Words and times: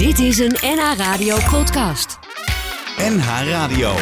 Dit 0.00 0.18
is 0.18 0.38
een 0.38 0.56
NH 0.60 0.96
Radio 0.96 1.36
podcast. 1.50 2.18
NH 2.96 3.48
Radio. 3.48 3.94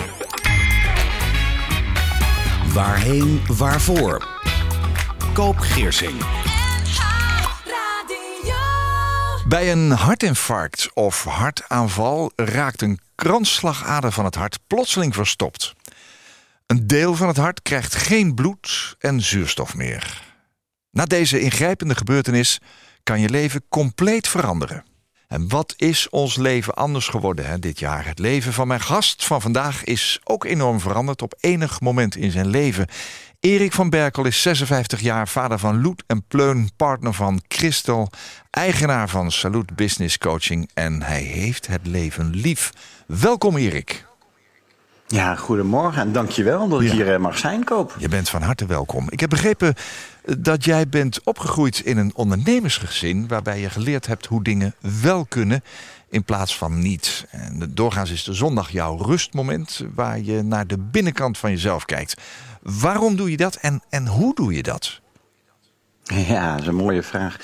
Waarheen, 2.73 3.41
waarvoor? 3.47 4.29
Koop 5.33 5.59
Geersing. 5.59 6.25
Bij 9.49 9.73
een 9.73 9.91
hartinfarct 9.91 10.91
of 10.95 11.25
hartaanval 11.25 12.33
raakt 12.37 12.83
een 12.83 12.99
kransslagader 13.15 14.13
van 14.13 14.25
het 14.25 14.35
hart 14.35 14.59
plotseling 14.67 15.15
verstopt. 15.15 15.75
Een 16.67 16.87
deel 16.87 17.15
van 17.15 17.29
het 17.29 17.37
hart 17.37 17.63
krijgt 17.63 17.95
geen 17.95 18.35
bloed 18.35 18.97
en 18.99 19.21
zuurstof 19.21 19.75
meer. 19.75 20.23
Na 20.91 21.05
deze 21.05 21.41
ingrijpende 21.41 21.95
gebeurtenis 21.95 22.61
kan 23.03 23.21
je 23.21 23.29
leven 23.29 23.63
compleet 23.69 24.29
veranderen. 24.29 24.88
En 25.29 25.49
wat 25.49 25.75
is 25.77 26.09
ons 26.09 26.37
leven 26.37 26.75
anders 26.75 27.09
geworden 27.09 27.47
hè, 27.47 27.59
dit 27.59 27.79
jaar? 27.79 28.07
Het 28.07 28.19
leven 28.19 28.53
van 28.53 28.67
mijn 28.67 28.81
gast 28.81 29.25
van 29.25 29.41
vandaag 29.41 29.85
is 29.85 30.21
ook 30.25 30.45
enorm 30.45 30.81
veranderd 30.81 31.23
op 31.23 31.35
enig 31.41 31.81
moment 31.81 32.17
in 32.17 32.31
zijn 32.31 32.47
leven. 32.47 32.87
Erik 33.41 33.73
van 33.73 33.91
Berkel 33.91 34.27
is 34.27 34.43
56 34.43 35.01
jaar, 35.01 35.29
vader 35.29 35.59
van 35.59 35.81
Loet 35.81 36.03
en 36.07 36.25
Pleun, 36.29 36.71
partner 36.77 37.15
van 37.15 37.43
Christel, 37.49 38.11
eigenaar 38.51 39.09
van 39.09 39.31
Salut 39.31 39.77
Business 39.77 40.19
Coaching 40.19 40.71
en 40.75 41.03
hij 41.03 41.23
heeft 41.23 41.67
het 41.67 41.87
leven 41.87 42.31
lief. 42.31 42.73
Welkom 43.07 43.57
Erik. 43.57 44.07
Ja, 45.07 45.35
goedemorgen 45.35 46.03
en 46.03 46.13
dankjewel 46.13 46.69
dat 46.69 46.81
ik 46.81 46.91
hier 46.91 47.13
eh, 47.13 47.19
mag 47.19 47.39
zijn, 47.39 47.65
Koop. 47.65 47.95
Je 47.99 48.09
bent 48.09 48.29
van 48.29 48.43
harte 48.43 48.67
welkom. 48.67 49.07
Ik 49.11 49.21
heb 49.21 49.31
begrepen 49.31 49.75
dat 50.39 50.65
jij 50.65 50.89
bent 50.89 51.23
opgegroeid 51.25 51.81
in 51.81 51.97
een 51.97 52.13
ondernemersgezin... 52.15 53.29
waarbij 53.29 53.61
je 53.61 53.71
geleerd 53.71 54.07
hebt 54.07 54.27
hoe 54.27 54.43
dingen 54.43 54.75
wel 55.03 55.25
kunnen 55.25 55.63
in 56.09 56.25
plaats 56.25 56.57
van 56.57 56.79
niet. 56.79 57.27
En 57.31 57.71
doorgaans 57.75 58.11
is 58.11 58.25
de 58.25 58.35
zondag 58.35 58.71
jouw 58.71 58.97
rustmoment... 58.97 59.85
waar 59.95 60.21
je 60.21 60.43
naar 60.43 60.67
de 60.67 60.79
binnenkant 60.79 61.39
van 61.39 61.51
jezelf 61.51 61.85
kijkt. 61.85 62.15
Waarom 62.63 63.17
doe 63.17 63.31
je 63.31 63.37
dat 63.37 63.55
en, 63.55 63.83
en 63.89 64.07
hoe 64.07 64.35
doe 64.35 64.55
je 64.55 64.63
dat? 64.63 65.01
Ja, 66.03 66.53
dat 66.53 66.61
is 66.61 66.67
een 66.67 66.75
mooie 66.75 67.03
vraag. 67.03 67.37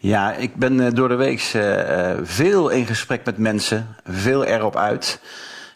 Ja, 0.00 0.34
ik 0.34 0.54
ben 0.54 0.86
eh, 0.86 0.92
door 0.92 1.08
de 1.08 1.14
week 1.14 1.40
veel 2.22 2.68
in 2.68 2.86
gesprek 2.86 3.24
met 3.24 3.38
mensen, 3.38 3.96
veel 4.04 4.44
erop 4.44 4.76
uit... 4.76 5.20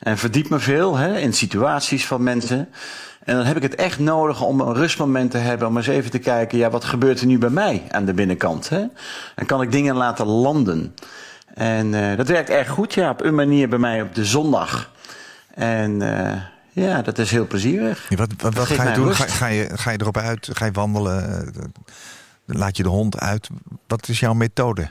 En 0.03 0.19
verdiep 0.19 0.49
me 0.49 0.59
veel 0.59 0.97
hè, 0.97 1.19
in 1.19 1.33
situaties 1.33 2.07
van 2.07 2.23
mensen. 2.23 2.69
En 3.25 3.37
dan 3.37 3.45
heb 3.45 3.57
ik 3.57 3.63
het 3.63 3.75
echt 3.75 3.99
nodig 3.99 4.43
om 4.43 4.61
een 4.61 4.75
rustmoment 4.75 5.31
te 5.31 5.39
hebben. 5.39 5.69
Om 5.69 5.77
eens 5.77 5.87
even 5.87 6.11
te 6.11 6.19
kijken, 6.19 6.59
ja, 6.59 6.71
wat 6.71 6.85
gebeurt 6.85 7.21
er 7.21 7.27
nu 7.27 7.39
bij 7.39 7.51
mij 7.51 7.83
aan 7.91 8.05
de 8.05 8.15
binnenkant? 8.15 8.69
Hè? 8.69 8.85
En 9.35 9.47
kan 9.47 9.63
ik 9.63 9.73
dingen 9.73 9.97
laten 9.97 10.27
landen? 10.27 10.95
En 11.55 11.93
uh, 11.93 12.17
dat 12.17 12.29
werkt 12.29 12.51
erg 12.51 12.69
goed, 12.69 12.95
ja, 12.95 13.11
op 13.11 13.23
een 13.23 13.35
manier 13.35 13.69
bij 13.69 13.79
mij 13.79 14.03
op 14.03 14.15
de 14.15 14.25
zondag. 14.25 14.91
En 15.55 16.01
uh, 16.01 16.33
ja, 16.71 17.03
dat 17.03 17.19
is 17.19 17.31
heel 17.31 17.47
plezierig. 17.47 18.07
Ja, 18.09 18.17
wat 18.17 18.29
wat, 18.39 18.55
wat 18.55 18.67
ga 18.67 18.89
je 18.89 18.95
doen? 18.95 19.15
Ga, 19.15 19.27
ga, 19.27 19.47
je, 19.47 19.69
ga 19.75 19.91
je 19.91 20.01
erop 20.01 20.17
uit? 20.17 20.49
Ga 20.53 20.65
je 20.65 20.73
wandelen? 20.73 21.53
Laat 22.47 22.77
je 22.77 22.83
de 22.83 22.89
hond 22.89 23.19
uit? 23.19 23.49
Wat 23.87 24.09
is 24.09 24.21
jouw 24.21 24.35
methode? 24.35 24.91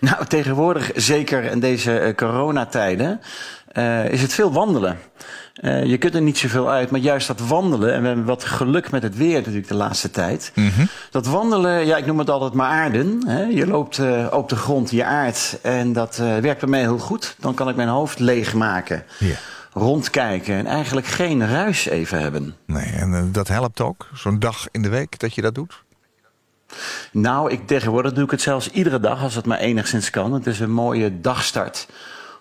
Nou, 0.00 0.26
tegenwoordig, 0.26 0.90
zeker 0.94 1.42
in 1.44 1.60
deze 1.60 2.00
uh, 2.00 2.14
coronatijden, 2.14 3.20
uh, 3.72 4.08
is 4.08 4.22
het 4.22 4.32
veel 4.32 4.52
wandelen. 4.52 4.98
Uh, 5.60 5.84
je 5.84 5.98
kunt 5.98 6.14
er 6.14 6.22
niet 6.22 6.38
zoveel 6.38 6.70
uit, 6.70 6.90
maar 6.90 7.00
juist 7.00 7.26
dat 7.26 7.40
wandelen, 7.40 7.94
en 7.94 8.00
we 8.00 8.06
hebben 8.06 8.24
wat 8.24 8.44
geluk 8.44 8.90
met 8.90 9.02
het 9.02 9.16
weer 9.16 9.36
natuurlijk 9.36 9.68
de 9.68 9.74
laatste 9.74 10.10
tijd. 10.10 10.52
Mm 10.54 10.70
-hmm. 10.76 10.88
Dat 11.10 11.26
wandelen, 11.26 11.86
ja, 11.86 11.96
ik 11.96 12.06
noem 12.06 12.18
het 12.18 12.30
altijd 12.30 12.52
maar 12.52 12.70
aarden. 12.70 13.22
Hè? 13.26 13.42
Je 13.42 13.66
loopt 13.66 13.98
uh, 13.98 14.26
op 14.30 14.48
de 14.48 14.56
grond, 14.56 14.90
je 14.90 15.04
aard, 15.04 15.58
en 15.62 15.92
dat 15.92 16.16
werkt 16.16 16.60
bij 16.60 16.68
mij 16.68 16.80
heel 16.80 16.98
goed. 16.98 17.36
Dan 17.38 17.54
kan 17.54 17.68
ik 17.68 17.76
mijn 17.76 17.88
hoofd 17.88 18.18
leegmaken. 18.18 19.04
Yeah. 19.18 19.36
Rondkijken 19.72 20.54
en 20.54 20.66
eigenlijk 20.66 21.06
geen 21.06 21.48
ruis 21.48 21.86
even 21.86 22.20
hebben. 22.20 22.54
Nee, 22.66 22.92
en 22.92 23.28
dat 23.32 23.48
helpt 23.48 23.80
ook, 23.80 24.08
zo'n 24.14 24.38
dag 24.38 24.66
in 24.70 24.82
de 24.82 24.88
week 24.88 25.18
dat 25.18 25.34
je 25.34 25.42
dat 25.42 25.54
doet? 25.54 25.82
Nou, 27.12 27.50
ik, 27.50 27.66
tegenwoordig 27.66 28.12
doe 28.12 28.24
ik 28.24 28.30
het 28.30 28.40
zelfs 28.40 28.70
iedere 28.70 29.00
dag 29.00 29.22
als 29.22 29.34
het 29.34 29.46
maar 29.46 29.58
enigszins 29.58 30.10
kan. 30.10 30.32
Het 30.32 30.46
is 30.46 30.60
een 30.60 30.72
mooie 30.72 31.20
dagstart 31.20 31.86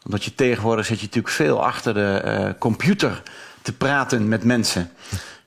omdat 0.06 0.24
je 0.24 0.36
tegenwoordig 0.36 0.86
zit 0.86 1.00
je 1.00 1.06
natuurlijk 1.06 1.34
veel 1.34 1.64
achter 1.64 1.94
de 1.94 2.22
uh, 2.26 2.60
computer 2.60 3.24
te 3.62 3.74
praten 3.74 4.28
met 4.28 4.44
mensen. 4.44 4.92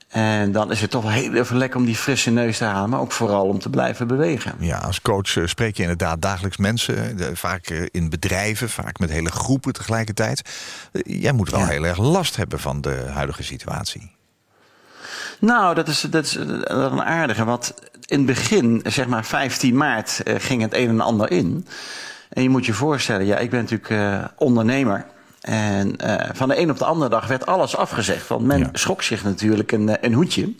En 0.07 0.51
dan 0.51 0.71
is 0.71 0.81
het 0.81 0.89
toch 0.89 1.03
wel 1.03 1.11
heel 1.11 1.33
even 1.33 1.57
lekker 1.57 1.79
om 1.79 1.85
die 1.85 1.95
frisse 1.95 2.31
neus 2.31 2.57
te 2.57 2.63
halen, 2.63 2.89
maar 2.89 2.99
ook 2.99 3.11
vooral 3.11 3.47
om 3.47 3.59
te 3.59 3.69
blijven 3.69 4.07
bewegen. 4.07 4.55
Ja, 4.59 4.77
als 4.77 5.01
coach 5.01 5.37
eh, 5.37 5.45
spreek 5.45 5.75
je 5.75 5.81
inderdaad 5.81 6.21
dagelijks 6.21 6.57
mensen, 6.57 7.17
vaak 7.37 7.67
in 7.69 8.09
bedrijven, 8.09 8.69
vaak 8.69 8.99
met 8.99 9.09
hele 9.09 9.31
groepen 9.31 9.73
tegelijkertijd. 9.73 10.41
Jij 11.03 11.31
moet 11.31 11.49
wel 11.49 11.59
ja. 11.59 11.67
heel 11.67 11.85
erg 11.85 11.97
last 11.97 12.35
hebben 12.35 12.59
van 12.59 12.81
de 12.81 13.05
huidige 13.13 13.43
situatie. 13.43 14.11
Nou, 15.39 15.75
dat 15.75 15.87
is, 15.87 16.01
dat 16.01 16.25
is 16.25 16.35
een 16.35 17.01
aardige. 17.01 17.43
Want 17.43 17.73
in 18.05 18.17
het 18.17 18.25
begin, 18.25 18.81
zeg 18.87 19.07
maar 19.07 19.25
15 19.25 19.77
maart, 19.77 20.21
ging 20.25 20.61
het 20.61 20.73
een 20.73 20.89
en 20.89 21.01
ander 21.01 21.31
in. 21.31 21.67
En 22.33 22.43
je 22.43 22.49
moet 22.49 22.65
je 22.65 22.73
voorstellen, 22.73 23.25
ja, 23.25 23.37
ik 23.37 23.49
ben 23.49 23.59
natuurlijk 23.59 23.89
uh, 23.89 24.23
ondernemer. 24.37 25.05
En 25.41 25.95
uh, 26.05 26.15
van 26.33 26.49
de 26.49 26.59
een 26.59 26.69
op 26.69 26.77
de 26.77 26.85
andere 26.85 27.09
dag 27.09 27.27
werd 27.27 27.45
alles 27.45 27.75
afgezegd. 27.75 28.27
Want 28.27 28.45
men 28.45 28.59
ja. 28.59 28.69
schrok 28.73 29.01
zich 29.01 29.23
natuurlijk 29.23 29.71
een, 29.71 29.89
eh, 29.89 29.95
een 30.01 30.13
hoedje. 30.13 30.53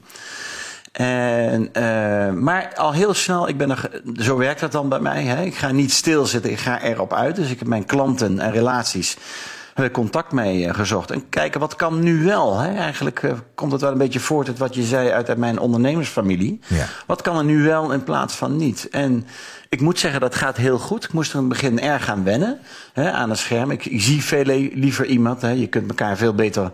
En, 0.92 1.70
uh, 1.78 2.32
maar 2.32 2.72
al 2.76 2.94
heel 2.94 3.14
snel, 3.14 3.48
ik 3.48 3.58
ben 3.58 3.70
er, 3.70 4.02
zo 4.18 4.38
werkt 4.38 4.60
dat 4.60 4.72
dan 4.72 4.90
bij 4.90 5.00
mij. 5.00 5.24
Hè? 5.24 5.44
Ik 5.44 5.56
ga 5.56 5.72
niet 5.72 5.92
stilzitten, 5.92 6.52
ik 6.52 6.60
ga 6.60 6.82
erop 6.82 7.14
uit. 7.14 7.36
Dus 7.36 7.50
ik 7.50 7.60
heb 7.60 7.68
mijn 7.68 7.86
klanten 7.86 8.40
en 8.40 8.52
relaties 8.52 9.18
contact 9.92 10.32
mee 10.32 10.74
gezocht. 10.74 11.12
En 11.12 11.30
kijken, 11.30 11.60
wat 11.60 11.76
kan 11.76 12.00
nu 12.00 12.24
wel? 12.24 12.60
Hè? 12.60 12.76
Eigenlijk 12.76 13.22
uh, 13.22 13.32
komt 13.56 13.72
het 13.72 13.82
wel 13.82 13.92
een 13.92 13.98
beetje 13.98 14.20
voort 14.20 14.48
uit 14.48 14.58
wat 14.58 14.76
je 14.76 14.84
zei 14.84 15.10
uit 15.10 15.38
mijn 15.38 15.60
ondernemersfamilie. 15.60 16.60
Ja. 16.68 16.86
Wat 17.06 17.22
kan 17.22 17.38
er 17.38 17.44
nu 17.44 17.64
wel 17.64 17.92
in 17.92 18.04
plaats 18.04 18.36
van 18.36 18.56
niet? 18.56 18.88
En 18.90 19.28
ik 19.70 19.82
moet 19.82 20.00
zeggen, 20.00 20.22
dat 20.22 20.36
gaat 20.36 20.58
heel 20.58 20.80
goed. 20.80 21.04
Ik 21.04 21.14
moest 21.14 21.30
er 21.32 21.40
in 21.40 21.50
het 21.50 21.54
begin 21.54 21.80
erg 21.80 22.10
aan 22.10 22.24
wennen 22.24 22.60
hè, 22.94 23.12
aan 23.12 23.30
het 23.30 23.40
scherm. 23.40 23.72
Ik, 23.72 23.86
ik 23.86 24.02
zie 24.02 24.24
veel 24.24 24.70
liever 24.74 25.06
iemand. 25.06 25.42
Hè. 25.42 25.50
Je 25.50 25.68
kunt 25.68 25.90
elkaar 25.90 26.18
veel 26.18 26.34
beter 26.34 26.72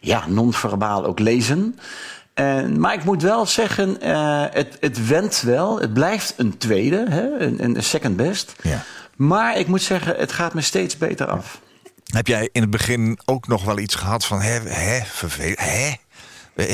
ja, 0.00 0.24
non-verbaal 0.28 1.04
ook 1.04 1.18
lezen. 1.18 1.78
En, 2.34 2.80
maar 2.80 2.94
ik 2.94 3.04
moet 3.04 3.22
wel 3.22 3.46
zeggen, 3.46 3.96
uh, 4.02 4.44
het, 4.50 4.76
het 4.80 5.06
wendt 5.06 5.42
wel. 5.42 5.80
Het 5.80 5.92
blijft 5.92 6.34
een 6.36 6.58
tweede, 6.58 7.06
hè, 7.08 7.38
een, 7.38 7.64
een 7.64 7.82
second 7.82 8.16
best. 8.16 8.54
Ja. 8.62 8.82
Maar 9.16 9.58
ik 9.58 9.66
moet 9.66 9.82
zeggen, 9.82 10.16
het 10.16 10.32
gaat 10.32 10.54
me 10.54 10.60
steeds 10.60 10.96
beter 10.98 11.26
af. 11.26 11.60
Heb 12.10 12.26
jij 12.26 12.48
in 12.52 12.60
het 12.60 12.70
begin 12.70 13.18
ook 13.24 13.46
nog 13.46 13.64
wel 13.64 13.78
iets 13.78 13.94
gehad 13.94 14.24
van, 14.24 14.40
hè, 14.40 14.60
hè, 14.60 15.00
vervelend, 15.04 15.58
hè? 15.58 15.94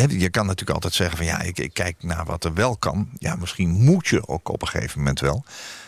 Je 0.09 0.29
kan 0.31 0.47
natuurlijk 0.47 0.71
altijd 0.71 0.95
zeggen 0.95 1.17
van 1.17 1.27
ja, 1.27 1.41
ik, 1.41 1.59
ik, 1.59 1.75
kijk 1.75 1.97
naar 2.01 2.25
wat 2.25 2.45
er 2.45 2.55
wel 2.55 2.77
kan. 2.77 3.09
Ja, 3.19 3.35
misschien 3.37 3.71
moet 3.71 4.07
je 4.07 4.29
ook 4.29 4.49
op 4.49 4.63
een 4.63 4.69
gegeven 4.69 4.99
moment 4.99 5.21
wel. 5.21 5.45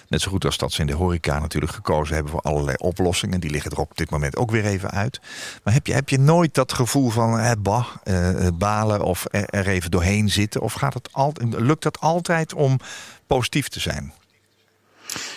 Net 0.09 0.21
zo 0.21 0.31
goed 0.31 0.45
als 0.45 0.59
dat 0.59 0.73
ze 0.73 0.81
in 0.81 0.87
de 0.87 0.95
horeca 0.95 1.39
natuurlijk 1.39 1.73
gekozen 1.73 2.15
hebben 2.15 2.33
voor 2.33 2.41
allerlei 2.41 2.77
oplossingen. 2.77 3.41
Die 3.41 3.51
liggen 3.51 3.71
er 3.71 3.79
op 3.79 3.97
dit 3.97 4.11
moment 4.11 4.37
ook 4.37 4.51
weer 4.51 4.65
even 4.65 4.91
uit. 4.91 5.21
Maar 5.65 5.75
heb 5.75 5.87
je, 5.87 5.93
heb 5.93 6.09
je 6.09 6.19
nooit 6.19 6.55
dat 6.55 6.73
gevoel 6.73 7.11
van 7.11 7.39
eh, 7.39 7.53
bah, 7.59 7.87
eh, 8.03 8.47
balen 8.55 9.03
of 9.03 9.27
er, 9.31 9.67
even 9.67 9.91
doorheen 9.91 10.31
zitten? 10.31 10.61
Of 10.61 10.73
gaat 10.73 10.95
het 10.95 11.11
lukt 11.41 11.83
dat 11.83 12.01
altijd 12.01 12.55
om 12.55 12.79
positief 13.27 13.69
te 13.69 13.81
zijn? 13.81 14.13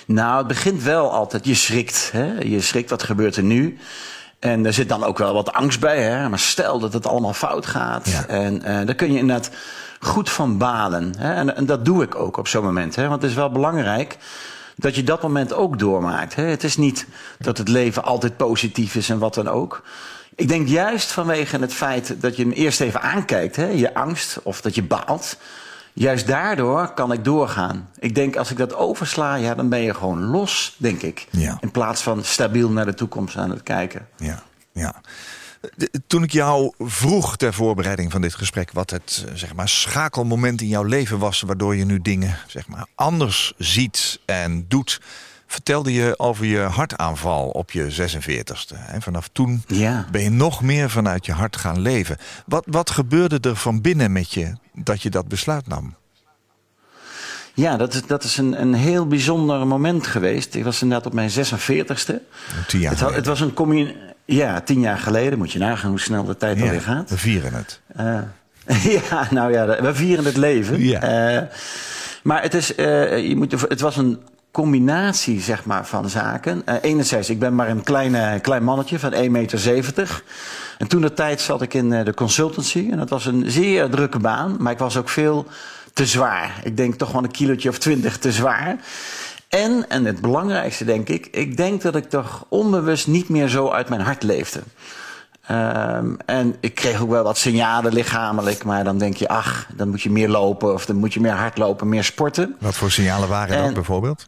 Nou, 0.05 0.37
het 0.37 0.47
begint 0.47 0.83
wel 0.83 1.11
altijd. 1.11 1.45
Je 1.45 1.55
schrikt. 1.55 2.09
Hè? 2.11 2.33
Je 2.39 2.61
schrikt, 2.61 2.89
wat 2.89 3.03
gebeurt 3.03 3.35
er 3.35 3.43
nu? 3.43 3.77
En 4.39 4.65
er 4.65 4.73
zit 4.73 4.89
dan 4.89 5.03
ook 5.03 5.17
wel 5.17 5.33
wat 5.33 5.53
angst 5.53 5.79
bij. 5.79 6.03
Hè? 6.03 6.29
Maar 6.29 6.39
stel 6.39 6.79
dat 6.79 6.93
het 6.93 7.07
allemaal 7.07 7.33
fout 7.33 7.65
gaat. 7.65 8.09
Ja. 8.09 8.25
En 8.25 8.55
uh, 8.55 8.63
daar 8.63 8.95
kun 8.95 9.11
je 9.11 9.19
inderdaad 9.19 9.49
goed 9.99 10.29
van 10.29 10.57
balen. 10.57 11.13
Hè? 11.17 11.33
En, 11.33 11.55
en, 11.55 11.65
dat 11.65 11.85
doe 11.85 12.03
ik 12.03 12.15
ook 12.15 12.37
op 12.37 12.47
zo'n 12.47 12.63
moment. 12.63 12.95
Hè? 12.95 13.07
Want 13.07 13.21
het 13.21 13.31
is 13.31 13.37
wel 13.37 13.51
belangrijk 13.51 14.17
dat 14.75 14.95
je 14.95 15.03
dat 15.03 15.21
moment 15.21 15.53
ook 15.53 15.79
doormaakt. 15.79 16.35
Hè? 16.35 16.43
Het 16.43 16.63
is 16.63 16.77
niet 16.77 17.05
dat 17.39 17.57
het 17.57 17.67
leven 17.67 18.03
altijd 18.03 18.37
positief 18.37 18.95
is 18.95 19.09
en 19.09 19.19
wat 19.19 19.33
dan 19.33 19.47
ook. 19.47 19.83
Ik 20.35 20.47
denk 20.47 20.67
juist 20.67 21.11
vanwege 21.11 21.59
het 21.59 21.73
feit 21.73 22.21
dat 22.21 22.35
je 22.35 22.43
hem 22.43 22.51
eerst 22.51 22.81
even 22.81 23.01
aankijkt, 23.01 23.55
hè? 23.55 23.67
je 23.67 23.93
angst 23.93 24.39
of 24.43 24.61
dat 24.61 24.75
je 24.75 24.83
baalt. 24.83 25.37
Juist 25.93 26.27
daardoor 26.27 26.93
kan 26.93 27.11
ik 27.11 27.23
doorgaan. 27.23 27.89
Ik 27.99 28.15
denk 28.15 28.35
als 28.35 28.51
ik 28.51 28.57
dat 28.57 28.75
oversla, 28.75 29.35
ja, 29.35 29.55
dan 29.55 29.69
ben 29.69 29.79
je 29.79 29.93
gewoon 29.93 30.23
los, 30.23 30.75
denk 30.77 31.01
ik. 31.01 31.27
Ja. 31.29 31.57
In 31.61 31.71
plaats 31.71 32.01
van 32.01 32.23
stabiel 32.23 32.69
naar 32.69 32.85
de 32.85 32.93
toekomst 32.93 33.37
aan 33.37 33.49
het 33.49 33.63
kijken. 33.63 34.07
Ja, 34.17 34.43
ja. 34.71 35.01
Toen 36.07 36.23
ik 36.23 36.31
jou 36.31 36.73
vroeg 36.79 37.37
ter 37.37 37.53
voorbereiding 37.53 38.11
van 38.11 38.21
dit 38.21 38.35
gesprek 38.35 38.71
wat 38.71 38.89
het 38.89 39.25
eh, 39.27 39.33
zeg 39.35 39.53
maar, 39.53 39.69
schakelmoment 39.69 40.61
in 40.61 40.67
jouw 40.67 40.83
leven 40.83 41.19
was, 41.19 41.41
waardoor 41.41 41.75
je 41.75 41.85
nu 41.85 42.01
dingen 42.01 42.37
zeg 42.47 42.67
maar, 42.67 42.85
anders 42.95 43.53
ziet 43.57 44.19
en 44.25 44.65
doet, 44.67 45.01
vertelde 45.51 45.93
je 45.93 46.19
over 46.19 46.45
je 46.45 46.59
hartaanval 46.59 47.49
op 47.49 47.71
je 47.71 48.11
46ste. 48.11 48.87
En 48.87 49.01
vanaf 49.01 49.29
toen 49.31 49.63
ja. 49.67 50.05
ben 50.11 50.21
je 50.21 50.29
nog 50.29 50.61
meer 50.61 50.89
vanuit 50.89 51.25
je 51.25 51.31
hart 51.31 51.57
gaan 51.57 51.79
leven. 51.79 52.17
Wat, 52.45 52.63
wat 52.67 52.89
gebeurde 52.89 53.49
er 53.49 53.55
van 53.55 53.81
binnen 53.81 54.11
met 54.11 54.33
je 54.33 54.53
dat 54.73 55.01
je 55.01 55.09
dat 55.09 55.27
besluit 55.27 55.67
nam? 55.67 55.95
Ja, 57.53 57.77
dat 57.77 57.93
is, 57.93 58.05
dat 58.05 58.23
is 58.23 58.37
een, 58.37 58.61
een 58.61 58.73
heel 58.73 59.07
bijzonder 59.07 59.67
moment 59.67 60.07
geweest. 60.07 60.55
Ik 60.55 60.63
was 60.63 60.81
inderdaad 60.81 61.07
op 61.07 61.13
mijn 61.13 61.29
46ste. 61.29 62.13
Tien 62.67 62.79
jaar 62.79 62.91
Het, 62.91 62.99
had- 62.99 63.15
het 63.15 63.25
was 63.25 63.39
een 63.39 63.53
commune... 63.53 63.95
Ja, 64.25 64.61
tien 64.61 64.79
jaar 64.79 64.97
geleden. 64.97 65.37
Moet 65.37 65.51
je 65.51 65.59
nagaan 65.59 65.89
hoe 65.89 65.99
snel 65.99 66.23
de 66.23 66.37
tijd 66.37 66.61
alweer 66.61 66.81
gaat. 66.81 67.09
we 67.09 67.17
vieren 67.17 67.53
het. 67.53 67.81
Eh, 67.95 68.19
ja, 69.09 69.27
nou 69.29 69.51
ja, 69.51 69.81
we 69.81 69.95
vieren 69.95 70.25
het 70.25 70.37
leven. 70.37 70.83
Ja. 70.83 71.01
Eh, 71.01 71.47
maar 72.23 72.41
het, 72.41 72.53
is, 72.53 72.75
eh, 72.75 73.27
je 73.27 73.35
moet, 73.35 73.51
het 73.51 73.79
was 73.79 73.97
een 73.97 74.19
combinatie 74.51 75.41
zeg 75.41 75.65
maar, 75.65 75.85
van 75.85 76.09
zaken. 76.09 76.61
Eh, 76.65 76.75
enerzijds, 76.81 77.29
ik 77.29 77.39
ben 77.39 77.55
maar 77.55 77.69
een 77.69 77.83
kleine, 77.83 78.39
klein 78.39 78.63
mannetje 78.63 78.99
van 78.99 79.13
1,70 79.13 79.29
meter. 79.29 80.23
En 80.77 80.87
toen 80.87 81.01
de 81.01 81.13
tijd 81.13 81.41
zat 81.41 81.61
ik 81.61 81.73
in 81.73 81.93
eh, 81.93 82.05
de 82.05 82.13
consultancy. 82.13 82.87
En 82.91 82.97
dat 82.97 83.09
was 83.09 83.25
een 83.25 83.43
zeer 83.51 83.89
drukke 83.89 84.19
baan. 84.19 84.55
Maar 84.59 84.71
ik 84.71 84.77
was 84.77 84.97
ook 84.97 85.09
veel 85.09 85.45
te 85.93 86.05
zwaar. 86.05 86.61
Ik 86.63 86.77
denk 86.77 86.95
toch 86.95 87.11
wel 87.11 87.23
een 87.23 87.31
kilootje 87.31 87.69
of 87.69 87.77
twintig 87.77 88.17
te 88.17 88.31
zwaar. 88.31 88.77
En, 89.49 89.85
en 89.89 90.05
het 90.05 90.21
belangrijkste 90.21 90.85
denk 90.85 91.09
ik, 91.09 91.27
ik 91.31 91.57
denk 91.57 91.81
dat 91.81 91.95
ik 91.95 92.09
toch 92.09 92.45
onbewust 92.49 93.07
niet 93.07 93.29
meer 93.29 93.47
zo 93.47 93.69
uit 93.69 93.89
mijn 93.89 94.01
hart 94.01 94.23
leefde. 94.23 94.59
Ehm, 95.41 96.13
en 96.25 96.55
ik 96.59 96.75
kreeg 96.75 97.01
ook 97.01 97.09
wel 97.09 97.23
wat 97.23 97.37
signalen 97.37 97.93
lichamelijk, 97.93 98.63
maar 98.63 98.83
dan 98.83 98.97
denk 98.97 99.15
je, 99.15 99.27
ach, 99.27 99.67
dan 99.75 99.89
moet 99.89 100.01
je 100.01 100.09
meer 100.09 100.29
lopen 100.29 100.73
of 100.73 100.85
dan 100.85 100.95
moet 100.95 101.13
je 101.13 101.19
meer 101.19 101.31
hardlopen, 101.31 101.89
meer 101.89 102.03
sporten. 102.03 102.55
Wat 102.59 102.75
voor 102.75 102.91
signalen 102.91 103.29
waren 103.29 103.63
dat 103.63 103.73
bijvoorbeeld? 103.73 104.27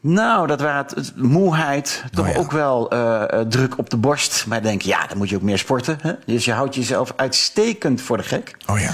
Nou, 0.00 0.46
dat 0.46 0.60
waren 0.60 0.86
het, 0.94 1.12
moeheid, 1.16 2.04
toch 2.10 2.26
Oh 2.26 2.32
ja. 2.32 2.38
ook 2.38 2.50
wel 2.50 2.90
eh, 2.90 3.22
eh, 3.40 3.46
druk 3.46 3.78
op 3.78 3.90
de 3.90 3.96
borst. 3.96 4.46
Maar 4.46 4.62
denk 4.62 4.82
je, 4.82 4.88
ja, 4.88 5.06
dan 5.06 5.18
moet 5.18 5.28
je 5.28 5.36
ook 5.36 5.42
meer 5.42 5.58
sporten. 5.58 5.98
Hè? 6.02 6.12
Dus 6.26 6.44
je 6.44 6.52
houdt 6.52 6.74
jezelf 6.74 7.12
uitstekend 7.16 8.00
voor 8.00 8.16
de 8.16 8.22
gek. 8.22 8.56
Oh 8.66 8.80
ja. 8.80 8.90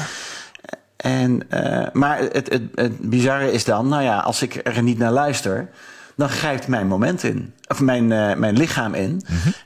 En, 0.96 1.50
eh, 1.50 1.86
maar 1.92 2.18
het, 2.18 2.52
het, 2.52 2.62
het 2.74 2.98
bizarre 3.00 3.52
is 3.52 3.64
dan, 3.64 3.88
nou 3.88 4.02
ja, 4.02 4.18
als 4.18 4.42
ik 4.42 4.60
er 4.62 4.82
niet 4.82 4.98
naar 4.98 5.10
luister, 5.10 5.68
dan 6.16 6.28
grijpt 6.28 6.68
mijn 6.68 6.86
moment 6.86 7.22
in. 7.22 7.54
Of 7.68 7.80
mijn, 7.80 8.06
mijn 8.38 8.56
lichaam 8.56 8.94
in. 8.94 9.22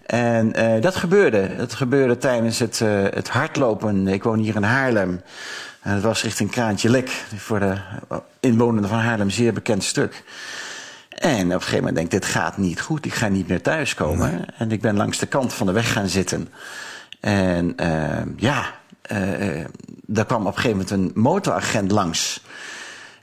En 0.06 0.52
eh, 0.52 0.82
dat 0.82 0.96
gebeurde. 0.96 1.56
Dat 1.56 1.74
gebeurde 1.74 2.18
tijdens 2.18 2.58
het, 2.58 2.78
het 3.14 3.28
hardlopen. 3.28 4.08
Ik 4.08 4.22
woon 4.22 4.38
hier 4.38 4.56
in 4.56 4.62
Haarlem. 4.62 5.20
En 5.82 5.94
het 5.94 6.02
was 6.02 6.22
richting 6.22 6.50
Kraantje 6.50 6.90
Lek. 6.90 7.08
Voor 7.36 7.58
de 7.58 7.74
inwonenden 8.40 8.90
van 8.90 8.98
Haarlem 8.98 9.30
zeer 9.30 9.52
bekend 9.52 9.84
stuk. 9.84 10.24
En 11.18 11.46
op 11.46 11.52
een 11.52 11.60
gegeven 11.60 11.76
moment 11.76 11.94
denk 11.94 12.12
ik, 12.12 12.20
dit 12.20 12.30
gaat 12.30 12.56
niet 12.56 12.80
goed. 12.80 13.06
Ik 13.06 13.14
ga 13.14 13.28
niet 13.28 13.48
meer 13.48 13.62
thuiskomen. 13.62 14.54
En 14.58 14.70
ik 14.70 14.80
ben 14.80 14.96
langs 14.96 15.18
de 15.18 15.26
kant 15.26 15.52
van 15.52 15.66
de 15.66 15.72
weg 15.72 15.92
gaan 15.92 16.08
zitten. 16.08 16.48
En 17.20 17.76
eh, 17.76 18.22
ja, 18.36 18.64
eh, 19.02 19.64
daar 20.06 20.26
kwam 20.26 20.40
op 20.40 20.56
een 20.56 20.60
gegeven 20.60 20.76
moment 20.76 20.90
een 20.90 21.22
motoragent 21.22 21.90
langs. 21.90 22.42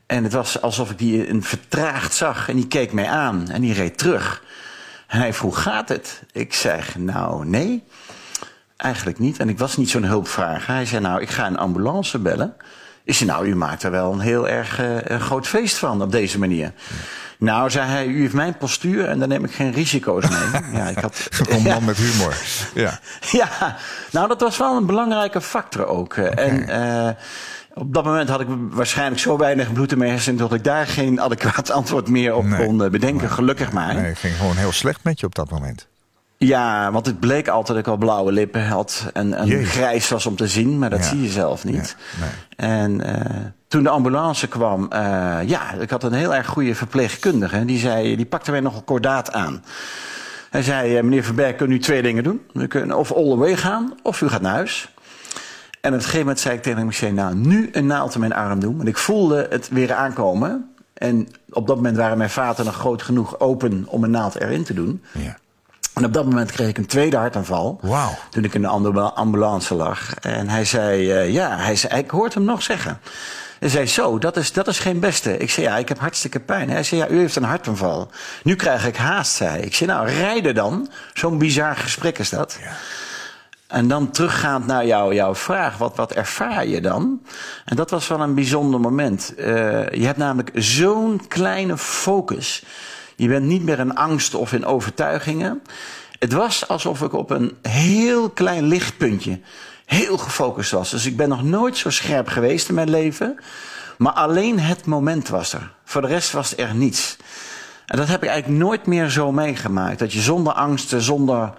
En 0.06 0.24
het 0.24 0.34
was 0.34 0.62
alsof 0.62 0.92
ik 0.92 0.98
die 0.98 1.28
in 1.28 1.44
vertraagd 1.44 2.14
zag. 2.14 2.50
En 2.50 2.56
die 2.56 2.68
keek 2.68 2.92
mij 2.92 3.08
aan 3.08 3.50
en 3.50 3.62
die 3.62 3.74
reed 3.74 3.98
terug. 3.98 4.44
En 5.08 5.20
hij 5.20 5.34
vroeg, 5.34 5.62
gaat 5.62 5.90
het? 5.90 6.24
Ik 6.32 6.54
zeg, 6.54 6.98
nou, 6.98 7.46
nee. 7.46 7.84
Eigenlijk 8.78 9.20
niet. 9.20 9.40
En 9.40 9.50
ik 9.50 9.58
was 9.58 9.78
niet 9.78 9.90
zo'n 9.90 10.04
hulpvrager. 10.04 10.74
Hij 10.74 10.86
zei, 10.86 11.02
nou, 11.02 11.22
ik 11.22 11.30
ga 11.30 11.48
een 11.48 11.58
ambulance 11.58 12.20
bellen. 12.20 12.56
Ik 13.04 13.14
zei, 13.14 13.30
nou, 13.30 13.48
u 13.48 13.56
maakt 13.56 13.84
er 13.84 13.92
wel 13.92 14.14
een 14.14 14.20
heel 14.20 14.50
erg 14.50 14.80
eh, 14.80 15.02
een 15.02 15.22
groot 15.22 15.48
feest 15.48 15.78
van 15.78 16.02
op 16.02 16.12
deze 16.12 16.40
manier. 16.40 16.74
Nou, 17.46 17.70
zei 17.70 17.88
hij, 17.90 18.06
u 18.06 18.22
heeft 18.22 18.34
mijn 18.34 18.58
postuur 18.58 19.10
en 19.10 19.20
daar 19.20 19.28
neem 19.28 19.44
ik 19.44 19.52
geen 19.54 19.72
risico's 19.72 20.30
mee. 20.30 20.62
ja, 20.82 20.88
ik 20.90 20.98
had, 20.98 21.28
Een 21.50 21.62
man 21.74 21.86
met 21.86 21.98
humor. 21.98 22.36
Ja. 22.74 23.00
ja, 23.42 23.76
nou 24.12 24.28
dat 24.28 24.42
was 24.42 24.58
wel 24.58 24.78
een 24.78 24.86
belangrijke 24.86 25.42
factor 25.42 25.86
ook. 25.86 26.14
Eh, 26.14 26.48
En 26.48 26.70
eh, 26.70 27.14
op 27.74 27.94
dat 27.94 28.04
moment 28.04 28.30
had 28.30 28.42
ik 28.42 28.48
waarschijnlijk 28.70 29.22
zo 29.22 29.38
weinig 29.38 29.74
bloed 29.74 29.92
in 29.92 29.98
mijn 29.98 30.12
hersenen... 30.12 30.38
dat 30.40 30.54
ik 30.54 30.64
daar 30.64 30.88
geen 30.88 31.22
adequaat 31.22 31.72
antwoord 31.72 32.08
meer 32.10 32.36
op 32.36 32.44
Nee. 32.46 32.66
kon 32.66 32.84
eh, 32.84 32.90
bedenken. 32.90 33.30
Gelukkig 33.30 33.72
maar. 33.72 33.94
Nee, 33.96 34.04
het 34.06 34.18
ging 34.20 34.36
gewoon 34.36 34.56
heel 34.56 34.72
slecht 34.72 35.04
met 35.04 35.20
je 35.20 35.26
op 35.26 35.36
dat 35.36 35.50
moment. 35.50 35.88
Ja, 36.38 36.92
want 36.92 37.06
het 37.06 37.20
bleek 37.20 37.48
altijd 37.48 37.68
dat 37.68 37.78
ik 37.78 37.88
al 37.88 37.98
blauwe 37.98 38.32
lippen 38.32 38.68
had 38.68 39.10
en, 39.14 39.34
en 39.34 39.66
grijs 39.66 40.10
was 40.10 40.26
om 40.26 40.36
te 40.36 40.48
zien, 40.48 40.80
maar 40.80 40.90
dat 40.90 41.00
Ja. 41.00 41.06
zie 41.10 41.22
je 41.22 41.30
zelf 41.30 41.64
niet. 41.64 41.96
Ja, 42.20 42.26
En 42.66 43.02
eh, 43.02 43.36
toen 43.76 43.84
de 43.84 43.90
ambulance 43.90 44.48
kwam, 44.48 44.92
eh, 44.92 45.38
ja, 45.46 45.72
ik 45.72 45.90
had 45.90 46.04
een 46.04 46.14
heel 46.14 46.36
erg 46.36 46.48
goede 46.48 46.76
verpleegkundige. 46.76 47.66
Die, 47.66 47.80
zei, 47.80 48.16
die 48.16 48.26
pakte 48.26 48.52
mij 48.52 48.60
nogal 48.60 48.82
kordaat 48.82 49.34
aan. 49.34 49.64
Hij 50.50 50.64
zei, 50.64 50.98
eh, 50.98 51.04
meneer 51.04 51.24
Verberg, 51.24 51.56
kunt 51.56 51.72
u 51.72 51.80
twee 51.80 52.02
dingen 52.02 52.24
doen. 52.24 52.42
We 52.54 52.68
kunnen 52.68 52.98
of 52.98 53.12
all 53.14 53.30
the 53.30 53.38
way 53.38 53.56
gaan, 53.56 53.94
of 54.04 54.22
u 54.22 54.28
gaat 54.28 54.42
naar 54.42 54.54
huis. 54.54 54.94
En 55.82 55.90
op 55.90 55.96
een 55.96 56.02
gegeven 56.02 56.20
moment 56.20 56.40
zei 56.40 56.56
ik 56.56 56.62
tegen 56.62 56.80
hem, 56.80 56.88
ik 56.88 56.96
zei, 56.96 57.12
nou, 57.12 57.36
nu 57.36 57.70
een 57.72 57.86
naald 57.86 58.14
in 58.14 58.20
mijn 58.20 58.34
arm 58.34 58.60
doen. 58.60 58.76
Want 58.76 58.88
ik 58.88 58.98
voelde 58.98 59.48
het 59.50 59.70
weer 59.70 59.94
aankomen. 59.94 60.76
En 60.94 61.28
op 61.50 61.68
dat 61.68 61.76
moment 61.76 61.98
waren 61.98 62.18
mijn 62.18 62.30
vaten 62.30 62.66
nog 62.66 62.76
groot 62.76 63.02
genoeg 63.02 63.40
open 63.40 63.86
om 63.88 64.04
een 64.04 64.12
naald 64.12 64.40
erin 64.40 64.64
te 64.64 64.74
doen. 64.74 65.04
Ja. 65.12 65.38
En 65.94 66.06
op 66.06 66.14
dat 66.14 66.26
moment 66.26 66.52
kreeg 66.52 66.68
ik 66.68 66.78
een 66.78 66.86
tweede 66.86 67.18
hartaanval. 67.18 67.80
Wauw. 67.82 68.18
Toen 68.30 68.44
ik 68.44 68.54
in 68.54 68.62
de 68.62 68.68
ambu- 68.68 69.00
ambulance 69.00 69.76
lag. 69.76 70.14
En 70.14 70.50
hij 70.50 70.66
zei, 70.66 71.12
eh, 71.12 71.34
ja, 71.34 71.58
hij 71.58 71.76
zei, 71.76 71.98
ik 71.98 72.10
hoorde 72.10 72.34
hem 72.34 72.44
nog 72.44 72.62
zeggen. 72.62 73.00
Hij 73.60 73.70
zei, 73.70 73.86
zo, 73.88 74.18
dat 74.18 74.38
is, 74.38 74.54
dat 74.54 74.68
is 74.68 74.80
geen 74.80 75.00
beste. 75.00 75.38
Ik 75.38 75.50
zei, 75.50 75.66
ja, 75.66 75.78
ik 75.78 75.90
heb 75.90 76.00
hartstikke 76.00 76.40
pijn. 76.40 76.70
Hij 76.70 76.84
zei, 76.84 77.02
ja, 77.02 77.08
u 77.08 77.20
heeft 77.20 77.36
een 77.36 77.44
hartaanval. 77.44 78.12
Nu 78.44 78.56
krijg 78.56 78.88
ik 78.88 78.96
haast, 78.96 79.36
zei 79.36 79.50
hij. 79.50 79.60
Ik 79.60 79.76
zei, 79.76 79.90
nou, 79.90 80.10
rijden 80.10 80.56
dan. 80.56 80.90
Zo'n 81.14 81.38
bizar 81.38 81.76
gesprek 81.76 82.18
is 82.18 82.30
dat. 82.30 82.60
En 83.68 83.88
dan 83.88 84.12
teruggaand 84.12 84.66
naar 84.66 84.86
jou, 84.86 85.14
jouw 85.14 85.36
vraag, 85.36 85.78
wat, 85.78 85.96
wat 85.96 86.12
ervaar 86.12 86.68
je 86.68 86.82
dan? 86.82 87.22
En 87.66 87.76
dat 87.76 87.90
was 87.90 88.08
wel 88.08 88.22
een 88.22 88.36
bijzonder 88.36 88.80
moment. 88.80 89.36
Eh, 89.36 89.46
je 89.90 90.06
hebt 90.06 90.18
namelijk 90.18 90.52
zo'n 90.54 91.22
kleine 91.28 91.78
focus. 91.78 92.64
Je 93.16 93.28
bent 93.28 93.46
niet 93.46 93.64
meer 93.64 93.80
in 93.80 93.96
angst 93.96 94.34
of 94.34 94.54
in 94.54 94.66
overtuigingen. 94.66 95.62
Het 96.20 96.34
was 96.34 96.68
alsof 96.68 97.02
ik 97.02 97.14
op 97.14 97.30
een 97.30 97.58
heel 97.62 98.30
klein 98.30 98.64
lichtpuntje 98.64 99.40
heel 99.86 100.18
gefocust 100.18 100.72
was. 100.72 100.90
Dus 100.90 101.06
ik 101.06 101.18
ben 101.18 101.30
nog 101.30 101.44
nooit 101.44 101.78
zo 101.78 101.90
scherp 101.90 102.28
geweest 102.28 102.70
in 102.70 102.76
mijn 102.76 102.90
leven. 102.90 103.40
Maar 103.98 104.14
alleen 104.14 104.60
het 104.60 104.86
moment 104.86 105.28
was 105.28 105.54
er. 105.54 105.72
Voor 105.84 106.02
de 106.02 106.08
rest 106.08 106.32
was 106.32 106.58
er 106.58 106.76
niets. 106.76 107.18
En 107.86 107.98
dat 107.98 108.08
heb 108.08 108.24
ik 108.24 108.30
eigenlijk 108.30 108.64
nooit 108.64 108.86
meer 108.86 109.10
zo 109.10 109.32
meegemaakt. 109.32 110.00
Dat 110.00 110.14
je 110.14 110.22
zonder 110.22 110.54
angsten, 110.54 111.02
zonder 111.02 111.54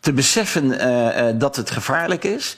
te 0.00 0.12
beseffen 0.12 0.78
eh, 0.78 1.28
eh, 1.28 1.38
dat 1.38 1.56
het 1.56 1.70
gevaarlijk 1.70 2.24
is. 2.24 2.56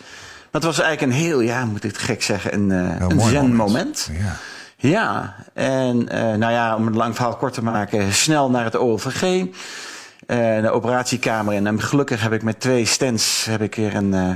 Dat 0.50 0.62
was 0.62 0.80
eigenlijk 0.80 1.12
een 1.12 1.18
heel, 1.22 1.40
ja, 1.40 1.64
moet 1.64 1.84
ik 1.84 1.90
het 1.90 1.98
gek 1.98 2.22
zeggen, 2.22 2.54
een, 2.54 2.70
eh, 2.70 3.00
Een 3.08 3.20
zen 3.20 3.40
moment. 3.40 3.54
moment. 3.54 4.10
Ja. 4.12 4.36
Ja, 4.82 5.34
en 5.54 6.04
nou 6.38 6.52
ja, 6.52 6.76
om 6.76 6.86
het 6.86 6.94
lang 6.94 7.14
verhaal 7.14 7.36
kort 7.36 7.52
te 7.52 7.62
maken, 7.62 8.12
snel 8.12 8.50
naar 8.50 8.64
het 8.64 8.76
OLVG. 8.76 9.46
Eh, 10.30 10.62
de 10.62 10.70
operatiekamer 10.70 11.54
in. 11.54 11.66
En 11.66 11.82
gelukkig 11.82 12.22
heb 12.22 12.32
ik 12.32 12.42
met 12.42 12.60
twee 12.60 12.84
stents 12.84 13.44
heb 13.44 13.62
ik 13.62 13.74
weer 13.74 13.94
een 13.94 14.14
eh, 14.14 14.30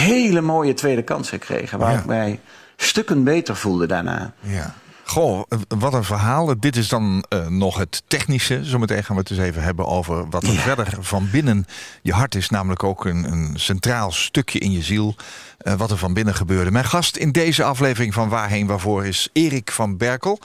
hele 0.00 0.40
mooie 0.40 0.74
tweede 0.74 1.02
kans 1.02 1.28
gekregen. 1.28 1.78
Waar 1.78 1.92
Ja. 1.92 1.98
ik 1.98 2.04
mij 2.04 2.40
stukken 2.76 3.24
beter 3.24 3.56
voelde 3.56 3.86
daarna. 3.86 4.32
Ja. 4.40 4.74
Goh, 5.04 5.42
eh, 5.48 5.58
wat 5.78 5.94
een 5.94 6.04
verhaal. 6.04 6.54
Dit 6.60 6.76
is 6.76 6.88
dan 6.88 7.24
nog 7.48 7.78
het 7.78 8.02
technische. 8.06 8.64
Zometeen 8.64 9.04
gaan 9.04 9.16
we 9.16 9.22
het 9.22 9.30
eens 9.30 9.40
even 9.40 9.62
hebben 9.62 9.86
over 9.86 10.28
wat 10.28 10.42
er 10.42 10.52
Ja. 10.52 10.60
verder 10.60 10.86
van 11.00 11.28
binnen 11.30 11.66
je 12.02 12.12
hart 12.12 12.34
is. 12.34 12.50
Namelijk 12.50 12.82
ook 12.84 13.04
een, 13.04 13.24
een 13.32 13.52
centraal 13.54 14.12
stukje 14.12 14.58
in 14.58 14.72
je 14.72 14.82
ziel. 14.82 15.14
wat 15.76 15.90
er 15.90 15.96
van 15.98 16.14
binnen 16.14 16.34
gebeurde. 16.34 16.70
Mijn 16.70 16.84
gast 16.84 17.16
in 17.16 17.32
deze 17.32 17.64
aflevering 17.64 18.14
van 18.14 18.28
Waarheen 18.28 18.66
Waarvoor 18.66 19.06
is 19.06 19.28
Erik 19.32 19.70
van 19.70 19.96
Berkel. 19.96 20.38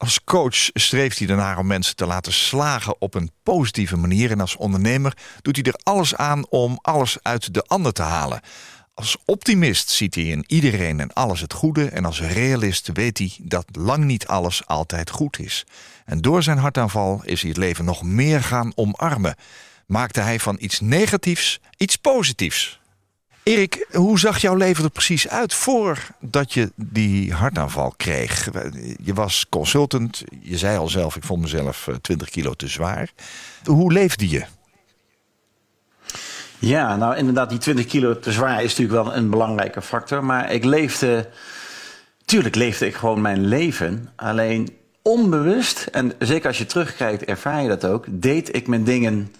Als 0.00 0.24
coach 0.24 0.70
streeft 0.72 1.18
hij 1.18 1.28
ernaar 1.28 1.58
om 1.58 1.66
mensen 1.66 1.96
te 1.96 2.06
laten 2.06 2.32
slagen 2.32 3.00
op 3.00 3.14
een 3.14 3.30
positieve 3.42 3.96
manier. 3.96 4.30
En 4.30 4.40
als 4.40 4.56
ondernemer 4.56 5.16
doet 5.42 5.56
hij 5.56 5.64
er 5.64 5.80
alles 5.82 6.14
aan 6.14 6.48
om 6.48 6.78
alles 6.82 7.18
uit 7.22 7.54
de 7.54 7.62
ander 7.62 7.92
te 7.92 8.02
halen. 8.02 8.40
Als 8.94 9.16
optimist 9.24 9.88
ziet 9.88 10.14
hij 10.14 10.24
in 10.24 10.44
iedereen 10.46 11.00
en 11.00 11.12
alles 11.12 11.40
het 11.40 11.52
goede. 11.52 11.88
En 11.88 12.04
als 12.04 12.20
realist 12.20 12.90
weet 12.92 13.18
hij 13.18 13.32
dat 13.42 13.66
lang 13.72 14.04
niet 14.04 14.26
alles 14.26 14.66
altijd 14.66 15.10
goed 15.10 15.38
is. 15.38 15.66
En 16.04 16.20
door 16.20 16.42
zijn 16.42 16.58
hartaanval 16.58 17.20
is 17.24 17.40
hij 17.40 17.50
het 17.50 17.58
leven 17.58 17.84
nog 17.84 18.02
meer 18.02 18.42
gaan 18.42 18.72
omarmen. 18.74 19.36
Maakte 19.86 20.20
hij 20.20 20.40
van 20.40 20.56
iets 20.60 20.80
negatiefs 20.80 21.60
iets 21.76 21.96
positiefs. 21.96 22.79
Erik, 23.42 23.86
hoe 23.92 24.18
zag 24.18 24.38
jouw 24.38 24.54
leven 24.54 24.84
er 24.84 24.90
precies 24.90 25.28
uit 25.28 25.54
voordat 25.54 26.52
je 26.52 26.72
die 26.74 27.32
hartaanval 27.32 27.94
kreeg? 27.96 28.48
Je 29.02 29.14
was 29.14 29.46
consultant, 29.48 30.24
je 30.40 30.58
zei 30.58 30.78
al 30.78 30.88
zelf, 30.88 31.16
ik 31.16 31.24
vond 31.24 31.42
mezelf 31.42 31.88
eh, 31.88 31.94
20 31.94 32.30
kilo 32.30 32.54
te 32.54 32.68
zwaar. 32.68 33.10
Hoe 33.64 33.92
leefde 33.92 34.28
je? 34.28 34.44
Ja, 36.58 36.96
nou 36.96 37.16
inderdaad, 37.16 37.50
die 37.50 37.58
20 37.58 37.86
kilo 37.86 38.18
te 38.18 38.32
zwaar 38.32 38.62
is 38.62 38.76
natuurlijk 38.76 39.04
wel 39.04 39.16
een 39.16 39.30
belangrijke 39.30 39.82
factor. 39.82 40.24
Maar 40.24 40.52
ik 40.52 40.64
leefde, 40.64 41.28
tuurlijk 42.24 42.54
leefde 42.54 42.86
ik 42.86 42.94
gewoon 42.94 43.20
mijn 43.20 43.46
leven. 43.46 44.08
Alleen 44.16 44.68
onbewust, 45.02 45.88
en 45.92 46.12
zeker 46.18 46.46
als 46.46 46.58
je 46.58 46.66
terugkijkt, 46.66 47.24
ervaar 47.24 47.62
je 47.62 47.68
dat 47.68 47.84
ook, 47.84 48.06
deed 48.08 48.56
ik 48.56 48.66
mijn 48.66 48.84
dingen 48.84 49.32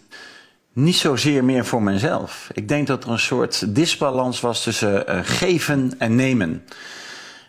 niet 0.72 0.96
zozeer 0.96 1.44
meer 1.44 1.64
voor 1.64 1.82
mezelf. 1.82 2.48
Ik 2.52 2.68
denk 2.68 2.86
dat 2.86 3.04
er 3.04 3.10
een 3.10 3.18
soort 3.18 3.74
disbalans 3.74 4.40
was 4.40 4.62
tussen 4.62 5.06
eh, 5.06 5.20
geven 5.22 5.94
en 5.98 6.14
nemen. 6.14 6.64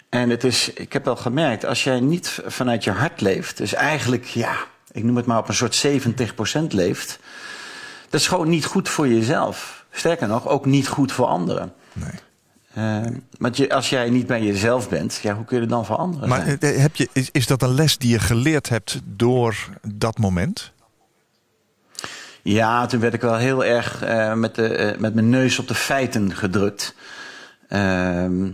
En 0.09 0.29
het 0.29 0.43
is, 0.43 0.73
ik 0.73 0.93
heb 0.93 1.05
wel 1.05 1.15
gemerkt, 1.15 1.65
als 1.65 1.83
jij 1.83 1.99
niet 1.99 2.39
vanuit 2.45 2.83
je 2.83 2.91
hart 2.91 3.21
leeft, 3.21 3.57
dus 3.57 3.73
eigenlijk, 3.73 4.25
ja, 4.25 4.55
ik 4.91 5.03
noem 5.03 5.15
het 5.15 5.25
maar 5.25 5.37
op 5.37 5.47
een 5.47 5.53
soort 5.53 5.85
70% 5.87 6.67
leeft, 6.67 7.19
dat 8.09 8.19
is 8.19 8.27
gewoon 8.27 8.49
niet 8.49 8.65
goed 8.65 8.89
voor 8.89 9.07
jezelf. 9.07 9.85
Sterker 9.91 10.27
nog, 10.27 10.47
ook 10.47 10.65
niet 10.65 10.87
goed 10.87 11.11
voor 11.11 11.25
anderen. 11.25 11.73
Nee. 11.93 12.11
Uh, 12.77 13.15
want 13.37 13.57
je, 13.57 13.73
als 13.73 13.89
jij 13.89 14.09
niet 14.09 14.27
bij 14.27 14.43
jezelf 14.43 14.89
bent, 14.89 15.19
ja, 15.21 15.35
hoe 15.35 15.45
kun 15.45 15.57
je 15.57 15.63
er 15.63 15.69
dan 15.69 15.85
voor 15.85 15.95
anderen 15.95 16.29
Maar 16.29 16.41
zijn? 16.45 16.59
eh, 16.59 16.81
heb 16.81 16.95
je, 16.95 17.09
is, 17.13 17.29
is 17.31 17.47
dat 17.47 17.61
een 17.61 17.73
les 17.73 17.97
die 17.97 18.09
je 18.09 18.19
geleerd 18.19 18.69
hebt 18.69 18.99
door 19.03 19.69
dat 19.81 20.17
moment? 20.17 20.71
Ja, 22.43 22.85
toen 22.85 22.99
werd 22.99 23.13
ik 23.13 23.21
wel 23.21 23.35
heel 23.35 23.65
erg 23.65 24.03
uh, 24.03 24.33
met, 24.33 24.55
de, 24.55 24.93
uh, 24.93 24.99
met 24.99 25.13
mijn 25.13 25.29
neus 25.29 25.59
op 25.59 25.67
de 25.67 25.75
feiten 25.75 26.35
gedrukt. 26.35 26.95
Ehm, 27.67 28.51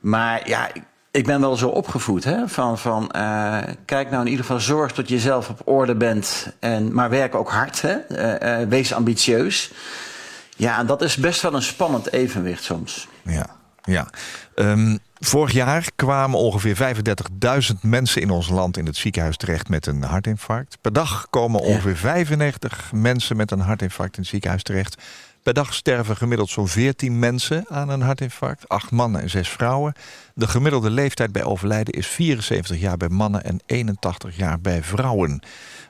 maar 0.00 0.48
ja, 0.48 0.68
ik, 1.10 1.26
ben 1.26 1.40
wel 1.40 1.56
zo 1.56 1.68
opgevoed. 1.68 2.24
Hè? 2.24 2.48
Van, 2.48 2.78
van 2.78 3.12
uh, 3.16 3.58
kijk 3.84 4.10
nou 4.10 4.22
in 4.22 4.30
ieder 4.30 4.44
geval, 4.44 4.60
zorg 4.60 4.94
dat 4.94 5.08
je 5.08 5.18
zelf 5.18 5.48
op 5.48 5.60
orde 5.64 5.94
bent. 5.94 6.52
En, 6.58 6.94
maar 6.94 7.10
werk 7.10 7.34
ook 7.34 7.50
hard. 7.50 7.82
Hè? 7.82 7.96
wees 8.68 8.92
ambitieus. 8.92 9.72
Ja, 10.56 10.84
dat 10.84 11.02
is 11.02 11.16
best 11.16 11.42
wel 11.42 11.54
een 11.54 11.62
spannend 11.62 12.12
evenwicht 12.12 12.62
soms. 12.62 13.08
Ja, 13.22 13.46
ja. 13.82 14.06
Um, 14.54 14.98
vorig 15.18 15.52
jaar 15.52 15.90
kwamen 15.96 16.38
ongeveer 16.38 16.94
35.000 17.72 17.80
mensen 17.80 18.22
in 18.22 18.30
ons 18.30 18.48
land 18.48 18.76
in 18.76 18.86
het 18.86 18.96
ziekenhuis 18.96 19.36
terecht 19.36 19.68
met 19.68 19.86
een 19.86 20.02
hartinfarct. 20.02 20.78
Per 20.80 20.92
dag 20.92 21.26
komen 21.30 21.60
ongeveer 21.60 21.96
95 21.96 22.92
mensen 22.92 23.36
met 23.36 23.50
een 23.50 23.60
hartinfarct 23.60 24.16
in 24.16 24.22
het 24.22 24.30
ziekenhuis 24.30 24.62
terecht. 24.62 25.02
Per 25.48 25.56
dag 25.56 25.74
sterven 25.74 26.16
gemiddeld 26.16 26.50
zo'n 26.50 26.68
14 26.68 27.18
mensen 27.18 27.64
aan 27.68 27.88
een 27.88 28.00
hartinfarct. 28.00 28.68
Acht 28.68 28.90
mannen 28.90 29.20
en 29.20 29.30
zes 29.30 29.48
vrouwen. 29.48 29.94
De 30.34 30.48
gemiddelde 30.48 30.90
leeftijd 30.90 31.32
bij 31.32 31.44
overlijden 31.44 31.94
is 31.94 32.06
74 32.06 32.80
jaar 32.80 32.96
bij 32.96 33.08
mannen 33.08 33.44
en 33.44 33.60
81 33.66 34.36
jaar 34.36 34.60
bij 34.60 34.82
vrouwen. 34.82 35.42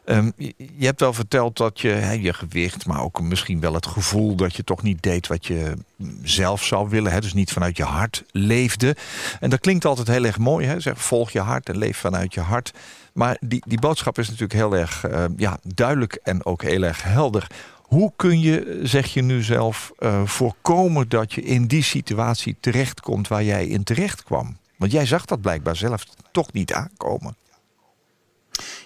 Um, 0.05 0.33
je 0.57 0.87
hebt 0.87 1.01
wel 1.01 1.13
verteld 1.13 1.57
dat 1.57 1.81
je 1.81 2.19
je 2.21 2.33
gewicht, 2.33 2.87
maar 2.87 3.03
ook 3.03 3.21
misschien 3.21 3.61
wel 3.61 3.75
het 3.75 3.87
gevoel 3.87 4.35
dat 4.35 4.55
je 4.57 4.65
toch 4.65 4.83
niet 4.83 5.03
deed 5.03 5.27
wat 5.27 5.47
je 5.47 5.75
zelf 6.23 6.65
zou 6.65 6.89
willen. 6.89 7.21
Dus 7.21 7.33
niet 7.33 7.53
vanuit 7.53 7.77
je 7.77 7.85
hart 7.85 8.25
leefde. 8.31 8.97
En 9.41 9.51
dat 9.51 9.61
klinkt 9.61 9.85
altijd 9.85 10.09
heel 10.09 10.25
erg 10.25 10.39
mooi. 10.39 10.81
Zeg, 10.81 11.03
volg 11.03 11.31
je 11.31 11.41
hart 11.41 11.69
en 11.69 11.79
leef 11.79 11.99
vanuit 11.99 12.35
je 12.35 12.41
hart. 12.41 12.73
Maar 13.13 13.37
die, 13.41 13.63
die 13.67 13.81
boodschap 13.81 14.19
is 14.19 14.27
natuurlijk 14.27 14.53
heel 14.53 14.77
erg 14.77 15.07
uh, 15.07 15.25
ja, 15.37 15.59
duidelijk 15.63 16.19
en 16.23 16.47
ook 16.47 16.63
heel 16.63 16.83
erg 16.83 17.03
helder. 17.03 17.47
Hoe 17.89 18.13
kun 18.17 18.41
je, 18.41 18.81
zeg 18.83 19.15
je 19.15 19.23
nu 19.23 19.43
zelf, 19.43 19.93
uh, 19.99 20.25
voorkomen 20.25 21.09
dat 21.09 21.33
je 21.33 21.43
in 21.43 21.67
die 21.67 21.83
situatie 21.83 22.57
terechtkomt 22.61 23.29
waar 23.29 23.45
jij 23.45 23.67
in 23.67 23.85
terecht 23.85 24.23
kwam? 24.23 24.57
Want 24.77 24.93
jij 24.93 25.07
zag 25.07 25.25
dat 25.25 25.41
blijkbaar 25.41 25.77
zelf 25.77 26.05
toch 26.33 26.53
niet 26.53 26.73
aankomen. 26.73 27.37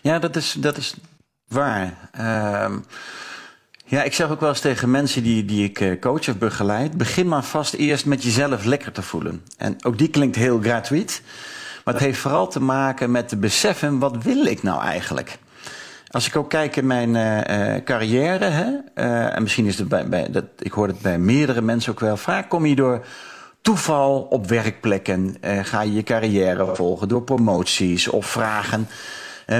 Ja, 0.02 0.18
dat 0.18 0.36
is, 0.36 0.56
dat 0.58 0.76
is 0.76 0.94
waar. 1.48 2.10
Uh, 2.18 2.76
ja, 3.84 4.02
ik 4.02 4.14
zeg 4.14 4.30
ook 4.30 4.40
wel 4.40 4.48
eens 4.48 4.60
tegen 4.60 4.90
mensen 4.90 5.22
die, 5.22 5.44
die 5.44 5.70
ik 5.70 6.00
coach 6.00 6.28
of 6.28 6.38
begeleid... 6.38 6.96
begin 6.96 7.28
maar 7.28 7.44
vast 7.44 7.74
eerst 7.74 8.06
met 8.06 8.22
jezelf 8.22 8.64
lekker 8.64 8.92
te 8.92 9.02
voelen. 9.02 9.44
En 9.56 9.84
ook 9.84 9.98
die 9.98 10.08
klinkt 10.08 10.36
heel 10.36 10.60
gratuit. 10.60 11.22
Maar 11.84 11.94
het 11.94 12.02
heeft 12.02 12.18
vooral 12.18 12.48
te 12.48 12.60
maken 12.60 13.10
met 13.10 13.28
te 13.28 13.36
beseffen... 13.36 13.98
wat 13.98 14.22
wil 14.22 14.44
ik 14.44 14.62
nou 14.62 14.82
eigenlijk? 14.82 15.38
Als 16.12 16.26
ik 16.26 16.36
ook 16.36 16.50
kijk 16.50 16.76
in 16.76 16.86
mijn 16.86 17.14
uh, 17.14 17.84
carrière... 17.84 18.44
Hè, 18.44 18.70
uh, 18.94 19.36
en 19.36 19.42
misschien 19.42 19.66
is 19.66 19.78
het 19.78 19.88
bij, 19.88 20.30
dat, 20.30 20.44
ik 20.58 20.72
hoor 20.72 20.86
het 20.86 21.00
bij 21.00 21.18
meerdere 21.18 21.62
mensen 21.62 21.92
ook 21.92 22.00
wel... 22.00 22.16
vaak 22.16 22.48
kom 22.48 22.66
je 22.66 22.74
door 22.74 23.06
toeval 23.60 24.20
op 24.20 24.46
werkplekken... 24.48 25.36
ga 25.62 25.80
je 25.80 25.92
je 25.92 26.02
carrière 26.02 26.74
volgen 26.74 27.08
door 27.08 27.22
promoties 27.22 28.08
of 28.08 28.26
vragen... 28.26 28.88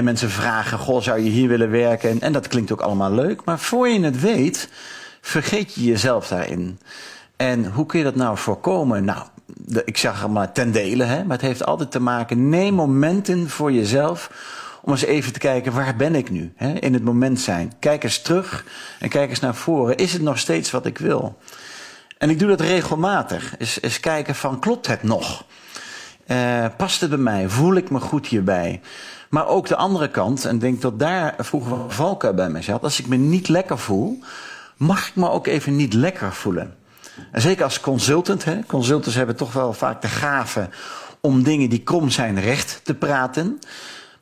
Mensen 0.01 0.29
vragen, 0.29 0.77
goh, 0.77 1.01
zou 1.01 1.19
je 1.19 1.29
hier 1.29 1.47
willen 1.47 1.69
werken? 1.69 2.21
En, 2.21 2.31
dat 2.31 2.47
klinkt 2.47 2.71
ook 2.71 2.81
allemaal 2.81 3.11
leuk. 3.11 3.45
Maar 3.45 3.59
voor 3.59 3.87
je 3.87 3.99
het 3.99 4.21
weet, 4.21 4.69
vergeet 5.21 5.73
je 5.73 5.83
jezelf 5.83 6.27
daarin. 6.27 6.79
En 7.35 7.65
hoe 7.65 7.85
kun 7.85 7.99
je 7.99 8.05
dat 8.05 8.15
nou 8.15 8.37
voorkomen? 8.37 9.05
Nou, 9.05 9.23
ik 9.85 9.97
zeg 9.97 10.27
maar 10.27 10.51
ten 10.51 10.71
dele, 10.71 11.03
hè, 11.03 11.23
maar 11.23 11.37
het 11.37 11.45
heeft 11.45 11.65
altijd 11.65 11.91
te 11.91 11.99
maken... 11.99 12.49
neem 12.49 12.73
momenten 12.73 13.49
voor 13.49 13.71
jezelf 13.71 14.29
om 14.85 14.91
eens 14.91 15.03
even 15.03 15.33
te 15.33 15.39
kijken, 15.39 15.73
waar 15.73 15.95
ben 15.95 16.15
ik 16.15 16.29
nu? 16.29 16.53
Hè, 16.55 16.73
in 16.73 16.93
het 16.93 17.03
moment 17.03 17.39
zijn. 17.39 17.73
Kijk 17.79 18.03
eens 18.03 18.21
terug 18.21 18.65
en 18.99 19.09
kijk 19.09 19.29
eens 19.29 19.39
naar 19.39 19.55
voren. 19.55 19.97
Is 19.97 20.13
het 20.13 20.21
nog 20.21 20.39
steeds 20.39 20.71
wat 20.71 20.85
ik 20.85 20.97
wil? 20.97 21.37
En 22.17 22.29
ik 22.29 22.39
doe 22.39 22.49
dat 22.49 22.61
regelmatig. 22.61 23.57
Is 23.57 23.99
kijken 23.99 24.35
van, 24.35 24.59
klopt 24.59 24.87
het 24.87 25.03
nog? 25.03 25.45
Uh, 26.27 26.65
past 26.77 27.01
het 27.01 27.09
bij 27.09 27.19
mij? 27.19 27.49
Voel 27.49 27.75
ik 27.75 27.89
me 27.89 27.99
goed 27.99 28.27
hierbij? 28.27 28.81
Maar 29.29 29.47
ook 29.47 29.67
de 29.67 29.75
andere 29.75 30.09
kant, 30.09 30.45
en 30.45 30.55
ik 30.55 30.61
denk 30.61 30.81
dat 30.81 30.99
daar 30.99 31.33
vroeger 31.37 31.77
valkuil 31.87 32.33
bij 32.33 32.49
mij 32.49 32.61
zat. 32.61 32.83
Als 32.83 32.99
ik 32.99 33.07
me 33.07 33.15
niet 33.15 33.47
lekker 33.47 33.79
voel, 33.79 34.19
mag 34.77 35.07
ik 35.07 35.15
me 35.15 35.29
ook 35.29 35.47
even 35.47 35.75
niet 35.75 35.93
lekker 35.93 36.33
voelen. 36.33 36.75
En 37.31 37.41
zeker 37.41 37.63
als 37.63 37.79
consultant, 37.79 38.43
hè. 38.45 38.59
consultants 38.67 39.15
hebben 39.15 39.35
toch 39.35 39.53
wel 39.53 39.73
vaak 39.73 40.01
de 40.01 40.07
gave 40.07 40.69
om 41.21 41.43
dingen 41.43 41.69
die 41.69 41.79
krom 41.79 42.09
zijn 42.09 42.39
recht 42.39 42.79
te 42.83 42.93
praten. 42.93 43.59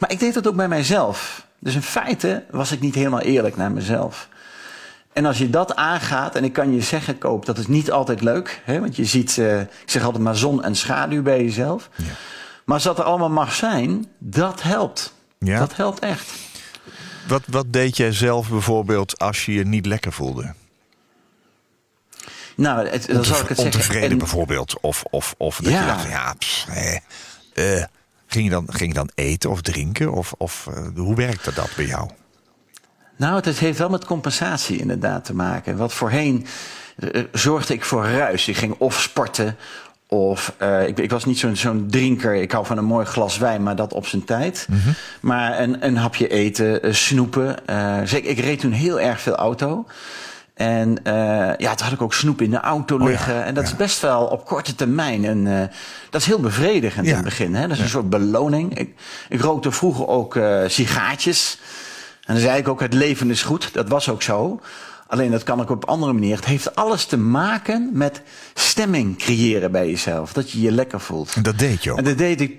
Maar 0.01 0.11
ik 0.11 0.19
deed 0.19 0.33
dat 0.33 0.47
ook 0.47 0.55
bij 0.55 0.67
mijzelf. 0.67 1.45
Dus 1.59 1.75
in 1.75 1.81
feite 1.81 2.43
was 2.49 2.71
ik 2.71 2.79
niet 2.79 2.95
helemaal 2.95 3.19
eerlijk 3.19 3.57
naar 3.57 3.71
mezelf. 3.71 4.27
En 5.13 5.25
als 5.25 5.37
je 5.37 5.49
dat 5.49 5.75
aangaat, 5.75 6.35
en 6.35 6.43
ik 6.43 6.53
kan 6.53 6.73
je 6.73 6.81
zeggen, 6.81 7.17
Koop, 7.17 7.45
dat 7.45 7.57
is 7.57 7.67
niet 7.67 7.91
altijd 7.91 8.21
leuk. 8.21 8.61
Hè, 8.65 8.79
want 8.79 8.95
je 8.95 9.05
ziet, 9.05 9.37
uh, 9.37 9.59
ik 9.59 9.69
zeg 9.85 10.03
altijd 10.03 10.23
maar 10.23 10.35
zon 10.35 10.63
en 10.63 10.75
schaduw 10.75 11.21
bij 11.21 11.43
jezelf. 11.43 11.89
Ja. 11.95 12.05
Maar 12.65 12.75
als 12.75 12.83
dat 12.83 12.99
er 12.99 13.03
allemaal 13.03 13.29
mag 13.29 13.53
zijn, 13.53 14.05
dat 14.17 14.61
helpt. 14.61 15.13
Ja. 15.39 15.59
Dat 15.59 15.75
helpt 15.75 15.99
echt. 15.99 16.31
Wat, 17.27 17.43
wat 17.47 17.73
deed 17.73 17.97
jij 17.97 18.11
zelf 18.11 18.49
bijvoorbeeld 18.49 19.19
als 19.19 19.45
je 19.45 19.53
je 19.53 19.65
niet 19.65 19.85
lekker 19.85 20.13
voelde? 20.13 20.53
Nou, 22.55 22.87
het, 22.87 23.07
dan 23.07 23.25
zal 23.25 23.39
ik 23.39 23.47
het 23.47 23.57
zeggen. 23.57 23.79
Ontevreden 23.79 24.11
en, 24.11 24.17
bijvoorbeeld. 24.17 24.79
Of, 24.79 25.03
of, 25.09 25.35
of 25.37 25.57
dat 25.57 25.71
ja. 25.71 25.79
je 25.79 25.85
dacht, 25.85 26.09
ja, 26.09 26.35
nee, 26.73 27.01
uh, 27.53 27.83
ging, 28.31 28.45
je 28.45 28.51
dan, 28.51 28.65
ging 28.69 28.89
je 28.93 28.97
dan 28.97 29.09
eten 29.15 29.49
of 29.49 29.61
drinken? 29.61 30.11
Of, 30.11 30.33
of 30.37 30.67
uh, 30.69 30.87
hoe 30.95 31.15
werkte 31.15 31.53
dat 31.53 31.69
bij 31.75 31.85
jou? 31.85 32.09
Nou, 33.15 33.35
het 33.35 33.59
heeft 33.59 33.77
wel 33.77 33.89
met 33.89 34.05
compensatie 34.05 34.79
inderdaad 34.79 35.25
te 35.25 35.35
maken. 35.35 35.77
Wat 35.77 35.93
voorheen 35.93 36.45
uh, 36.99 37.23
zorgde 37.31 37.73
ik 37.73 37.83
voor 37.83 38.05
ruis. 38.05 38.47
Ik 38.47 38.57
ging 38.57 38.75
of 38.77 39.01
sporten 39.01 39.55
of 40.07 40.55
uh, 40.61 40.87
ik, 40.87 40.99
ik, 40.99 41.09
was 41.09 41.25
niet 41.25 41.39
zo'n 41.39 41.55
zo'n 41.55 41.87
drinker. 41.89 42.35
Ik 42.35 42.51
hou 42.51 42.65
van 42.65 42.77
een 42.77 42.85
mooi 42.85 43.05
glas 43.05 43.37
wijn, 43.37 43.63
maar 43.63 43.75
dat 43.75 43.93
op 43.93 44.07
zijn 44.07 44.23
tijd. 44.23 44.65
Mm 44.69 44.79
-hmm. 44.79 44.93
Maar 45.19 45.59
een, 45.59 45.85
een 45.85 45.97
hapje 45.97 46.27
eten, 46.27 46.85
uh, 46.85 46.93
snoepen. 46.93 47.55
Zeker, 48.03 48.29
ik 48.29 48.39
reed 48.39 48.59
toen 48.59 48.71
heel 48.71 48.99
erg 48.99 49.21
veel 49.21 49.35
auto. 49.35 49.85
En 50.61 50.97
ja, 51.57 51.75
toen 51.75 51.85
had 51.85 51.91
ik 51.91 52.01
ook 52.01 52.13
snoep 52.13 52.41
in 52.41 52.49
de 52.49 52.59
auto 52.59 52.97
liggen. 52.97 53.33
Oh 53.33 53.39
ja, 53.39 53.45
en 53.45 53.53
dat 53.53 53.63
ja. 53.63 53.69
is 53.69 53.75
best 53.75 54.01
wel 54.01 54.25
op 54.25 54.45
korte 54.45 54.75
termijn. 54.75 55.25
En 55.25 55.69
dat 56.09 56.21
is 56.21 56.27
heel 56.27 56.39
bevredigend 56.39 57.05
ja. 57.05 57.11
in 57.11 57.17
het 57.17 57.25
begin. 57.25 57.55
Hè? 57.55 57.67
Dat 57.67 57.77
is 57.77 57.83
een 57.83 57.89
soort 57.89 58.09
beloning. 58.09 58.77
Ik, 58.77 58.95
ik 59.29 59.41
rookte 59.41 59.71
vroeger 59.71 60.07
ook 60.07 60.39
sigaartjes. 60.67 61.59
En 62.25 62.33
dan 62.33 62.43
zei 62.43 62.57
ik 62.57 62.67
ook, 62.67 62.79
het 62.79 62.93
leven 62.93 63.29
is 63.29 63.43
goed. 63.43 63.73
Dat 63.73 63.89
was 63.89 64.09
ook 64.09 64.21
zo. 64.21 64.61
Alleen 65.07 65.31
dat 65.31 65.43
kan 65.43 65.61
ook 65.61 65.69
op 65.69 65.85
andere 65.85 66.13
manier. 66.13 66.35
Het 66.35 66.45
heeft 66.45 66.75
alles 66.75 67.05
te 67.05 67.17
maken 67.17 67.89
met 67.93 68.21
stemming 68.53 69.17
creëren 69.17 69.71
bij 69.71 69.89
jezelf. 69.89 70.33
Dat 70.33 70.51
je 70.51 70.61
je 70.61 70.71
lekker 70.71 70.99
voelt. 70.99 71.33
En 71.35 71.41
dat 71.41 71.59
deed 71.59 71.83
je 71.83 71.91
ook. 71.91 71.97
En 71.97 72.03
dat 72.03 72.17
deed 72.17 72.41
ik, 72.41 72.53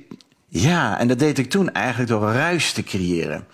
ja, 0.48 0.98
en 0.98 1.08
dat 1.08 1.18
deed 1.18 1.38
ik 1.38 1.50
toen 1.50 1.72
eigenlijk 1.72 2.10
door 2.10 2.32
ruis 2.32 2.72
te 2.72 2.82
creëren. 2.82 3.46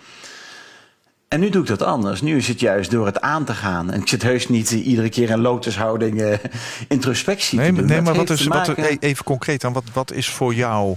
En 1.29 1.39
nu 1.39 1.49
doe 1.49 1.61
ik 1.61 1.67
dat 1.67 1.81
anders. 1.81 2.21
Nu 2.21 2.37
is 2.37 2.47
het 2.47 2.59
juist 2.59 2.91
door 2.91 3.05
het 3.05 3.21
aan 3.21 3.45
te 3.45 3.53
gaan. 3.53 3.91
En 3.91 4.01
ik 4.01 4.07
zit 4.07 4.23
heus 4.23 4.47
niet 4.47 4.71
iedere 4.71 5.09
keer 5.09 5.29
in 5.29 5.39
lotushouding 5.39 6.21
uh, 6.21 6.33
introspectie 6.87 7.57
nee, 7.57 7.69
te 7.69 7.75
doen. 7.75 7.85
Nee, 7.85 8.01
maar 8.01 8.15
wat 8.15 8.29
is, 8.29 8.45
wat, 8.45 8.77
even 8.99 9.23
concreet 9.23 9.63
aan, 9.63 9.73
wat, 9.73 9.83
wat 9.93 10.11
is 10.11 10.29
voor 10.29 10.53
jou... 10.53 10.95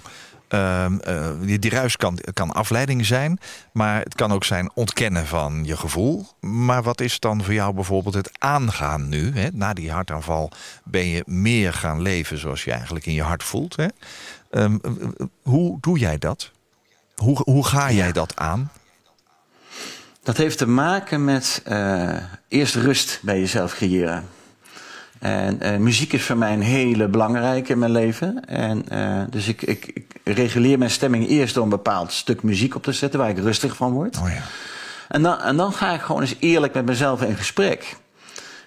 Uh, 0.48 0.84
uh, 1.08 1.26
die, 1.40 1.58
die 1.58 1.70
ruis 1.70 1.96
kan, 1.96 2.18
kan 2.32 2.52
afleiding 2.52 3.06
zijn, 3.06 3.38
maar 3.72 4.00
het 4.00 4.14
kan 4.14 4.32
ook 4.32 4.44
zijn 4.44 4.70
ontkennen 4.74 5.26
van 5.26 5.64
je 5.64 5.76
gevoel. 5.76 6.26
Maar 6.40 6.82
wat 6.82 7.00
is 7.00 7.20
dan 7.20 7.44
voor 7.44 7.54
jou 7.54 7.74
bijvoorbeeld 7.74 8.14
het 8.14 8.30
aangaan 8.38 9.08
nu? 9.08 9.32
Hè? 9.34 9.48
Na 9.52 9.72
die 9.72 9.90
hartaanval 9.90 10.50
ben 10.84 11.06
je 11.06 11.22
meer 11.26 11.72
gaan 11.72 12.02
leven 12.02 12.38
zoals 12.38 12.64
je 12.64 12.72
eigenlijk 12.72 13.06
in 13.06 13.12
je 13.12 13.22
hart 13.22 13.42
voelt. 13.42 13.76
Hè? 13.76 13.86
Um, 14.50 14.80
hoe 15.42 15.78
doe 15.80 15.98
jij 15.98 16.18
dat? 16.18 16.50
Hoe, 17.14 17.40
hoe 17.44 17.66
ga 17.66 17.92
jij 17.92 18.06
ja. 18.06 18.12
dat 18.12 18.36
aan? 18.36 18.70
Dat 20.22 20.36
heeft 20.36 20.58
te 20.58 20.68
maken 20.68 21.24
met 21.24 21.62
uh, 21.68 22.16
eerst 22.48 22.74
rust 22.74 23.18
bij 23.22 23.40
jezelf 23.40 23.74
creëren. 23.74 24.28
En 25.18 25.58
uh, 25.62 25.76
muziek 25.76 26.12
is 26.12 26.24
voor 26.24 26.36
mij 26.36 26.52
een 26.52 26.62
hele 26.62 27.08
belangrijke 27.08 27.72
in 27.72 27.78
mijn 27.78 27.90
leven. 27.90 28.44
En 28.44 28.84
uh, 28.92 29.22
dus 29.30 29.48
ik, 29.48 29.62
ik, 29.62 29.90
ik, 29.94 30.20
reguleer 30.24 30.78
mijn 30.78 30.90
stemming 30.90 31.28
eerst 31.28 31.54
door 31.54 31.62
een 31.62 31.68
bepaald 31.68 32.12
stuk 32.12 32.42
muziek 32.42 32.74
op 32.74 32.82
te 32.82 32.92
zetten 32.92 33.20
waar 33.20 33.28
ik 33.28 33.38
rustig 33.38 33.76
van 33.76 33.92
word. 33.92 34.18
Oh 34.18 34.28
ja. 34.28 34.42
en, 35.08 35.22
dan, 35.22 35.40
en 35.40 35.56
dan 35.56 35.72
ga 35.72 35.92
ik 35.92 36.00
gewoon 36.00 36.20
eens 36.20 36.36
eerlijk 36.38 36.74
met 36.74 36.86
mezelf 36.86 37.22
in 37.22 37.36
gesprek. 37.36 37.96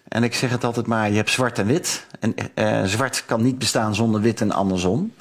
En 0.08 0.24
ik 0.24 0.36
zeg 0.36 0.50
het 0.50 0.64
altijd 0.64 0.88
maar, 0.88 1.10
je 1.10 1.16
hebt 1.16 1.30
zwart 1.30 1.60
en 1.60 1.66
wit. 1.66 2.06
En 2.54 2.90
zwart 2.90 3.24
kan 3.26 3.44
niet 3.44 3.60
bestaan 3.60 3.96
zonder 3.96 4.22
wit 4.22 4.42
en 4.42 4.52
andersom. 4.52 5.14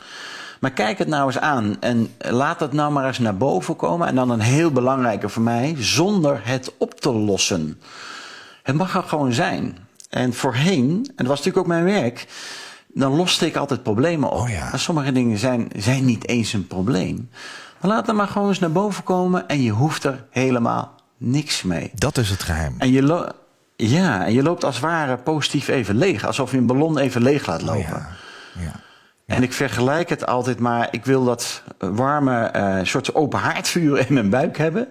Maar 0.64 0.72
kijk 0.72 0.98
het 0.98 1.08
nou 1.08 1.26
eens 1.26 1.38
aan 1.38 1.76
en 1.80 2.08
laat 2.18 2.60
het 2.60 2.72
nou 2.72 2.92
maar 2.92 3.06
eens 3.06 3.18
naar 3.18 3.36
boven 3.36 3.76
komen. 3.76 4.08
En 4.08 4.14
dan 4.14 4.30
een 4.30 4.40
heel 4.40 4.70
belangrijke 4.70 5.28
voor 5.28 5.42
mij, 5.42 5.74
zonder 5.78 6.40
het 6.42 6.72
op 6.78 7.00
te 7.00 7.12
lossen. 7.12 7.80
Het 8.62 8.74
mag 8.74 8.94
er 8.94 9.02
gewoon 9.02 9.32
zijn. 9.32 9.78
En 10.10 10.34
voorheen, 10.34 10.88
en 10.88 11.14
dat 11.16 11.26
was 11.26 11.38
natuurlijk 11.38 11.56
ook 11.56 11.66
mijn 11.66 11.84
werk, 11.84 12.26
dan 12.94 13.16
loste 13.16 13.46
ik 13.46 13.56
altijd 13.56 13.82
problemen 13.82 14.30
op. 14.30 14.40
Oh 14.40 14.48
ja. 14.48 14.68
Maar 14.70 14.78
sommige 14.78 15.12
dingen 15.12 15.38
zijn, 15.38 15.68
zijn 15.76 16.04
niet 16.04 16.28
eens 16.28 16.52
een 16.52 16.66
probleem. 16.66 17.30
Maar 17.80 17.90
laat 17.90 18.06
het 18.06 18.16
maar 18.16 18.28
gewoon 18.28 18.48
eens 18.48 18.58
naar 18.58 18.72
boven 18.72 19.04
komen 19.04 19.48
en 19.48 19.62
je 19.62 19.70
hoeft 19.70 20.04
er 20.04 20.24
helemaal 20.30 20.94
niks 21.16 21.62
mee. 21.62 21.90
Dat 21.94 22.18
is 22.18 22.30
het 22.30 22.42
geheim. 22.42 22.74
En 22.78 22.90
je, 22.92 23.32
ja, 23.76 24.26
en 24.26 24.32
je 24.32 24.42
loopt 24.42 24.64
als 24.64 24.74
het 24.74 24.84
ware 24.84 25.16
positief 25.16 25.68
even 25.68 25.96
leeg. 25.96 26.26
Alsof 26.26 26.50
je 26.50 26.56
een 26.56 26.66
ballon 26.66 26.98
even 26.98 27.22
leeg 27.22 27.46
laat 27.46 27.62
lopen. 27.62 27.80
Oh 27.80 27.88
ja. 27.88 28.62
Ja. 28.62 28.83
En 29.26 29.42
ik 29.42 29.52
vergelijk 29.52 30.08
het 30.08 30.26
altijd 30.26 30.58
maar. 30.58 30.88
Ik 30.90 31.04
wil 31.04 31.24
dat 31.24 31.62
warme 31.78 32.44
eh, 32.44 32.78
soort 32.82 33.14
open 33.14 33.38
haardvuur 33.38 33.98
in 33.98 34.14
mijn 34.14 34.30
buik 34.30 34.58
hebben. 34.58 34.88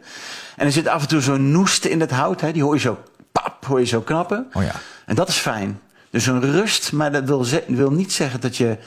En 0.55 0.65
er 0.65 0.71
zit 0.71 0.87
af 0.87 1.01
en 1.01 1.07
toe 1.07 1.21
zo'n 1.21 1.51
noest 1.51 1.85
in 1.85 1.99
het 1.99 2.11
hout. 2.11 2.41
Hè, 2.41 2.51
die 2.51 2.63
hoor 2.63 2.73
je 2.73 2.79
zo 2.79 3.03
pap, 3.31 3.65
hoor 3.65 3.79
je 3.79 3.85
zo 3.85 4.01
knappen. 4.01 4.47
Oh 4.53 4.63
ja. 4.63 4.75
En 5.05 5.15
dat 5.15 5.27
is 5.27 5.35
fijn. 5.37 5.79
Dus 6.09 6.25
een 6.25 6.41
rust, 6.41 6.91
maar 6.91 7.11
dat 7.11 7.47
wil, 7.67 7.91
niet 7.91 8.13
zeggen 8.13 8.41
dat 8.41 8.57
je 8.57 8.77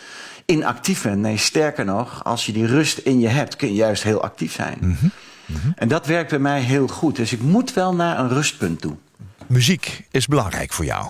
inactief 0.44 1.02
bent. 1.02 1.20
Nee, 1.20 1.36
sterker 1.36 1.84
nog, 1.84 2.24
als 2.24 2.46
je 2.46 2.52
die 2.52 2.66
rust 2.66 2.98
in 2.98 3.20
je 3.20 3.28
hebt, 3.28 3.56
kun 3.56 3.68
je 3.68 3.74
juist 3.74 4.02
heel 4.02 4.22
actief 4.22 4.52
zijn. 4.52 4.78
Mhm. 4.80 5.06
En 5.76 5.88
dat 5.88 6.06
werkt 6.06 6.30
bij 6.30 6.38
mij 6.38 6.60
heel 6.60 6.86
goed. 6.86 7.16
Dus 7.16 7.32
ik 7.32 7.40
moet 7.40 7.72
wel 7.72 7.94
naar 7.94 8.18
een 8.18 8.28
rustpunt 8.28 8.80
toe. 8.80 8.96
Muziek 9.46 10.06
is 10.10 10.26
belangrijk 10.26 10.72
voor 10.72 10.84
jou. 10.84 11.06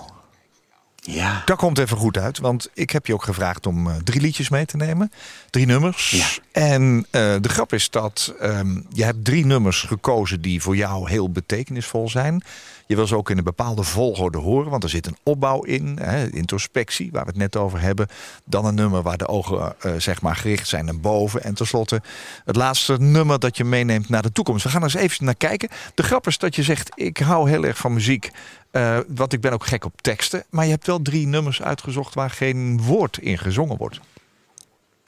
Ja. 1.13 1.41
Dat 1.45 1.57
komt 1.57 1.77
even 1.77 1.97
goed 1.97 2.17
uit, 2.17 2.37
want 2.37 2.69
ik 2.73 2.89
heb 2.89 3.05
je 3.05 3.13
ook 3.13 3.23
gevraagd 3.23 3.65
om 3.65 3.89
eh, 3.89 3.95
drie 4.03 4.21
liedjes 4.21 4.49
mee 4.49 4.65
te 4.65 4.77
nemen. 4.77 5.11
Drie 5.49 5.65
nummers. 5.65 6.09
En 6.57 7.05
eh, 7.11 7.35
de 7.41 7.49
grap 7.49 7.73
is 7.73 7.89
dat 7.89 8.33
ehm, 8.39 8.81
je 8.89 9.03
hebt 9.03 9.25
drie 9.25 9.45
nummers 9.45 9.81
gekozen 9.81 10.41
die 10.41 10.61
voor 10.61 10.75
jou 10.75 11.09
heel 11.09 11.31
betekenisvol 11.31 12.09
zijn. 12.09 12.43
Je 12.85 12.95
wil 12.95 13.07
ze 13.07 13.15
ook 13.15 13.29
in 13.29 13.37
een 13.37 13.43
bepaalde 13.43 13.83
volgorde 13.83 14.37
horen, 14.37 14.69
want 14.69 14.83
er 14.83 14.89
zit 14.89 15.07
een 15.07 15.17
opbouw 15.23 15.61
in. 15.61 15.97
Hè, 16.01 16.29
introspectie, 16.31 17.09
waar 17.11 17.23
we 17.23 17.29
het 17.29 17.37
net 17.37 17.55
over 17.55 17.81
hebben. 17.81 18.07
Dan 18.45 18.65
een 18.65 18.75
nummer 18.75 19.01
waar 19.01 19.17
de 19.17 19.27
ogen 19.27 19.75
eh, 19.79 19.91
zeg 19.97 20.21
maar 20.21 20.35
gericht 20.35 20.67
zijn 20.67 20.85
naar 20.85 20.99
boven. 20.99 21.43
En 21.43 21.53
tenslotte 21.53 22.01
het 22.45 22.55
laatste 22.55 22.97
nummer 22.99 23.39
dat 23.39 23.57
je 23.57 23.63
meeneemt 23.63 24.09
naar 24.09 24.21
de 24.21 24.31
toekomst. 24.31 24.63
We 24.63 24.69
gaan 24.69 24.83
er 24.83 24.95
eens 24.95 25.03
even 25.03 25.25
naar 25.25 25.35
kijken. 25.35 25.69
De 25.93 26.03
grap 26.03 26.27
is 26.27 26.37
dat 26.37 26.55
je 26.55 26.63
zegt, 26.63 26.91
ik 26.95 27.17
hou 27.17 27.49
heel 27.49 27.63
erg 27.63 27.77
van 27.77 27.93
muziek. 27.93 28.31
Eh, 28.71 28.97
want 29.07 29.33
ik 29.33 29.41
ben 29.41 29.51
ook 29.51 29.65
gek 29.65 29.85
op 29.85 30.01
teksten. 30.01 30.43
Maar 30.49 30.65
je 30.65 30.71
hebt 30.71 30.87
wel 30.87 31.01
drie 31.01 31.27
nummers 31.27 31.61
uitgezocht 31.61 32.13
waar 32.13 32.29
geen 32.29 32.81
woord 32.81 33.17
in 33.17 33.37
gezongen 33.37 33.77
wordt. 33.77 33.99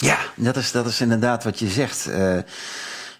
Ja, 0.01 0.17
dat 0.35 0.55
is, 0.55 0.71
dat 0.71 0.85
is 0.85 1.01
inderdaad 1.01 1.43
wat 1.43 1.59
je 1.59 1.67
zegt. 1.67 2.07
Eh, 2.07 2.37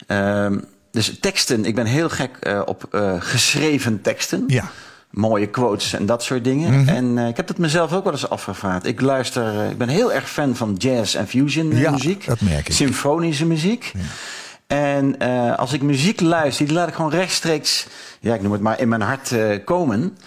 ehm, 0.08 0.58
dus 0.92 1.20
teksten, 1.20 1.66
ik 1.66 1.76
ben 1.76 1.86
heel 1.86 2.10
gek 2.10 2.38
eh, 2.40 2.62
op 2.66 2.88
eh, 2.92 3.14
geschreven 3.20 4.02
teksten. 4.02 4.44
Ja. 4.48 4.72
Mooie 5.10 5.48
quotes 5.48 5.94
en 5.94 6.06
dat 6.06 6.24
soort 6.24 6.44
dingen. 6.44 6.88
En 6.88 7.18
eh, 7.18 7.28
ik 7.28 7.38
heb 7.38 7.48
het 7.48 7.58
mezelf 7.58 7.94
ook 7.94 8.04
wel 8.04 8.14
eens 8.14 8.30
afgevraagd. 8.30 8.86
Ik 8.86 9.02
luister, 9.02 9.70
ik 9.70 9.78
ben 9.78 9.88
heel 9.88 10.14
erg 10.14 10.30
fan 10.30 10.56
van 10.56 10.76
jazz 10.78 11.16
en 11.16 11.28
fusion 11.28 11.76
Ja, 11.76 11.92
muziek. 11.92 12.26
dat 12.26 12.42
merk 12.42 12.68
ik. 12.68 12.76
Symfonische 12.76 13.46
muziek. 13.46 13.92
En 14.68 15.18
als 15.58 15.74
ik 15.74 15.82
muziek 15.82 16.22
luister, 16.22 16.66
die 16.66 16.76
laat 16.76 16.88
ik 16.88 16.94
gewoon 16.94 17.12
rechtstreeks, 17.12 17.88
ja, 18.20 18.34
ik 18.34 18.42
noem 18.42 18.52
het 18.52 18.62
maar, 18.62 18.80
in 18.80 18.88
mijn 18.90 19.02
hart 19.02 19.34
komen. 19.64 20.18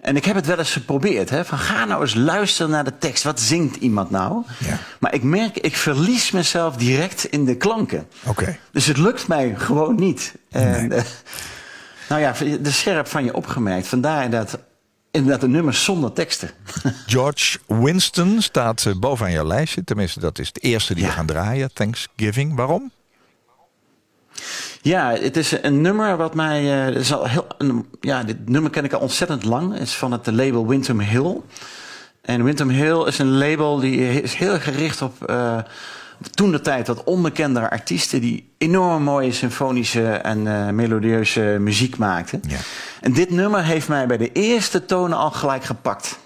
En 0.00 0.16
ik 0.16 0.24
heb 0.24 0.34
het 0.34 0.46
wel 0.46 0.58
eens 0.58 0.72
geprobeerd. 0.72 1.30
Hè, 1.30 1.44
van 1.44 1.58
ga 1.58 1.84
nou 1.84 2.00
eens 2.00 2.14
luisteren 2.14 2.70
naar 2.70 2.84
de 2.84 2.98
tekst. 2.98 3.22
Wat 3.22 3.40
zingt 3.40 3.76
iemand 3.76 4.10
nou? 4.10 4.44
Ja. 4.58 4.78
Maar 4.98 5.14
ik 5.14 5.22
merk, 5.22 5.56
ik 5.56 5.76
verlies 5.76 6.30
mezelf 6.30 6.76
direct 6.76 7.24
in 7.24 7.44
de 7.44 7.56
klanken. 7.56 8.08
Oké. 8.26 8.58
Dus 8.72 8.86
het 8.86 8.96
lukt 8.96 9.28
mij 9.28 9.54
gewoon 9.56 9.94
niet. 9.94 10.34
En, 10.50 10.92
eh, 10.92 11.02
nou 12.08 12.20
ja, 12.20 12.34
de 12.60 12.70
scherp 12.70 13.06
van 13.06 13.24
je 13.24 13.34
opgemerkt. 13.34 13.86
Vandaar 13.86 14.24
inderdaad, 14.24 14.58
inderdaad 15.10 15.42
een 15.42 15.50
nummer 15.50 15.74
zonder 15.74 16.12
teksten. 16.12 16.50
George 17.06 17.58
Winston 17.66 18.42
staat 18.42 18.86
eh, 18.86 18.94
bovenaan 18.94 19.32
jouw 19.32 19.46
lijstje. 19.46 19.84
Tenminste, 19.84 20.20
dat 20.20 20.38
is 20.38 20.46
het 20.46 20.62
eerste 20.62 20.94
die 20.94 21.04
we 21.04 21.10
gaan 21.10 21.26
draaien. 21.26 21.72
Thanksgiving. 21.72 22.56
Waarom? 22.56 22.90
Ja, 24.82 25.12
het 25.12 25.36
is 25.36 25.62
een 25.62 25.80
nummer 25.80 26.16
wat 26.16 26.34
mij. 26.34 26.86
eh, 26.86 26.94
is 26.94 27.12
al 27.12 27.26
heel, 27.26 27.46
ja, 28.00 28.22
dit 28.22 28.48
nummer 28.48 28.70
ken 28.70 28.84
ik 28.84 28.92
al 28.92 29.00
ontzettend 29.00 29.44
lang. 29.44 29.72
Het 29.72 29.82
is 29.82 29.94
van 29.94 30.12
het 30.12 30.26
label 30.26 30.66
Windham 30.66 31.00
Hill. 31.00 31.40
En 32.22 32.44
Windham 32.44 32.68
Hill 32.68 33.04
is 33.06 33.18
een 33.18 33.38
label 33.38 33.78
die 33.78 34.22
is 34.22 34.34
heel 34.34 34.58
gericht 34.58 35.02
op. 35.02 35.24
eh 35.24 35.58
toen 36.30 36.50
de 36.50 36.60
tijd 36.60 36.86
wat 36.86 37.04
onbekendere 37.04 37.70
artiesten 37.70 38.20
die 38.20 38.52
enorm 38.58 39.02
mooie 39.02 39.32
symfonische 39.32 40.10
en 40.10 40.46
eh, 40.46 40.68
melodieuze 40.72 41.56
muziek 41.60 41.96
maakten. 41.96 42.40
Ja. 42.48 42.56
En 43.00 43.12
dit 43.12 43.30
nummer 43.30 43.64
heeft 43.64 43.88
mij 43.88 44.06
bij 44.06 44.16
de 44.16 44.32
eerste 44.32 44.84
tonen 44.84 45.18
al 45.18 45.30
gelijk 45.30 45.64
gepakt. 45.64 46.18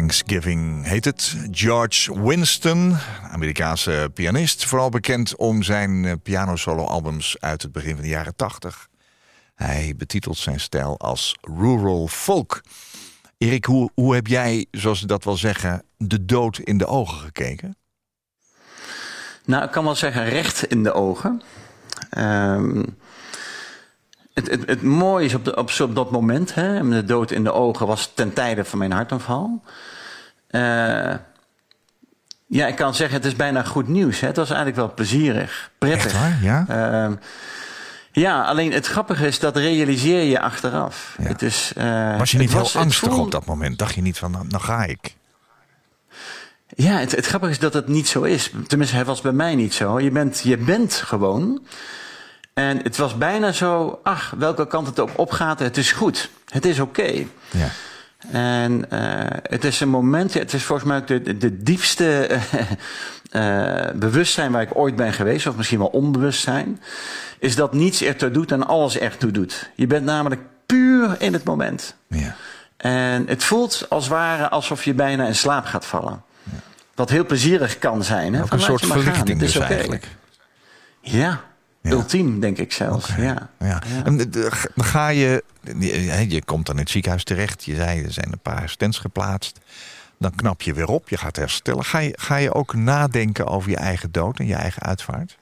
Thanksgiving 0.00 0.86
heet 0.86 1.04
het. 1.04 1.36
George 1.50 2.22
Winston, 2.22 2.96
Amerikaanse 3.30 4.10
pianist. 4.14 4.66
Vooral 4.66 4.88
bekend 4.88 5.36
om 5.36 5.62
zijn 5.62 6.04
eh, 6.04 6.12
piano-solo-albums 6.22 7.36
uit 7.40 7.62
het 7.62 7.72
begin 7.72 7.94
van 7.94 8.02
de 8.02 8.08
jaren 8.08 8.36
80. 8.36 8.88
Hij 9.54 9.94
betitelt 9.96 10.36
zijn 10.36 10.60
stijl 10.60 10.98
als 10.98 11.36
rural 11.40 12.08
folk. 12.08 12.60
Erik, 13.38 13.64
hoe, 13.64 14.14
heb 14.14 14.26
jij, 14.26 14.66
zoals 14.70 14.98
ze 14.98 15.06
dat 15.06 15.24
wel 15.24 15.36
zeggen, 15.36 15.82
de 15.96 16.24
dood 16.24 16.58
in 16.58 16.78
de 16.78 16.86
ogen 16.86 17.18
gekeken? 17.18 17.76
Nou, 19.44 19.64
ik 19.64 19.70
kan 19.70 19.84
wel 19.84 19.94
zeggen 19.94 20.28
recht 20.28 20.64
in 20.64 20.82
de 20.82 20.92
ogen. 20.92 21.42
Ehm, 22.10 22.82
het, 24.40 24.50
het, 24.50 24.68
het, 24.68 24.82
mooie 24.82 25.24
is 25.24 25.34
op, 25.34 25.44
de, 25.44 25.56
op, 25.56 25.70
op 25.80 25.94
dat 25.94 26.10
moment, 26.10 26.54
hè, 26.54 26.88
de 26.88 27.04
dood 27.04 27.30
in 27.30 27.44
de 27.44 27.52
ogen 27.52 27.86
was 27.86 28.12
ten 28.14 28.32
tijde 28.32 28.64
van 28.64 28.78
mijn 28.78 28.92
hartaanval. 28.92 29.62
Uh, 30.50 31.14
ja, 32.46 32.66
ik 32.66 32.76
kan 32.76 32.94
zeggen, 32.94 33.16
het 33.16 33.26
is 33.26 33.36
bijna 33.36 33.62
goed 33.62 33.88
nieuws. 33.88 34.20
Hè. 34.20 34.26
Het 34.26 34.36
was 34.36 34.48
eigenlijk 34.48 34.78
wel 34.78 34.94
plezierig, 34.94 35.70
prettig. 35.78 36.04
Echt 36.04 36.12
waar? 36.12 36.38
Ja? 36.42 36.64
Uh, 37.08 37.16
ja, 38.12 38.44
alleen 38.44 38.72
het 38.72 38.86
grappige 38.86 39.26
is, 39.26 39.38
dat 39.38 39.56
realiseer 39.56 40.22
je 40.22 40.40
achteraf. 40.40 41.16
Ja. 41.18 41.28
Het 41.28 41.42
is, 41.42 41.72
uh, 41.78 42.18
was 42.18 42.30
je 42.30 42.38
niet 42.38 42.52
was, 42.52 42.72
heel 42.72 42.82
angstig 42.82 43.18
op 43.18 43.30
dat 43.30 43.44
moment? 43.44 43.78
Dacht 43.78 43.94
je 43.94 44.02
niet 44.02 44.18
van, 44.18 44.30
nou, 44.30 44.46
nou 44.48 44.62
ga 44.62 44.84
ik? 44.84 45.16
Ja, 46.74 46.98
het, 46.98 47.16
het, 47.16 47.26
grappige 47.26 47.52
is 47.52 47.58
dat 47.58 47.74
het 47.74 47.88
niet 47.88 48.08
zo 48.08 48.22
is. 48.22 48.50
Tenminste, 48.66 48.96
het 48.96 49.06
was 49.06 49.20
bij 49.20 49.32
mij 49.32 49.54
niet 49.54 49.74
zo. 49.74 50.00
Je 50.00 50.10
bent, 50.10 50.40
je 50.44 50.56
bent 50.56 50.94
gewoon. 50.94 51.60
En 52.54 52.78
het 52.82 52.96
was 52.96 53.18
bijna 53.18 53.52
zo, 53.52 54.00
ach, 54.02 54.34
welke 54.38 54.66
kant 54.66 54.86
het 54.86 55.00
ook 55.00 55.10
opgaat, 55.16 55.58
het 55.58 55.76
is 55.76 55.92
goed. 55.92 56.30
Het 56.48 56.64
is 56.64 56.80
oké. 56.80 57.00
Okay. 57.00 57.28
Ja. 57.50 57.68
En 58.30 58.84
uh, 58.92 58.98
het 59.42 59.64
is 59.64 59.80
een 59.80 59.88
moment, 59.88 60.34
het 60.34 60.52
is 60.52 60.64
volgens 60.64 60.88
mij 60.88 61.04
de, 61.04 61.36
de 61.36 61.62
diepste 61.62 62.38
uh, 63.32 63.86
bewustzijn 64.06 64.52
waar 64.52 64.62
ik 64.62 64.76
ooit 64.76 64.96
ben 64.96 65.12
geweest, 65.12 65.46
of 65.46 65.56
misschien 65.56 65.78
wel 65.78 65.86
onbewustzijn, 65.86 66.80
is 67.38 67.56
dat 67.56 67.72
niets 67.72 68.02
ertoe 68.02 68.30
doet 68.30 68.52
en 68.52 68.66
alles 68.66 68.98
ertoe 68.98 69.30
doet. 69.30 69.70
Je 69.74 69.86
bent 69.86 70.04
namelijk 70.04 70.40
puur 70.66 71.16
in 71.18 71.32
het 71.32 71.44
moment. 71.44 71.94
Ja. 72.08 72.36
En 72.76 73.26
het 73.26 73.44
voelt 73.44 73.86
als 73.88 74.08
ware 74.08 74.48
alsof 74.48 74.84
je 74.84 74.94
bijna 74.94 75.26
in 75.26 75.34
slaap 75.34 75.64
gaat 75.64 75.86
vallen. 75.86 76.22
Ja. 76.42 76.58
Wat 76.94 77.10
heel 77.10 77.26
plezierig 77.26 77.78
kan 77.78 78.04
zijn. 78.04 78.34
Hè? 78.34 78.42
Ook 78.42 78.52
een 78.52 78.60
soort 78.60 78.86
verlichting 78.86 79.38
dus 79.38 79.56
okay. 79.56 79.68
eigenlijk. 79.68 80.06
Ja, 81.00 81.40
ja. 81.80 81.90
Ultiem, 81.90 82.40
denk 82.40 82.58
ik 82.58 82.72
zelfs. 82.72 83.10
Okay. 83.10 83.24
Ja. 83.24 83.50
Ja. 83.58 83.82
En 84.04 84.32
ga 84.76 85.08
je, 85.08 85.44
je 86.28 86.44
komt 86.44 86.66
dan 86.66 86.74
in 86.74 86.80
het 86.80 86.90
ziekenhuis 86.90 87.24
terecht. 87.24 87.64
Je 87.64 87.74
zei, 87.74 88.02
er 88.02 88.12
zijn 88.12 88.32
een 88.32 88.40
paar 88.42 88.68
stents 88.68 88.98
geplaatst. 88.98 89.58
Dan 90.18 90.34
knap 90.34 90.62
je 90.62 90.74
weer 90.74 90.88
op, 90.88 91.08
je 91.08 91.16
gaat 91.16 91.36
herstellen. 91.36 91.84
Ga 91.84 91.98
je, 91.98 92.12
ga 92.18 92.36
je 92.36 92.54
ook 92.54 92.74
nadenken 92.74 93.46
over 93.46 93.70
je 93.70 93.76
eigen 93.76 94.12
dood 94.12 94.38
en 94.38 94.46
je 94.46 94.54
eigen 94.54 94.82
uitvaart? 94.82 95.38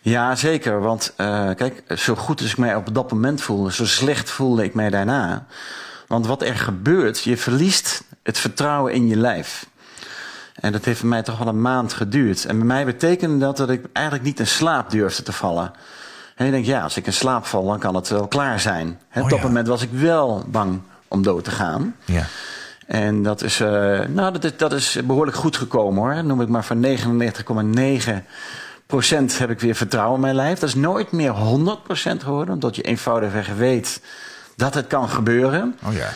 Ja, 0.00 0.34
zeker. 0.36 0.80
Want 0.80 1.12
uh, 1.16 1.50
kijk, 1.54 1.82
zo 1.88 2.14
goed 2.14 2.40
als 2.40 2.50
ik 2.50 2.58
mij 2.58 2.74
op 2.74 2.94
dat 2.94 3.10
moment 3.10 3.40
voelde, 3.40 3.72
zo 3.72 3.86
slecht 3.86 4.30
voelde 4.30 4.64
ik 4.64 4.74
mij 4.74 4.90
daarna. 4.90 5.46
Want 6.06 6.26
wat 6.26 6.42
er 6.42 6.56
gebeurt, 6.56 7.22
je 7.22 7.36
verliest 7.36 8.04
het 8.22 8.38
vertrouwen 8.38 8.92
in 8.92 9.08
je 9.08 9.16
lijf. 9.16 9.66
En 10.54 10.72
dat 10.72 10.84
heeft 10.84 11.00
voor 11.00 11.08
mij 11.08 11.22
toch 11.22 11.38
wel 11.38 11.48
een 11.48 11.60
maand 11.60 11.92
geduurd. 11.92 12.44
En 12.44 12.56
bij 12.56 12.66
mij 12.66 12.84
betekende 12.84 13.38
dat 13.38 13.56
dat 13.56 13.70
ik 13.70 13.84
eigenlijk 13.92 14.26
niet 14.26 14.38
in 14.38 14.46
slaap 14.46 14.90
durfde 14.90 15.22
te 15.22 15.32
vallen. 15.32 15.72
En 16.36 16.44
je 16.44 16.50
denkt, 16.50 16.66
ja, 16.66 16.82
als 16.82 16.96
ik 16.96 17.06
in 17.06 17.12
slaap 17.12 17.46
val, 17.46 17.64
dan 17.66 17.78
kan 17.78 17.94
het 17.94 18.08
wel 18.08 18.28
klaar 18.28 18.60
zijn. 18.60 18.98
He, 19.08 19.18
op 19.20 19.24
Oh, 19.24 19.30
dat 19.30 19.38
ja. 19.40 19.44
moment 19.44 19.68
was 19.68 19.82
ik 19.82 19.90
wel 19.92 20.44
bang 20.48 20.80
om 21.08 21.22
dood 21.22 21.44
te 21.44 21.50
gaan. 21.50 21.96
Ja. 22.04 22.24
En 22.86 23.22
dat 23.22 23.42
is, 23.42 23.60
uh, 23.60 23.68
nou, 24.08 24.32
dat 24.32 24.44
is, 24.44 24.56
dat 24.56 24.72
is 24.72 24.98
behoorlijk 25.04 25.36
goed 25.36 25.56
gekomen 25.56 26.02
hoor. 26.02 26.24
Noem 26.24 26.40
ik 26.40 26.48
maar 26.48 26.64
van 26.64 26.86
99,9 26.86 28.12
procent 28.86 29.38
heb 29.38 29.50
ik 29.50 29.60
weer 29.60 29.74
vertrouwen 29.74 30.14
in 30.14 30.20
mijn 30.20 30.34
lijf. 30.34 30.58
Dat 30.58 30.68
is 30.68 30.74
nooit 30.74 31.12
meer 31.12 31.30
100 31.30 31.82
procent 31.82 32.22
geworden. 32.22 32.54
Omdat 32.54 32.76
je 32.76 32.82
eenvoudigweg 32.82 33.48
weet 33.56 34.00
dat 34.56 34.74
het 34.74 34.86
kan 34.86 35.08
gebeuren. 35.08 35.78
Oh 35.86 35.92
ja. 35.92 36.08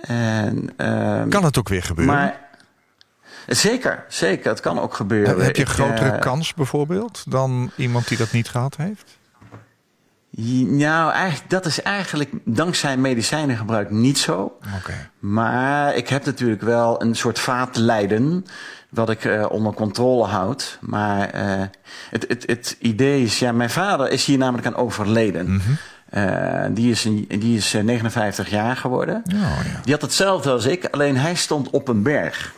En, 0.00 0.70
uh, 0.76 1.22
Kan 1.28 1.44
het 1.44 1.58
ook 1.58 1.68
weer 1.68 1.82
gebeuren? 1.82 2.14
maar 2.14 2.40
Zeker, 3.46 4.04
zeker. 4.08 4.50
Het 4.50 4.60
kan 4.60 4.80
ook 4.80 4.94
gebeuren. 4.94 5.44
heb 5.44 5.56
je 5.56 5.62
Ik, 5.62 5.68
grotere 5.68 6.12
uh, 6.12 6.18
kans 6.18 6.54
bijvoorbeeld 6.54 7.24
dan 7.28 7.70
iemand 7.76 8.08
die 8.08 8.18
dat 8.18 8.32
niet 8.32 8.48
gehad 8.48 8.76
heeft? 8.76 9.18
Nou, 10.66 11.12
eigenlijk, 11.12 11.50
dat 11.50 11.66
is 11.66 11.82
eigenlijk 11.82 12.30
dankzij 12.44 12.96
medicijnengebruik 12.96 13.90
niet 13.90 14.18
zo. 14.18 14.58
Oké. 14.76 15.10
Maar 15.18 15.94
ik 15.94 16.08
heb 16.08 16.24
natuurlijk 16.24 16.62
wel 16.62 17.02
een 17.02 17.14
soort 17.14 17.38
vaatlijden. 17.38 18.46
wat 18.88 19.10
ik 19.10 19.24
uh, 19.24 19.46
onder 19.50 19.74
controle 19.74 20.26
houd. 20.26 20.78
Maar 20.80 21.34
uh, 21.34 21.62
het, 22.10 22.24
het, 22.28 22.42
het 22.46 22.76
idee 22.78 23.22
is, 23.22 23.38
ja, 23.38 23.52
mijn 23.52 23.70
vader 23.70 24.10
is 24.10 24.24
hier 24.24 24.38
namelijk 24.38 24.66
aan 24.66 24.76
overleden. 24.76 25.52
Mhm. 25.52 25.70
Uh, 26.14 26.64
die 26.70 26.90
is, 26.90 27.04
een, 27.04 27.26
die 27.28 27.56
is 27.56 27.72
59 27.72 28.50
jaar 28.50 28.76
geworden. 28.76 29.22
Oh, 29.26 29.40
ja. 29.40 29.80
Die 29.82 29.92
had 29.92 30.02
hetzelfde 30.02 30.50
als 30.50 30.64
ik, 30.64 30.84
alleen 30.90 31.16
hij 31.16 31.34
stond 31.34 31.70
op 31.70 31.88
een 31.88 32.02
berg. 32.02 32.52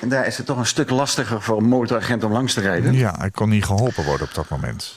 En 0.00 0.08
daar 0.08 0.26
is 0.26 0.36
het 0.36 0.46
toch 0.46 0.58
een 0.58 0.66
stuk 0.66 0.90
lastiger 0.90 1.42
voor 1.42 1.56
een 1.58 1.68
motoragent 1.68 2.24
om 2.24 2.32
langs 2.32 2.54
te 2.54 2.60
rijden. 2.60 2.92
ja, 2.92 3.14
hij 3.18 3.30
kon 3.30 3.48
niet 3.48 3.64
geholpen 3.64 4.04
worden 4.04 4.26
op 4.26 4.34
dat 4.34 4.48
moment. 4.48 4.94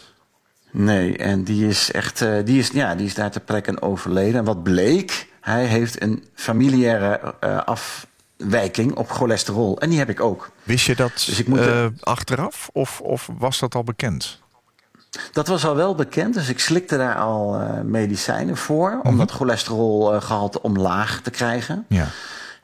Nee, 0.72 1.18
en 1.18 1.44
die 1.44 1.68
is 1.68 1.92
echt, 1.92 2.22
uh, 2.22 2.38
die 2.46 2.60
is, 2.60 2.70
ja, 2.70 2.96
die 2.96 3.06
is 3.06 3.14
daar 3.14 3.32
ter 3.32 3.42
plekke 3.42 3.82
overleden. 3.82 4.40
En 4.40 4.46
wat 4.46 4.64
bleek, 4.64 5.28
hij 5.42 5.66
heeft 5.66 6.02
een 6.02 6.26
familiaire 6.34 7.34
uh, 7.44 7.58
afwijking 7.58 8.96
op 8.96 9.12
cholesterol. 9.12 9.80
En 9.80 9.90
die 9.90 10.00
heb 10.00 10.10
ik 10.10 10.20
ook. 10.20 10.52
Wist 10.64 10.86
je 10.86 10.96
dat 10.96 11.12
Dus 11.26 11.40
ik 11.40 11.48
moet 11.48 11.60
uh, 11.60 11.86
achteraf 12.00 12.70
of, 12.74 13.02
of 13.02 13.30
was 13.38 13.60
dat 13.60 13.76
al 13.76 13.84
bekend? 13.84 14.40
Dat 15.32 15.48
was 15.48 15.66
al 15.66 15.76
wel 15.76 15.96
bekend, 15.96 16.34
dus 16.34 16.50
ik 16.50 16.60
slikte 16.60 16.98
daar 16.98 17.16
al 17.16 17.62
medicijnen 17.84 18.58
voor... 18.58 19.00
om 19.04 19.10
Mhm. 19.10 19.18
dat 19.18 19.32
cholesterolgehalte 19.32 20.62
omlaag 20.62 21.22
te 21.22 21.30
krijgen. 21.30 21.86
Ja. 21.88 22.08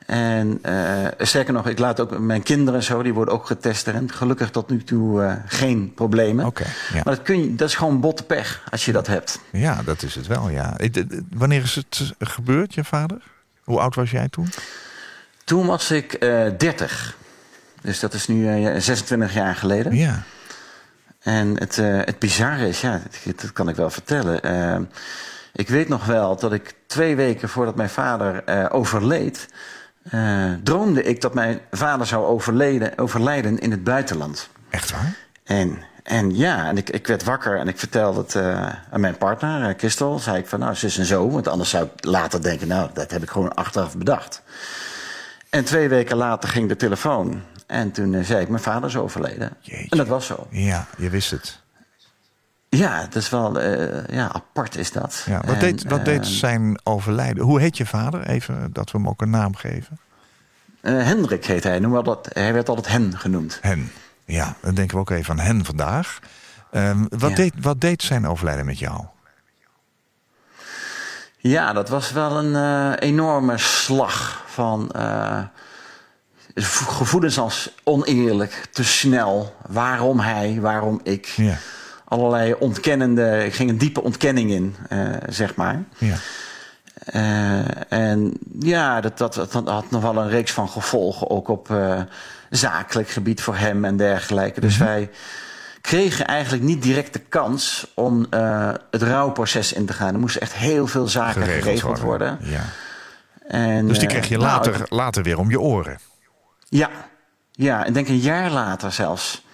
En 0.06 0.58
uh, 0.66 1.06
sterker 1.18 1.52
nog, 1.52 1.68
ik 1.68 1.78
laat 1.78 2.00
ook 2.00 2.18
mijn 2.18 2.42
kinderen 2.42 2.80
en 2.80 2.86
zo, 2.86 3.02
die 3.02 3.14
worden 3.14 3.34
ook 3.34 3.46
getest 3.46 3.86
erin. 3.86 4.12
Gelukkig 4.12 4.50
tot 4.50 4.70
nu 4.70 4.84
toe 4.84 5.22
uh, 5.22 5.32
geen 5.46 5.92
problemen. 5.94 6.46
Oké. 6.46 6.64
ja. 6.92 7.00
Maar 7.04 7.14
dat, 7.14 7.22
kun 7.22 7.40
je, 7.40 7.54
dat 7.54 7.68
is 7.68 7.74
gewoon 7.74 8.00
botte 8.00 8.22
pech 8.22 8.62
als 8.70 8.84
je 8.84 8.92
dat 8.92 9.06
hebt. 9.06 9.40
ja, 9.52 9.82
dat 9.82 10.02
is 10.02 10.14
het 10.14 10.26
wel, 10.26 10.48
ja. 10.48 10.78
Eh, 10.78 10.90
Wanneer 11.34 11.62
is 11.62 11.74
het 11.74 12.14
gebeurd, 12.18 12.74
je 12.74 12.84
vader? 12.84 13.22
Hoe 13.64 13.80
oud 13.80 13.94
was 13.94 14.10
jij 14.10 14.28
toen? 14.28 14.48
Toen 15.44 15.66
was 15.66 15.90
ik 15.90 16.24
uh, 16.24 16.46
30. 16.58 17.16
Dus 17.80 18.00
dat 18.00 18.14
is 18.14 18.26
nu 18.26 18.80
26 18.80 19.34
jaar 19.34 19.54
geleden. 19.54 19.96
Ja. 19.96 20.22
En 21.18 21.58
het, 21.58 21.76
het 21.76 22.18
bizarre 22.18 22.68
is, 22.68 22.80
ja, 22.80 23.00
dat, 23.24 23.40
dat 23.40 23.52
kan 23.52 23.68
ik 23.68 23.76
wel 23.76 23.90
vertellen. 23.90 24.88
Ik 25.52 25.68
weet 25.68 25.88
nog 25.88 26.04
wel 26.04 26.36
dat 26.36 26.52
ik 26.52 26.74
twee 26.86 27.16
weken 27.16 27.48
voordat 27.48 27.76
mijn 27.76 27.88
vader 27.88 28.42
overleed, 28.72 29.48
uh, 30.14 30.52
droomde 30.62 31.02
ik 31.02 31.20
dat 31.20 31.34
mijn 31.34 31.60
vader 31.70 32.06
zou 32.06 32.24
overleden, 32.24 32.98
overlijden 32.98 33.58
in 33.58 33.70
het 33.70 33.84
buitenland. 33.84 34.48
Echt 34.70 34.90
waar? 34.90 35.14
En, 35.44 35.78
en 36.02 36.36
ja, 36.36 36.68
en 36.68 36.76
ik, 36.76 36.90
ik 36.90 37.06
werd 37.06 37.24
wakker 37.24 37.58
en 37.58 37.68
ik 37.68 37.78
vertelde 37.78 38.20
het 38.20 38.34
uh, 38.34 38.68
aan 38.90 39.00
mijn 39.00 39.18
partner, 39.18 39.68
uh, 39.68 39.74
Christel. 39.76 40.18
Zei 40.18 40.38
ik 40.38 40.46
van, 40.46 40.58
nou, 40.58 40.74
zus 40.74 40.98
en 40.98 41.04
zo. 41.04 41.30
Want 41.30 41.48
anders 41.48 41.70
zou 41.70 41.84
ik 41.84 42.04
later 42.04 42.42
denken, 42.42 42.68
nou, 42.68 42.90
dat 42.92 43.10
heb 43.10 43.22
ik 43.22 43.30
gewoon 43.30 43.54
achteraf 43.54 43.96
bedacht. 43.96 44.42
En 45.50 45.64
twee 45.64 45.88
weken 45.88 46.16
later 46.16 46.48
ging 46.48 46.68
de 46.68 46.76
telefoon. 46.76 47.42
En 47.66 47.90
toen 47.90 48.24
zei 48.24 48.40
ik, 48.40 48.48
mijn 48.48 48.62
vader 48.62 48.88
is 48.88 48.96
overleden. 48.96 49.52
Jeetje. 49.60 49.90
En 49.90 49.96
dat 49.96 50.06
was 50.06 50.26
zo. 50.26 50.46
Ja, 50.50 50.86
je 50.96 51.10
wist 51.10 51.30
het. 51.30 51.64
Ja, 52.68 53.02
dat 53.02 53.14
is 53.22 53.28
wel 53.28 53.62
uh, 53.62 54.06
ja, 54.06 54.32
apart 54.32 54.76
is 54.76 54.92
dat. 54.92 55.22
Ja, 55.26 55.40
wat, 55.40 55.54
en, 55.54 55.58
deed, 55.58 55.84
wat 55.84 55.98
uh, 55.98 56.04
deed 56.04 56.26
zijn 56.26 56.80
overlijden? 56.82 57.44
Hoe 57.44 57.60
heet 57.60 57.76
je 57.76 57.86
vader? 57.86 58.26
Even 58.26 58.72
dat 58.72 58.90
we 58.90 58.98
hem 58.98 59.08
ook 59.08 59.22
een 59.22 59.30
naam 59.30 59.54
geven. 59.54 59.98
Uh, 60.82 61.02
Hendrik 61.04 61.44
heet 61.44 61.64
hij. 61.64 61.78
Noem 61.78 62.04
dat, 62.04 62.28
hij 62.32 62.52
werd 62.52 62.68
altijd 62.68 62.88
Hen 62.88 63.18
genoemd. 63.18 63.58
Hen. 63.60 63.90
Ja, 64.24 64.56
dan 64.60 64.74
denken 64.74 64.94
we 64.94 65.00
ook 65.00 65.10
even 65.10 65.30
aan 65.38 65.46
Hen 65.46 65.64
vandaag. 65.64 66.18
Um, 66.72 67.06
wat, 67.08 67.30
Ja. 67.30 67.36
deed, 67.36 67.52
wat 67.60 67.80
deed 67.80 68.02
zijn 68.02 68.26
overlijden 68.26 68.66
met 68.66 68.78
jou? 68.78 69.04
Ja, 71.38 71.72
dat 71.72 71.88
was 71.88 72.12
wel 72.12 72.38
een 72.44 72.56
eh, 72.56 73.08
enorme 73.08 73.58
slag 73.58 74.42
van 74.46 74.90
eh, 74.90 75.42
gevoelens 76.88 77.38
als 77.38 77.70
oneerlijk, 77.84 78.66
te 78.72 78.84
snel. 78.84 79.56
Waarom 79.66 80.20
hij, 80.20 80.58
waarom 80.60 81.00
ik. 81.02 81.26
Ja. 81.26 81.58
Allerlei 82.08 82.54
ontkennende, 82.58 83.44
ik 83.44 83.54
ging 83.54 83.70
een 83.70 83.78
diepe 83.78 84.02
ontkenning 84.02 84.50
in, 84.50 84.76
eh, 84.88 84.98
zeg 85.28 85.54
maar. 85.54 85.82
Ja. 85.98 86.14
Eh, 87.04 87.92
en 87.92 88.32
ja, 88.58 89.00
dat, 89.00 89.18
dat, 89.18 89.34
dat 89.34 89.52
had 89.52 89.90
nog 89.90 90.02
wel 90.02 90.16
een 90.16 90.28
reeks 90.28 90.52
van 90.52 90.68
gevolgen, 90.68 91.30
ook 91.30 91.48
op 91.48 91.70
eh, 91.70 92.00
zakelijk 92.50 93.08
gebied 93.08 93.40
voor 93.42 93.56
hem 93.56 93.84
en 93.84 93.96
dergelijke. 93.96 94.60
Dus 94.60 94.76
Mhm. 94.78 94.84
wij 94.84 95.10
kregen 95.80 96.26
eigenlijk 96.26 96.62
niet 96.62 96.82
direct 96.82 97.12
de 97.12 97.18
kans 97.18 97.86
om 97.94 98.26
het 98.90 99.02
rouwproces 99.02 99.72
in 99.72 99.86
te 99.86 99.92
gaan. 99.92 100.14
Er 100.14 100.20
moest 100.20 100.36
echt 100.36 100.52
heel 100.54 100.86
veel 100.86 101.08
zaken 101.08 101.42
geregeld, 101.42 102.00
worden. 102.00 102.38
Ja. 102.40 102.60
En, 103.48 103.86
Dus 103.88 103.98
die 103.98 104.08
kreeg 104.08 104.28
je 104.28 104.36
nou, 104.38 104.48
later, 104.48 104.86
later 104.88 105.22
weer 105.22 105.38
om 105.38 105.50
je 105.50 105.60
oren. 105.60 105.98
ja, 106.68 106.90
ja, 107.52 107.84
ik 107.84 107.94
denk 107.94 108.08
een 108.08 108.18
jaar 108.18 108.50
later 108.50 108.92
zelfs. 108.92 109.44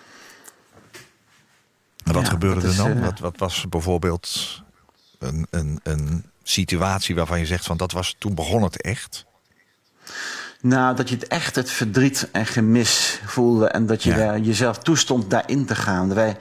En 2.05 2.13
wat 2.13 2.23
Ja, 2.23 2.29
gebeurde 2.29 2.67
er 2.69 2.77
dan? 2.77 2.91
eh, 2.97 3.05
wat, 3.05 3.19
wat 3.19 3.35
was 3.39 3.67
bijvoorbeeld 3.69 4.61
een, 5.19 5.47
een, 5.51 5.81
een 5.83 6.25
situatie 6.43 7.15
waarvan 7.15 7.39
je 7.39 7.47
zegt 7.47 7.65
van 7.67 7.77
dat 7.77 7.93
was 7.93 8.17
toen 8.19 8.35
begon 8.35 8.63
het 8.63 8.83
echt? 8.83 9.25
Nou, 10.61 10.97
dat 10.97 11.09
je 11.09 11.15
het 11.15 11.27
echt 11.27 11.57
het 11.57 11.71
verdriet 11.71 12.29
en 12.33 12.47
gemis 12.47 13.21
voelde. 13.25 13.67
En 13.69 13.87
dat 13.87 14.03
je 14.03 14.11
Ja. 14.11 14.17
daar 14.17 14.39
jezelf 14.39 14.79
toestond 14.79 15.31
daarin 15.31 15.67
te 15.67 15.75
gaan. 15.75 16.15
Wij 16.15 16.37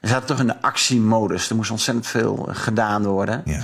we 0.00 0.08
zaten 0.08 0.26
toch 0.26 0.40
in 0.40 0.46
de 0.46 0.62
actiemodus. 0.62 1.50
Er 1.50 1.56
moest 1.56 1.70
ontzettend 1.70 2.06
veel 2.06 2.48
gedaan 2.50 3.04
worden. 3.06 3.42
Ja. 3.44 3.62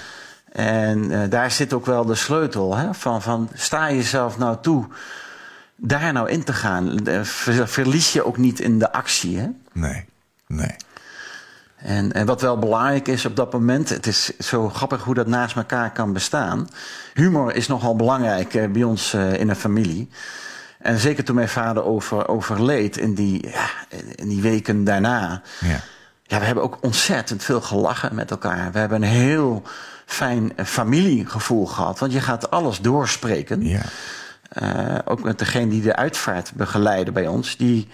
En 0.52 1.10
eh, 1.22 1.30
daar 1.30 1.50
zit 1.50 1.72
ook 1.72 1.86
wel 1.86 2.04
de 2.04 2.14
sleutel. 2.14 2.76
Hè? 2.76 2.94
Van, 2.94 3.22
van 3.22 3.48
sta 3.54 3.90
jezelf 3.92 4.38
nou 4.38 4.56
toe 4.62 4.86
daar 5.76 6.12
nou 6.12 6.28
in 6.30 6.44
te 6.44 6.52
gaan. 6.52 7.06
Eh, 7.06 7.22
ver- 7.22 7.68
verlies 7.68 8.12
je 8.12 8.24
ook 8.24 8.36
niet 8.36 8.60
in 8.60 8.78
de 8.78 8.92
actie. 8.92 9.38
Hè? 9.38 9.46
Nee, 9.72 10.04
nee. 10.46 10.74
En, 11.86 12.12
en 12.12 12.26
wat 12.26 12.40
wel 12.40 12.58
belangrijk 12.58 13.08
is 13.08 13.24
op 13.24 13.36
dat 13.36 13.52
moment, 13.52 13.88
het 13.88 14.06
is 14.06 14.38
zo 14.38 14.68
grappig 14.68 15.02
hoe 15.02 15.14
dat 15.14 15.26
naast 15.26 15.56
elkaar 15.56 15.92
kan 15.92 16.12
bestaan. 16.12 16.68
Humor 17.14 17.54
is 17.54 17.66
nogal 17.66 17.96
belangrijk 17.96 18.54
eh, 18.54 18.70
bij 18.70 18.82
ons 18.82 19.12
eh, 19.12 19.32
in 19.32 19.48
een 19.48 19.56
familie. 19.56 20.08
En 20.78 20.98
zeker 20.98 21.24
toen 21.24 21.34
mijn 21.34 21.48
vader 21.48 21.84
over, 21.84 22.28
overleed 22.28 22.96
in 22.96 23.14
die, 23.14 23.48
ja, 23.48 23.68
in 24.14 24.28
die 24.28 24.42
weken 24.42 24.84
daarna. 24.84 25.42
Ja. 25.60 25.80
Ja, 26.22 26.38
we 26.38 26.44
hebben 26.44 26.64
ook 26.64 26.78
ontzettend 26.80 27.44
veel 27.44 27.60
gelachen 27.60 28.14
met 28.14 28.30
elkaar. 28.30 28.72
We 28.72 28.78
hebben 28.78 29.02
een 29.02 29.08
heel 29.08 29.62
fijn 30.06 30.56
eh, 30.56 30.64
familiegevoel 30.64 31.66
gehad. 31.66 31.98
Want 31.98 32.12
je 32.12 32.20
gaat 32.20 32.50
alles 32.50 32.80
doorspreken. 32.80 33.66
Ja. 33.66 33.82
Ook 35.04 35.22
met 35.22 35.38
degene 35.38 35.68
die 35.68 35.82
de 35.82 35.96
uitvaart 35.96 36.52
begeleidde 36.54 37.12
bij 37.12 37.26
ons. 37.26 37.56
Die 37.56 37.88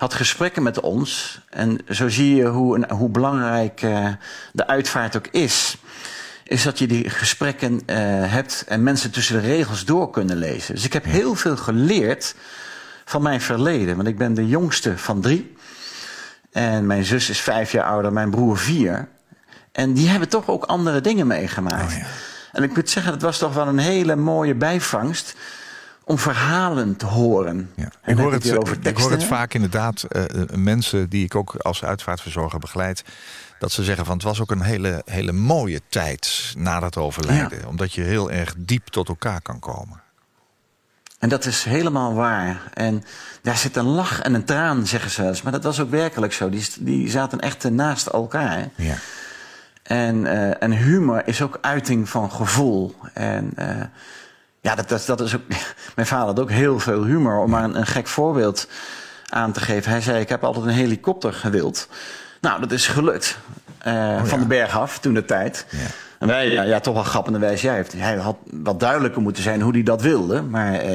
had 0.00 0.14
gesprekken 0.14 0.62
met 0.62 0.80
ons. 0.80 1.40
En 1.48 1.78
zo 1.88 2.08
zie 2.08 2.34
je 2.34 2.46
hoe, 2.46 2.86
hoe 2.88 3.08
belangrijk 3.08 3.82
eh, 3.82 4.06
de 4.52 4.66
uitvaart 4.66 5.16
ook 5.16 5.26
is. 5.26 5.76
Is 6.44 6.62
dat 6.62 6.78
je 6.78 6.86
die 6.86 7.10
gesprekken 7.10 7.82
eh, 7.86 7.96
hebt 8.32 8.64
en 8.68 8.82
mensen 8.82 9.10
tussen 9.10 9.40
de 9.40 9.48
regels 9.48 9.84
door 9.84 10.10
kunnen 10.10 10.36
lezen. 10.36 10.74
Dus 10.74 10.84
ik 10.84 10.92
heb 10.92 11.04
heel 11.04 11.34
veel 11.34 11.56
geleerd 11.56 12.34
van 13.04 13.22
mijn 13.22 13.40
verleden. 13.40 13.96
Want 13.96 14.08
ik 14.08 14.18
ben 14.18 14.34
de 14.34 14.46
jongste 14.46 14.98
van 14.98 15.20
drie. 15.20 15.56
En 16.52 16.86
mijn 16.86 17.04
zus 17.04 17.30
is 17.30 17.40
vijf 17.40 17.72
jaar 17.72 17.84
ouder, 17.84 18.12
mijn 18.12 18.30
broer 18.30 18.58
vier. 18.58 19.08
En 19.72 19.92
die 19.92 20.08
hebben 20.08 20.28
toch 20.28 20.48
ook 20.48 20.64
andere 20.64 21.00
dingen 21.00 21.26
meegemaakt. 21.26 21.92
Oh 21.92 21.98
ja. 21.98 22.06
En 22.52 22.62
ik 22.62 22.76
moet 22.76 22.90
zeggen, 22.90 23.12
het 23.12 23.22
was 23.22 23.38
toch 23.38 23.54
wel 23.54 23.66
een 23.66 23.78
hele 23.78 24.16
mooie 24.16 24.54
bijvangst 24.54 25.34
om 26.10 26.18
verhalen 26.18 26.96
te 26.96 27.06
horen. 27.06 27.70
Ja. 27.76 27.88
Ik, 28.04 28.18
hoor 28.18 28.32
het, 28.32 28.56
over 28.56 28.78
ik 28.82 28.96
hoor 28.96 29.10
het 29.10 29.24
vaak 29.24 29.54
inderdaad, 29.54 30.02
eh, 30.02 30.24
eh, 30.24 30.48
mensen 30.54 31.08
die 31.08 31.24
ik 31.24 31.34
ook 31.34 31.54
als 31.54 31.84
uitvaartverzorger 31.84 32.58
begeleid, 32.58 33.04
dat 33.58 33.72
ze 33.72 33.84
zeggen 33.84 34.04
van 34.04 34.14
het 34.14 34.24
was 34.24 34.40
ook 34.40 34.50
een 34.50 34.62
hele, 34.62 35.02
hele 35.04 35.32
mooie 35.32 35.80
tijd 35.88 36.54
na 36.56 36.80
dat 36.80 36.96
overlijden. 36.96 37.66
Omdat 37.66 37.92
je 37.92 38.02
heel 38.02 38.30
erg 38.30 38.54
diep 38.56 38.86
tot 38.86 39.08
elkaar 39.08 39.42
kan 39.42 39.58
komen. 39.58 40.00
En 41.18 41.28
dat 41.28 41.44
is 41.44 41.64
helemaal 41.64 42.14
waar. 42.14 42.62
En 42.74 43.04
daar 43.42 43.56
zit 43.56 43.76
een 43.76 43.84
lach 43.84 44.20
en 44.20 44.34
een 44.34 44.44
traan, 44.44 44.86
zeggen 44.86 45.10
ze 45.10 45.20
wel 45.20 45.30
eens. 45.30 45.42
Maar 45.42 45.52
dat 45.52 45.64
was 45.64 45.80
ook 45.80 45.90
werkelijk 45.90 46.32
zo. 46.32 46.48
Die, 46.48 46.66
die 46.78 47.10
zaten 47.10 47.40
echt 47.40 47.70
naast 47.70 48.06
elkaar. 48.06 48.68
Ja. 48.74 48.94
En, 49.82 50.26
eh, 50.26 50.62
en 50.62 50.72
humor 50.72 51.22
is 51.26 51.42
ook 51.42 51.58
uiting 51.60 52.08
van 52.08 52.32
gevoel. 52.32 52.94
En 53.14 53.52
eh, 53.56 53.82
ja, 54.60 54.74
dat, 54.74 54.88
dat, 54.88 55.06
dat 55.06 55.20
is 55.20 55.34
ook. 55.34 55.42
Mijn 55.96 56.06
vader 56.08 56.26
had 56.26 56.40
ook 56.40 56.50
heel 56.50 56.78
veel 56.78 57.04
humor. 57.04 57.38
Om 57.38 57.50
maar 57.50 57.64
een, 57.64 57.76
een 57.76 57.86
gek 57.86 58.06
voorbeeld 58.06 58.68
aan 59.28 59.52
te 59.52 59.60
geven. 59.60 59.90
Hij 59.90 60.00
zei: 60.00 60.20
Ik 60.20 60.28
heb 60.28 60.44
altijd 60.44 60.64
een 60.64 60.70
helikopter 60.72 61.32
gewild. 61.32 61.88
Nou, 62.40 62.60
dat 62.60 62.72
is 62.72 62.86
gelukt. 62.86 63.38
Eh, 63.78 64.24
Van 64.24 64.38
de 64.38 64.46
berg 64.46 64.78
af, 64.78 64.98
toen 64.98 65.14
de 65.14 65.24
tijd. 65.24 65.66
Ja. 65.70 65.78
En 66.18 66.26
wij, 66.28 66.50
ja, 66.50 66.62
ja, 66.62 66.80
toch 66.80 66.94
wel 66.94 67.02
grappenderwijs. 67.02 67.60
Ja, 67.60 67.68
hij 67.68 67.76
heeft- 67.76 67.92
hij 67.92 68.16
had 68.16 68.36
wat 68.50 68.80
duidelijker 68.80 69.22
moeten 69.22 69.42
zijn 69.42 69.60
hoe 69.60 69.72
hij 69.72 69.82
dat 69.82 70.02
wilde. 70.02 70.42
Maar 70.42 70.72
eh, 70.74 70.88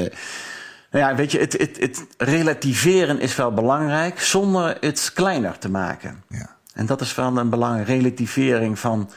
nou 0.92 1.06
ja, 1.10 1.16
weet 1.16 1.32
je, 1.32 1.40
het, 1.40 1.54
het, 1.54 1.78
het 1.80 2.06
relativeren 2.18 3.20
is 3.20 3.36
wel 3.36 3.52
belangrijk. 3.54 4.20
Zonder 4.22 4.78
het 4.80 5.12
kleiner 5.14 5.58
te 5.58 5.70
maken. 5.70 6.24
Ja. 6.30 6.50
En 6.74 6.86
dat 6.86 7.02
is 7.02 7.16
wel 7.16 7.38
een 7.38 7.50
belangrijke 7.50 7.92
relativering 7.92 8.80
van 8.80 9.10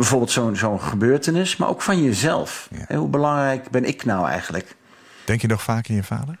bijvoorbeeld 0.00 0.30
zo'n 0.30 0.56
zo'n 0.56 0.80
gebeurtenis, 0.80 1.56
maar 1.56 1.68
ook 1.68 1.82
van 1.82 2.02
jezelf. 2.02 2.68
Ja. 2.88 2.96
Hoe 2.96 3.08
belangrijk 3.08 3.70
ben 3.70 3.84
ik 3.84 4.04
nou 4.04 4.28
eigenlijk? 4.28 4.76
Denk 5.24 5.40
je 5.40 5.46
nog 5.46 5.62
vaak 5.62 5.88
in 5.88 5.94
je 5.94 6.02
vader? 6.02 6.38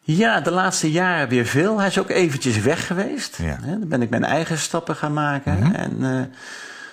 Ja, 0.00 0.40
de 0.40 0.50
laatste 0.50 0.90
jaren 0.90 1.28
weer 1.28 1.46
veel. 1.46 1.78
Hij 1.78 1.88
is 1.88 1.98
ook 1.98 2.10
eventjes 2.10 2.60
weg 2.60 2.86
geweest. 2.86 3.36
Ja. 3.36 3.58
Dan 3.62 3.88
ben 3.88 4.02
ik 4.02 4.10
mijn 4.10 4.24
eigen 4.24 4.58
stappen 4.58 4.96
gaan 4.96 5.12
maken. 5.12 5.74
En 5.74 6.04
eh, 6.04 6.36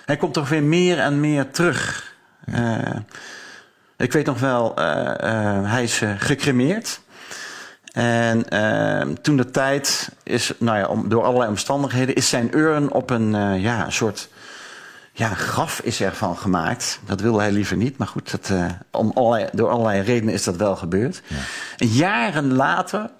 hij 0.04 0.16
komt 0.16 0.34
toch 0.34 0.48
weer 0.48 0.62
meer 0.62 0.98
en 0.98 1.20
meer 1.20 1.50
terug. 1.50 2.14
Eh, 2.44 2.96
ik 3.96 4.12
weet 4.12 4.26
nog 4.26 4.40
wel, 4.40 4.76
eh, 4.76 5.70
hij 5.70 5.82
is 5.82 6.02
gecremeerd. 6.18 7.00
En 7.92 8.44
toen 9.22 9.36
de 9.36 9.50
tijd 9.50 10.10
is, 10.22 10.52
nou 10.58 10.78
ja, 10.78 10.86
om, 10.86 11.08
door 11.08 11.24
allerlei 11.24 11.50
omstandigheden, 11.50 12.14
is 12.14 12.28
zijn 12.28 12.56
urn 12.56 12.92
op 12.92 13.10
een, 13.10 13.34
eh, 13.34 13.62
ja, 13.62 13.84
een 13.84 13.92
soort 13.92 14.28
ja, 15.20 15.34
graf 15.34 15.80
is 15.80 16.00
ervan 16.00 16.36
gemaakt. 16.36 17.00
Dat 17.06 17.20
wilde 17.20 17.38
hij 17.38 17.52
liever 17.52 17.76
niet, 17.76 17.96
maar 17.96 18.06
goed, 18.06 18.30
dat, 18.30 18.50
eh, 18.50 18.64
om 18.90 19.10
allerlei, 19.14 19.48
door 19.52 19.70
allerlei 19.70 20.00
redenen 20.00 20.34
is 20.34 20.44
dat 20.44 20.56
wel 20.56 20.76
gebeurd. 20.76 21.22
En 21.76 21.86
jaren 21.86 22.52
later 22.52 23.10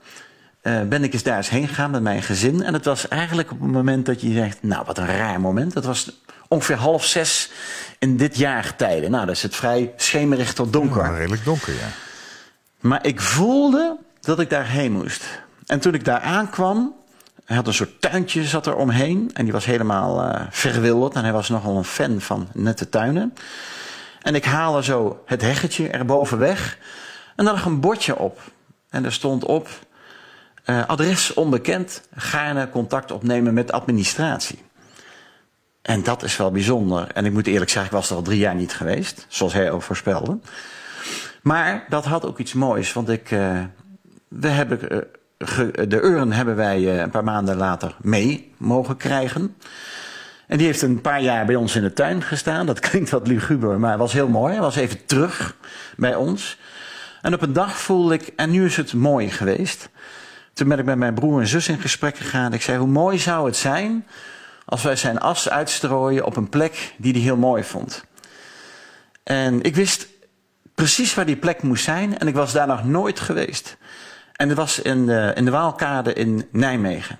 eh, 0.60 0.82
ben 0.82 1.04
ik 1.04 1.12
eens 1.12 1.22
daar 1.22 1.36
eens 1.36 1.48
heen 1.48 1.68
gegaan 1.68 1.90
met 1.90 2.02
mijn 2.02 2.22
gezin. 2.22 2.62
En 2.62 2.74
het 2.74 2.84
was 2.84 3.08
eigenlijk 3.08 3.50
op 3.50 3.60
het 3.60 3.70
moment 3.70 4.06
dat 4.06 4.20
je 4.20 4.32
zegt, 4.32 4.62
nou 4.62 4.84
wat 4.86 4.98
een 4.98 5.06
raar 5.06 5.40
moment. 5.40 5.72
Dat 5.72 5.84
was 5.84 6.20
ongeveer 6.48 6.76
half 6.76 7.04
zes 7.04 7.50
in 7.98 8.16
dit 8.16 8.36
jaargetijde. 8.36 9.08
Nou, 9.08 9.26
dat 9.26 9.34
is 9.34 9.42
het 9.42 9.56
vrij 9.56 9.92
schemerig 9.96 10.52
tot 10.52 10.72
donker. 10.72 11.02
Ja, 11.02 11.16
redelijk 11.16 11.44
donker, 11.44 11.72
ja. 11.72 11.88
Maar 12.80 13.06
ik 13.06 13.20
voelde 13.20 13.96
dat 14.20 14.40
ik 14.40 14.50
daarheen 14.50 14.92
moest. 14.92 15.24
En 15.66 15.80
toen 15.80 15.94
ik 15.94 16.04
daar 16.04 16.20
aankwam, 16.20 16.94
hij 17.50 17.58
had 17.58 17.68
een 17.68 17.74
soort 17.74 18.00
tuintje 18.00 18.44
zat 18.44 18.66
er 18.66 18.76
omheen. 18.76 19.30
En 19.34 19.44
die 19.44 19.52
was 19.52 19.64
helemaal 19.64 20.22
eh, 20.22 20.46
verwilderd. 20.50 21.14
En 21.14 21.22
hij 21.22 21.32
was 21.32 21.48
nogal 21.48 21.76
een 21.76 21.84
fan 21.84 22.20
van 22.20 22.48
nette 22.52 22.88
tuinen. 22.88 23.34
En 24.22 24.34
ik 24.34 24.44
haalde 24.44 24.82
zo 24.82 25.22
het 25.26 25.42
heggetje 25.42 25.88
erboven 25.88 26.38
weg. 26.38 26.78
En 27.36 27.44
daar 27.44 27.54
lag 27.54 27.64
een 27.64 27.80
bordje 27.80 28.18
op. 28.18 28.40
En 28.90 29.04
er 29.04 29.12
stond 29.12 29.44
op, 29.44 29.68
eh, 30.64 30.86
adres 30.86 31.34
onbekend, 31.34 32.02
gaarne 32.14 32.70
contact 32.70 33.10
opnemen 33.10 33.54
met 33.54 33.72
administratie. 33.72 34.62
En 35.82 36.02
dat 36.02 36.22
is 36.22 36.36
wel 36.36 36.50
bijzonder. 36.50 37.06
En 37.12 37.24
ik 37.24 37.32
moet 37.32 37.46
eerlijk 37.46 37.70
zeggen, 37.70 37.90
ik 37.90 37.98
was 37.98 38.10
er 38.10 38.16
al 38.16 38.22
drie 38.22 38.38
jaar 38.38 38.54
niet 38.54 38.72
geweest. 38.72 39.26
Zoals 39.28 39.52
hij 39.52 39.70
ook 39.70 39.82
voorspelde. 39.82 40.38
Maar 41.42 41.84
dat 41.88 42.04
had 42.04 42.26
ook 42.26 42.38
iets 42.38 42.52
moois, 42.52 42.92
want 42.92 43.08
ik, 43.08 43.30
eh, 43.30 43.60
we 44.28 44.48
hebben, 44.48 45.08
de 45.88 46.00
urn 46.02 46.32
hebben 46.32 46.56
wij 46.56 46.76
eh, 46.76 46.98
een 46.98 47.10
paar 47.10 47.24
maanden 47.24 47.56
later 47.56 47.94
mee 48.00 48.52
mogen 48.56 48.96
krijgen. 48.96 49.56
En 50.46 50.58
die 50.58 50.66
heeft 50.66 50.82
een 50.82 51.00
paar 51.00 51.20
jaar 51.20 51.46
bij 51.46 51.54
ons 51.54 51.76
in 51.76 51.82
de 51.82 51.92
tuin 51.92 52.22
gestaan. 52.22 52.66
Dat 52.66 52.80
klinkt 52.90 53.10
wat 53.10 53.26
luguber, 53.26 53.80
maar 53.80 53.98
was 53.98 54.12
heel 54.12 54.28
mooi. 54.28 54.52
Hij 54.52 54.62
was 54.62 54.76
even 54.76 55.04
terug 55.04 55.56
bij 55.96 56.14
ons. 56.14 56.58
En 57.22 57.34
op 57.34 57.42
een 57.42 57.52
dag 57.52 57.78
voelde 57.78 58.14
ik, 58.14 58.32
en 58.36 58.50
nu 58.50 58.64
is 58.64 58.76
het 58.76 58.92
mooi 58.92 59.30
geweest. 59.30 59.88
Toen 60.52 60.68
ben 60.68 60.78
ik 60.78 60.84
met 60.84 60.98
mijn 60.98 61.14
broer 61.14 61.40
en 61.40 61.46
zus 61.46 61.68
in 61.68 61.80
gesprek 61.80 62.16
gegaan. 62.16 62.52
Ik 62.52 62.62
zei, 62.62 62.78
hoe 62.78 62.88
mooi 62.88 63.18
zou 63.18 63.46
het 63.46 63.56
zijn 63.56 64.06
als 64.64 64.82
wij 64.82 64.96
zijn 64.96 65.18
as 65.18 65.48
uitstrooien 65.48 66.26
op 66.26 66.36
een 66.36 66.48
plek 66.48 66.94
die 66.96 67.12
hij 67.12 67.20
heel 67.20 67.36
mooi 67.36 67.64
vond. 67.64 68.04
En 69.22 69.62
ik 69.62 69.74
wist 69.74 70.06
precies 70.74 71.14
waar 71.14 71.26
die 71.26 71.36
plek 71.36 71.62
moest 71.62 71.84
zijn. 71.84 72.18
En 72.18 72.28
ik 72.28 72.34
was 72.34 72.52
daar 72.52 72.66
nog 72.66 72.84
nooit 72.84 73.20
geweest. 73.20 73.76
En 74.40 74.48
dat 74.48 74.56
was 74.56 74.82
in 74.82 75.06
de, 75.06 75.32
in 75.34 75.44
de 75.44 75.50
Waalkade 75.50 76.12
in 76.12 76.48
Nijmegen. 76.50 77.16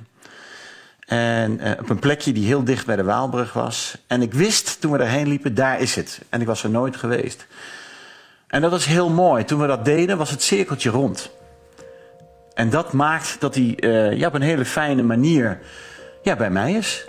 En 1.07 1.61
eh, 1.61 1.73
op 1.81 1.91
een 1.91 1.99
plekje 1.99 2.33
die 2.33 2.47
heel 2.47 2.65
dicht 2.65 2.87
bij 2.87 2.97
de 2.97 3.05
Waalbrug 3.05 3.53
was. 3.53 3.97
En 4.07 4.23
ik 4.23 4.35
wist 4.35 4.81
toen 4.81 4.93
we 4.93 4.99
daarheen 4.99 5.29
liepen, 5.29 5.55
daar 5.55 5.81
is 5.81 5.95
het. 5.95 6.21
En 6.29 6.41
ik 6.41 6.47
was 6.47 6.63
er 6.63 6.71
nooit 6.71 6.97
geweest. 6.97 7.47
En 8.47 8.61
dat 8.61 8.71
was 8.71 8.85
heel 8.85 9.11
mooi. 9.11 9.45
Toen 9.45 9.61
we 9.61 9.67
dat 9.67 9.85
deden, 9.85 10.19
was 10.19 10.31
het 10.31 10.43
cirkeltje 10.43 10.91
rond. 10.91 11.31
En 12.55 12.71
dat 12.71 12.93
maakt 12.93 13.37
dat 13.41 13.55
hij 13.55 13.77
eh, 13.77 14.19
ja, 14.19 14.27
op 14.27 14.35
een 14.35 14.43
hele 14.43 14.65
fijne 14.65 15.03
manier 15.03 15.61
ja, 16.23 16.37
bij 16.37 16.51
mij 16.51 16.73
is. 16.73 17.05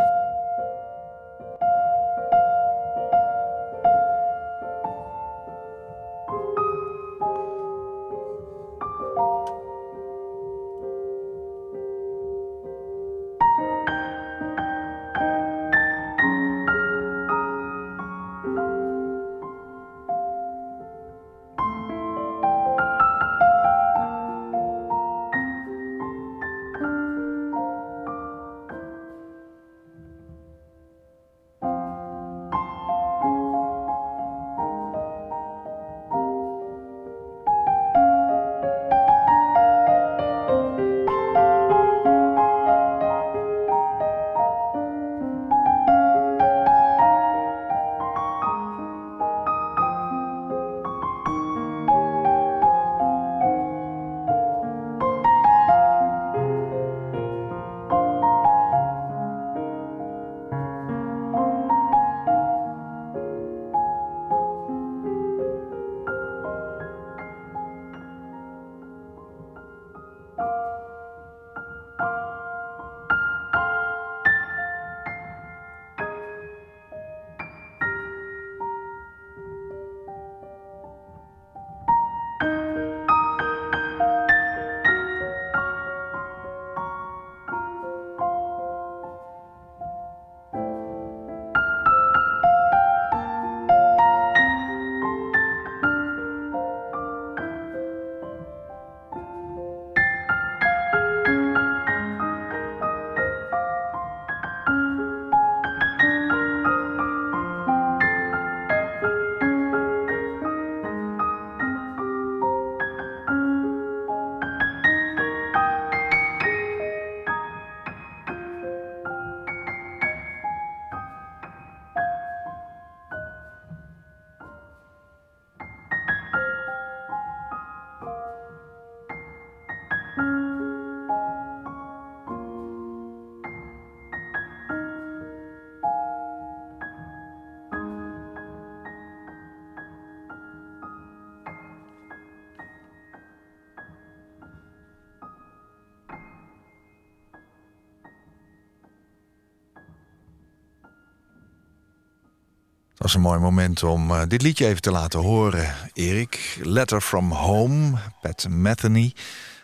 Is 153.11 153.17
een 153.17 153.23
mooi 153.23 153.39
moment 153.39 153.83
om 153.83 154.11
uh, 154.11 154.21
dit 154.27 154.41
liedje 154.41 154.67
even 154.67 154.81
te 154.81 154.91
laten 154.91 155.19
horen, 155.19 155.75
Erik. 155.93 156.59
Letter 156.63 157.01
from 157.01 157.31
Home, 157.31 157.97
Pat 158.21 158.47
Metheny. 158.49 159.13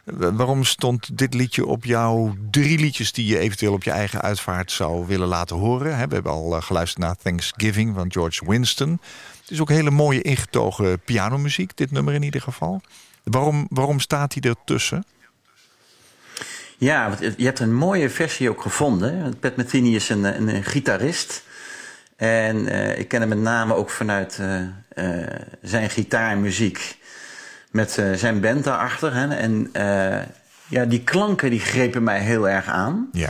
Waarom 0.06 0.64
stond 0.64 1.18
dit 1.18 1.34
liedje 1.34 1.66
op 1.66 1.86
jouw 1.86 2.36
drie 2.52 2.80
liedjes... 2.80 3.12
die 3.12 3.26
je 3.26 3.40
eventueel 3.40 3.74
op 3.74 3.84
je 3.84 3.92
eigen 3.92 4.22
uitvaart 4.22 4.72
zou 4.72 5.06
willen 5.06 5.28
laten 5.28 5.56
horen? 5.56 5.86
We 5.86 6.14
hebben 6.14 6.32
al 6.32 6.56
uh, 6.56 6.62
geluisterd 6.62 7.04
naar 7.04 7.16
Thanksgiving 7.16 7.96
van 7.96 8.12
George 8.12 8.50
Winston. 8.50 9.00
Het 9.42 9.52
is 9.52 9.62
ook 9.62 9.70
hele 9.70 9.92
mooie 9.92 10.22
ingetogen 10.22 11.00
pianomuziek, 11.00 11.78
dit 11.78 11.92
nummer 11.92 12.14
in 12.14 12.24
ieder 12.24 12.42
geval. 12.42 12.82
Waarom, 13.24 13.68
waarom 13.70 14.00
staat 14.00 14.34
hij 14.34 14.52
ertussen? 14.52 15.06
Ja, 16.78 17.18
je 17.38 17.46
hebt 17.46 17.60
een 17.60 17.76
mooie 17.76 18.10
versie 18.10 18.50
ook 18.50 18.62
gevonden. 18.62 19.40
Pat 19.40 19.56
Metheny 19.56 19.96
is 19.96 20.10
een, 20.10 20.24
een, 20.24 20.56
een 20.56 20.64
gitarist... 20.64 21.46
En 22.18 22.58
uh, 22.58 23.00
ik 23.00 23.08
ken 23.08 23.20
hem 23.20 23.30
met 23.30 23.38
name 23.38 23.74
ook 23.74 23.90
vanuit 23.90 24.38
uh, 24.42 24.62
uh, 24.96 25.26
zijn 25.62 25.90
gitaarmuziek. 25.90 26.98
Met 27.72 27.92
zijn 28.16 28.42
band 28.42 28.64
daarachter. 28.64 29.14
Hè? 29.14 29.36
En 29.36 29.72
ja, 30.68 30.86
die 30.86 31.04
klanken 31.04 31.50
die 31.50 31.60
grepen 31.60 32.04
mij 32.04 32.20
heel 32.20 32.50
erg 32.50 32.68
aan. 32.68 33.10
Ja. 33.12 33.30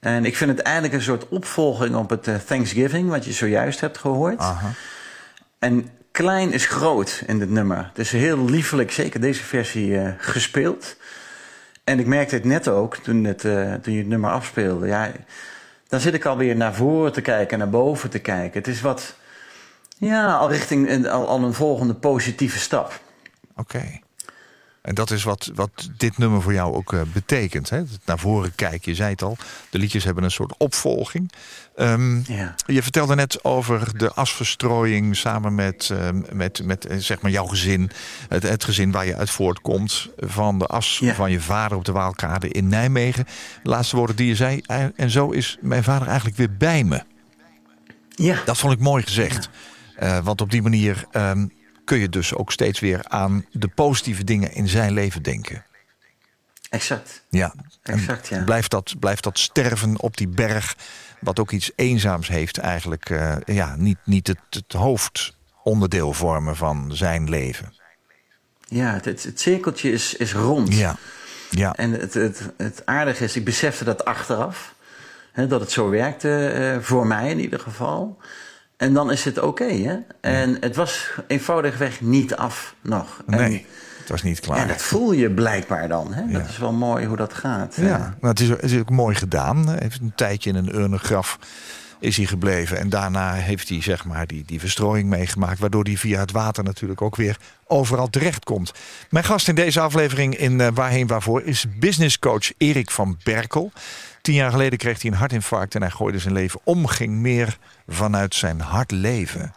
En 0.00 0.24
ik 0.24 0.36
vind 0.36 0.50
het 0.50 0.60
eigenlijk 0.60 0.94
een 0.94 1.02
soort 1.02 1.28
opvolging 1.28 1.94
op 1.94 2.10
het 2.10 2.46
Thanksgiving, 2.46 3.08
wat 3.08 3.24
je 3.24 3.32
zojuist 3.32 3.80
hebt 3.80 3.98
gehoord. 3.98 4.38
Aha. 4.38 4.70
En 5.58 5.88
klein 6.10 6.52
is 6.52 6.66
groot 6.66 7.22
in 7.26 7.38
dit 7.38 7.50
nummer. 7.50 7.76
Het 7.88 7.98
is 7.98 8.12
heel 8.12 8.44
liefelijk, 8.44 8.92
zeker 8.92 9.20
deze 9.20 9.42
versie, 9.42 10.14
gespeeld. 10.18 10.96
En 11.84 11.98
ik 11.98 12.06
merkte 12.06 12.34
het 12.34 12.44
net 12.44 12.68
ook 12.68 12.96
toen, 12.96 13.24
het, 13.24 13.40
toen 13.82 13.92
je 13.92 13.98
het 13.98 14.08
nummer 14.08 14.30
afspeelde. 14.30 14.86
Ja, 14.86 15.10
dan 15.88 16.00
zit 16.00 16.14
ik 16.14 16.24
alweer 16.24 16.56
naar 16.56 16.74
voren 16.74 17.12
te 17.12 17.20
kijken, 17.20 17.58
naar 17.58 17.70
boven 17.70 18.10
te 18.10 18.18
kijken. 18.18 18.58
Het 18.58 18.68
is 18.68 18.80
wat, 18.80 19.14
ja, 19.98 20.36
al 20.36 20.50
richting 20.50 21.06
al 21.08 21.42
een 21.42 21.54
volgende 21.54 21.94
positieve 21.94 22.58
stap. 22.58 23.00
Oké. 23.56 24.00
En 24.86 24.94
dat 24.94 25.10
is 25.10 25.22
wat, 25.22 25.50
wat 25.54 25.88
dit 25.96 26.18
nummer 26.18 26.42
voor 26.42 26.52
jou 26.52 26.74
ook 26.74 26.92
uh, 26.92 27.00
betekent. 27.12 27.70
Hè? 27.70 27.82
Naar 28.04 28.18
voren 28.18 28.54
kijken, 28.54 28.90
je 28.90 28.94
zei 28.94 29.10
het 29.10 29.22
al. 29.22 29.36
De 29.70 29.78
liedjes 29.78 30.04
hebben 30.04 30.24
een 30.24 30.30
soort 30.30 30.54
opvolging. 30.56 31.32
Um, 31.76 32.24
ja. 32.26 32.54
Je 32.66 32.82
vertelde 32.82 33.14
net 33.14 33.44
over 33.44 33.98
de 33.98 34.12
asverstrooiing 34.12 35.16
samen 35.16 35.54
met, 35.54 35.90
uh, 35.92 36.08
met, 36.32 36.64
met 36.64 36.90
uh, 36.90 36.96
zeg 36.96 37.20
maar 37.20 37.30
jouw 37.30 37.46
gezin. 37.46 37.90
Het, 38.28 38.42
het, 38.42 38.64
gezin 38.64 38.90
waar 38.90 39.06
je 39.06 39.16
uit 39.16 39.30
voortkomt. 39.30 40.08
Van 40.18 40.58
de 40.58 40.66
as 40.66 40.98
Ja. 40.98 41.14
van 41.14 41.30
je 41.30 41.40
vader 41.40 41.76
op 41.76 41.84
de 41.84 41.92
Waalkade 41.92 42.48
in 42.48 42.68
Nijmegen. 42.68 43.24
De 43.62 43.68
laatste 43.68 43.96
woorden 43.96 44.16
die 44.16 44.26
je 44.26 44.34
zei. 44.34 44.60
En 44.96 45.10
zo 45.10 45.30
is 45.30 45.56
mijn 45.60 45.84
vader 45.84 46.06
eigenlijk 46.06 46.36
weer 46.36 46.56
bij 46.56 46.84
me. 46.84 47.02
Ja, 48.08 48.38
Dat 48.44 48.58
vond 48.58 48.72
ik 48.72 48.78
mooi 48.78 49.02
gezegd. 49.02 49.48
Uh, 50.02 50.18
want 50.18 50.40
op 50.40 50.50
die 50.50 50.62
manier 50.62 51.04
um, 51.12 51.52
kun 51.86 51.98
je 51.98 52.08
dus 52.08 52.34
ook 52.34 52.52
steeds 52.52 52.80
weer 52.80 53.04
aan 53.08 53.46
de 53.52 53.68
positieve 53.68 54.24
dingen 54.24 54.52
in 54.52 54.68
zijn 54.68 54.92
leven 54.92 55.22
denken. 55.22 55.64
exact. 56.70 57.24
Ja, 57.28 57.54
Exact, 57.82 58.28
ja. 58.28 58.44
Blijft, 58.44 58.70
dat, 58.70 58.94
blijft 58.98 59.22
dat 59.22 59.38
sterven 59.38 60.00
op 60.00 60.16
die 60.16 60.28
berg, 60.28 60.76
wat 61.20 61.38
ook 61.38 61.50
iets 61.50 61.70
eenzaams 61.76 62.28
heeft, 62.28 62.58
eigenlijk 62.58 63.10
uh, 63.10 63.36
ja, 63.44 63.76
niet, 63.76 63.98
niet 64.04 64.26
het, 64.26 64.38
het 64.50 64.72
hoofdonderdeel 64.72 66.12
vormen 66.12 66.56
van 66.56 66.90
zijn 66.92 67.28
leven. 67.28 67.74
Ja, 68.68 68.92
het, 68.92 69.04
het, 69.04 69.22
het 69.22 69.40
cirkeltje 69.40 69.92
is, 69.92 70.14
is 70.14 70.32
rond. 70.32 70.74
Ja, 70.74 70.96
ja. 71.50 71.74
En 71.74 71.90
het, 71.90 72.14
het, 72.14 72.40
het 72.56 72.82
aardige 72.84 73.24
is, 73.24 73.36
ik 73.36 73.44
besefte 73.44 73.84
dat 73.84 74.04
achteraf. 74.04 74.74
Hè, 75.32 75.46
dat 75.46 75.60
het 75.60 75.70
zo 75.70 75.90
werkte, 75.90 76.54
uh, 76.76 76.82
voor 76.82 77.06
mij 77.06 77.30
in 77.30 77.40
ieder 77.40 77.60
geval. 77.60 78.18
En 78.76 78.94
dan 78.94 79.10
is 79.10 79.24
het 79.24 79.38
oké, 79.38 79.46
okay, 79.46 79.82
hè? 79.82 79.96
En 80.20 80.56
het 80.60 80.76
was 80.76 81.10
eenvoudigweg 81.26 82.00
niet 82.00 82.36
af 82.36 82.74
nog. 82.80 83.22
Nee, 83.26 83.40
en, 83.40 83.62
het 83.98 84.08
was 84.08 84.22
niet 84.22 84.40
klaar. 84.40 84.58
En 84.58 84.68
dat 84.68 84.82
voel 84.82 85.12
je 85.12 85.30
blijkbaar 85.30 85.88
dan, 85.88 86.14
hè? 86.14 86.22
Ja. 86.22 86.38
Dat 86.38 86.48
is 86.48 86.58
wel 86.58 86.72
mooi 86.72 87.06
hoe 87.06 87.16
dat 87.16 87.34
gaat. 87.34 87.74
Ja, 87.74 87.98
nou, 87.98 88.14
het, 88.20 88.40
is, 88.40 88.48
het 88.48 88.62
is 88.62 88.78
ook 88.78 88.90
mooi 88.90 89.14
gedaan. 89.14 89.68
Hij 89.68 89.78
heeft 89.80 90.00
een 90.00 90.12
tijdje 90.14 90.50
in 90.50 90.56
een 90.56 90.74
urnengraf 90.74 91.38
is 91.98 92.16
hij 92.16 92.26
gebleven. 92.26 92.78
En 92.78 92.88
daarna 92.88 93.32
heeft 93.32 93.68
hij 93.68 93.82
zeg 93.82 94.04
maar 94.04 94.26
die, 94.26 94.42
die 94.46 94.60
verstrooiing 94.60 95.08
meegemaakt... 95.08 95.58
waardoor 95.58 95.84
hij 95.84 95.96
via 95.96 96.20
het 96.20 96.32
water 96.32 96.64
natuurlijk 96.64 97.02
ook 97.02 97.16
weer 97.16 97.36
overal 97.66 98.10
terechtkomt. 98.10 98.72
Mijn 99.10 99.24
gast 99.24 99.48
in 99.48 99.54
deze 99.54 99.80
aflevering 99.80 100.36
in 100.36 100.58
uh, 100.58 100.68
Waarheen 100.74 101.06
Waarvoor... 101.06 101.42
is 101.42 101.66
businesscoach 101.78 102.52
Erik 102.56 102.90
van 102.90 103.18
Berkel. 103.22 103.72
Tien 104.26 104.34
jaar 104.34 104.50
geleden 104.50 104.78
kreeg 104.78 105.02
hij 105.02 105.10
een 105.10 105.16
hartinfarct 105.16 105.74
en 105.74 105.80
hij 105.80 105.90
gooide 105.90 106.18
zijn 106.18 106.34
leven 106.34 106.60
om. 106.64 106.86
Ging 106.86 107.12
meer 107.12 107.58
vanuit 107.88 108.34
zijn 108.34 108.60
hart 108.60 108.90
leven. 108.90 109.54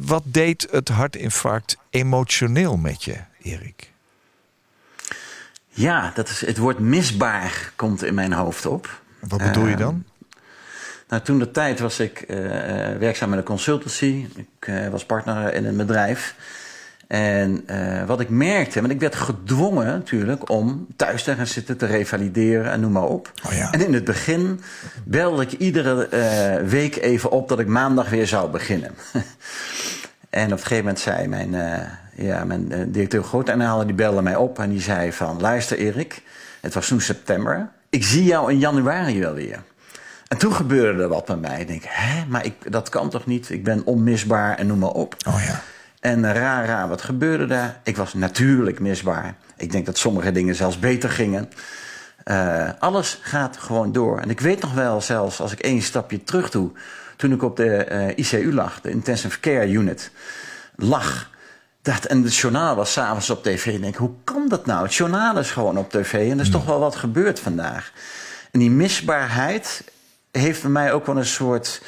Wat 0.00 0.22
deed 0.24 0.68
het 0.70 0.88
hartinfarct 0.88 1.76
emotioneel 1.90 2.76
met 2.76 3.04
je, 3.04 3.16
Erik? 3.42 3.92
Ja, 5.68 6.12
dat 6.14 6.28
is, 6.28 6.46
het 6.46 6.58
woord 6.58 6.78
misbaar 6.78 7.72
komt 7.76 8.04
in 8.04 8.14
mijn 8.14 8.32
hoofd 8.32 8.66
op. 8.66 9.02
Wat 9.18 9.42
bedoel 9.42 9.66
je 9.66 9.76
dan? 9.76 10.04
Uh, 10.04 10.38
nou, 11.08 11.22
toen 11.22 11.38
de 11.38 11.50
tijd 11.50 11.80
was 11.80 12.00
ik 12.00 12.24
uh, 12.28 12.36
werkzaam 12.98 13.28
met 13.28 13.38
een 13.38 13.44
consultancy. 13.44 14.26
Ik 14.36 14.66
uh, 14.68 14.88
was 14.88 15.04
partner 15.04 15.54
in 15.54 15.64
een 15.64 15.76
bedrijf. 15.76 16.34
En 17.10 17.64
uh, 17.70 18.04
wat 18.04 18.20
ik 18.20 18.28
merkte, 18.28 18.80
want 18.80 18.92
ik 18.92 19.00
werd 19.00 19.14
gedwongen 19.14 19.86
natuurlijk 19.86 20.50
om 20.50 20.86
thuis 20.96 21.22
te 21.22 21.34
gaan 21.34 21.46
zitten, 21.46 21.76
te 21.76 21.86
revalideren 21.86 22.70
en 22.70 22.80
noem 22.80 22.92
maar 22.92 23.08
op. 23.08 23.32
Oh 23.46 23.52
ja. 23.52 23.72
En 23.72 23.86
in 23.86 23.94
het 23.94 24.04
begin 24.04 24.60
belde 25.04 25.42
ik 25.42 25.52
iedere 25.52 26.08
uh, 26.12 26.68
week 26.68 26.96
even 26.96 27.30
op 27.30 27.48
dat 27.48 27.58
ik 27.58 27.66
maandag 27.66 28.08
weer 28.08 28.26
zou 28.26 28.50
beginnen. 28.50 28.90
en 30.30 30.44
op 30.44 30.50
een 30.50 30.58
gegeven 30.58 30.76
moment 30.76 30.98
zei 30.98 31.28
mijn, 31.28 31.52
uh, 31.52 32.26
ja, 32.26 32.44
mijn 32.44 32.92
directeur 32.92 33.22
groot 33.22 33.48
en 33.48 33.86
die 33.86 33.94
belde 33.94 34.22
mij 34.22 34.36
op 34.36 34.58
en 34.58 34.70
die 34.70 34.80
zei 34.80 35.12
van 35.12 35.40
luister 35.40 35.78
Erik, 35.78 36.22
het 36.60 36.74
was 36.74 36.88
toen 36.88 37.00
september, 37.00 37.70
ik 37.88 38.04
zie 38.04 38.24
jou 38.24 38.52
in 38.52 38.58
januari 38.58 39.20
wel 39.20 39.34
weer. 39.34 39.62
En 40.28 40.38
toen 40.38 40.52
gebeurde 40.52 41.02
er 41.02 41.08
wat 41.08 41.24
bij 41.24 41.36
mij. 41.36 41.60
Ik 41.60 41.68
denk, 41.68 41.82
hè, 41.86 42.24
maar 42.28 42.44
ik, 42.44 42.72
dat 42.72 42.88
kan 42.88 43.10
toch 43.10 43.26
niet? 43.26 43.50
Ik 43.50 43.64
ben 43.64 43.82
onmisbaar 43.84 44.58
en 44.58 44.66
noem 44.66 44.78
maar 44.78 44.90
op. 44.90 45.16
Oh 45.28 45.42
ja. 45.46 45.62
En 46.00 46.32
raar, 46.32 46.66
raar, 46.66 46.88
wat 46.88 47.02
gebeurde 47.02 47.46
daar? 47.46 47.80
Ik 47.82 47.96
was 47.96 48.14
natuurlijk 48.14 48.80
misbaar. 48.80 49.34
Ik 49.56 49.72
denk 49.72 49.86
dat 49.86 49.98
sommige 49.98 50.32
dingen 50.32 50.54
zelfs 50.54 50.78
beter 50.78 51.10
gingen. 51.10 51.50
Uh, 52.24 52.70
alles 52.78 53.18
gaat 53.22 53.56
gewoon 53.56 53.92
door. 53.92 54.18
En 54.18 54.30
ik 54.30 54.40
weet 54.40 54.60
nog 54.60 54.74
wel, 54.74 55.00
zelfs 55.00 55.40
als 55.40 55.52
ik 55.52 55.60
één 55.60 55.82
stapje 55.82 56.24
terug 56.24 56.50
doe... 56.50 56.70
toen 57.16 57.32
ik 57.32 57.42
op 57.42 57.56
de 57.56 57.86
uh, 57.90 58.08
ICU 58.16 58.52
lag, 58.52 58.80
de 58.80 58.90
Intensive 58.90 59.40
Care 59.40 59.70
Unit, 59.70 60.10
lag... 60.76 61.30
Dat, 61.82 62.04
en 62.04 62.22
het 62.22 62.36
journaal 62.36 62.76
was 62.76 62.92
s'avonds 62.92 63.30
op 63.30 63.42
tv. 63.42 63.66
En 63.66 63.74
ik 63.74 63.82
denk, 63.82 63.96
hoe 63.96 64.14
kan 64.24 64.48
dat 64.48 64.66
nou? 64.66 64.82
Het 64.82 64.94
journaal 64.94 65.38
is 65.38 65.50
gewoon 65.50 65.78
op 65.78 65.90
tv 65.90 66.12
en 66.12 66.38
er 66.38 66.44
is 66.44 66.50
toch 66.50 66.64
wel 66.64 66.78
wat 66.78 66.96
gebeurd 66.96 67.40
vandaag. 67.40 67.92
En 68.50 68.58
die 68.58 68.70
misbaarheid 68.70 69.84
heeft 70.30 70.62
bij 70.62 70.70
mij 70.70 70.92
ook 70.92 71.06
wel 71.06 71.16
een 71.16 71.24
soort 71.24 71.82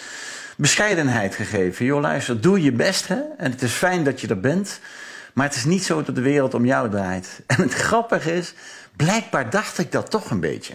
bescheidenheid 0.56 1.34
gegeven. 1.34 1.84
Joh, 1.84 2.00
luister, 2.00 2.40
doe 2.40 2.62
je 2.62 2.72
best, 2.72 3.08
hè? 3.08 3.20
En 3.38 3.50
het 3.50 3.62
is 3.62 3.72
fijn 3.72 4.04
dat 4.04 4.20
je 4.20 4.28
er 4.28 4.40
bent. 4.40 4.80
Maar 5.32 5.46
het 5.46 5.56
is 5.56 5.64
niet 5.64 5.84
zo 5.84 6.02
dat 6.02 6.14
de 6.14 6.20
wereld 6.20 6.54
om 6.54 6.64
jou 6.66 6.90
draait. 6.90 7.40
En 7.46 7.60
het 7.62 7.74
grappige 7.74 8.34
is, 8.34 8.54
blijkbaar 8.96 9.50
dacht 9.50 9.78
ik 9.78 9.92
dat 9.92 10.10
toch 10.10 10.30
een 10.30 10.40
beetje. 10.40 10.74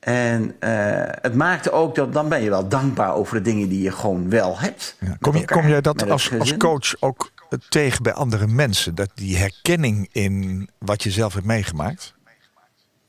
En 0.00 0.42
uh, 0.60 0.70
het 1.04 1.34
maakte 1.34 1.70
ook 1.70 1.94
dat 1.94 2.12
dan 2.12 2.28
ben 2.28 2.42
je 2.42 2.50
wel 2.50 2.68
dankbaar 2.68 3.14
over 3.14 3.34
de 3.36 3.42
dingen 3.42 3.68
die 3.68 3.82
je 3.82 3.92
gewoon 3.92 4.30
wel 4.30 4.58
hebt. 4.58 4.96
Ja. 5.00 5.16
Kom, 5.20 5.36
je, 5.36 5.44
kom 5.44 5.68
jij 5.68 5.80
dat 5.80 6.10
als, 6.10 6.38
als 6.38 6.56
coach 6.56 6.94
ook 7.00 7.30
tegen 7.68 8.02
bij 8.02 8.12
andere 8.12 8.46
mensen? 8.46 8.94
Dat 8.94 9.10
die 9.14 9.36
herkenning 9.36 10.08
in 10.12 10.68
wat 10.78 11.02
je 11.02 11.10
zelf 11.10 11.34
hebt 11.34 11.46
meegemaakt? 11.46 12.14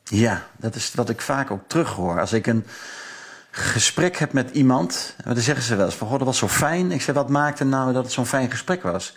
Ja, 0.04 0.48
dat 0.58 0.76
is 0.76 0.94
wat 0.94 1.10
ik 1.10 1.22
vaak 1.22 1.52
ook 1.52 1.64
terughoor. 1.68 2.20
Als 2.20 2.34
ik 2.34 2.48
een 2.48 2.66
gesprek 3.52 4.18
heb 4.18 4.34
met 4.34 4.50
iemand, 4.52 5.16
dan 5.24 5.38
zeggen 5.38 5.64
ze 5.64 5.76
wel 5.76 5.86
eens 5.86 5.96
van, 5.96 6.08
goh, 6.08 6.18
dat 6.18 6.28
was 6.28 6.38
zo 6.38 6.48
fijn. 6.48 6.92
Ik 6.92 7.02
zei, 7.02 7.18
wat 7.18 7.30
maakte 7.30 7.64
nou 7.64 7.94
dat 7.94 8.04
het 8.04 8.14
zo'n 8.14 8.26
fijn 8.26 8.52
gesprek 8.52 8.84
was? 8.84 9.16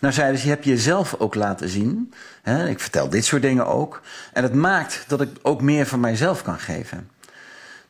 Nou 0.00 0.14
zeiden 0.14 0.38
ze, 0.38 0.46
je 0.46 0.52
hebt 0.52 0.64
jezelf 0.64 1.14
ook 1.18 1.34
laten 1.34 1.68
zien. 1.68 2.12
Hè? 2.42 2.68
Ik 2.68 2.80
vertel 2.80 3.08
dit 3.08 3.24
soort 3.24 3.42
dingen 3.42 3.66
ook. 3.66 4.00
En 4.32 4.42
het 4.42 4.54
maakt 4.54 5.04
dat 5.06 5.20
ik 5.20 5.30
ook 5.42 5.62
meer 5.62 5.86
van 5.86 6.00
mijzelf 6.00 6.42
kan 6.42 6.58
geven. 6.58 7.10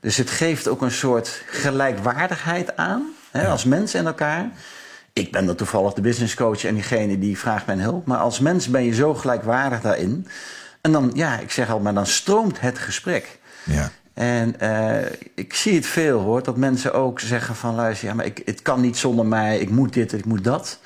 Dus 0.01 0.17
het 0.17 0.31
geeft 0.31 0.69
ook 0.69 0.83
een 0.83 0.91
soort 0.91 1.43
gelijkwaardigheid 1.47 2.77
aan, 2.77 3.03
hè, 3.31 3.43
ja. 3.43 3.51
als 3.51 3.65
mens 3.65 3.95
in 3.95 4.07
elkaar. 4.07 4.51
Ik 5.13 5.33
ben 5.33 5.47
dan 5.47 5.55
toevallig 5.55 5.93
de 5.93 6.01
businesscoach 6.01 6.65
en 6.65 6.75
diegene 6.75 7.19
die 7.19 7.39
vraagt 7.39 7.67
mijn 7.67 7.81
hulp. 7.81 8.07
Maar 8.07 8.19
als 8.19 8.41
mens 8.41 8.69
ben 8.69 8.85
je 8.85 8.95
zo 8.95 9.15
gelijkwaardig 9.15 9.81
daarin. 9.81 10.29
En 10.81 10.93
dan, 10.93 11.11
ja, 11.15 11.39
ik 11.39 11.51
zeg 11.51 11.71
al, 11.71 11.81
maar 11.81 11.95
dan 11.95 12.07
stroomt 12.07 12.61
het 12.61 12.79
gesprek. 12.79 13.39
Ja. 13.65 13.91
En 14.17 14.55
uh, 14.63 14.99
ik 15.35 15.55
zie 15.55 15.75
het 15.75 15.87
veel 15.87 16.21
hoor, 16.21 16.43
dat 16.43 16.57
mensen 16.57 16.95
ook 16.95 17.21
zeggen 17.21 17.55
van 17.55 17.75
luister, 17.75 18.09
ja, 18.09 18.15
maar 18.15 18.25
ik, 18.25 18.43
het 18.45 18.63
kan 18.63 18.81
niet 18.81 18.97
zonder 18.97 19.27
mij, 19.27 19.59
ik 19.59 19.71
moet 19.71 19.93
dit, 19.93 20.13
ik 20.13 20.25
moet 20.25 20.45
dat. 20.45 20.79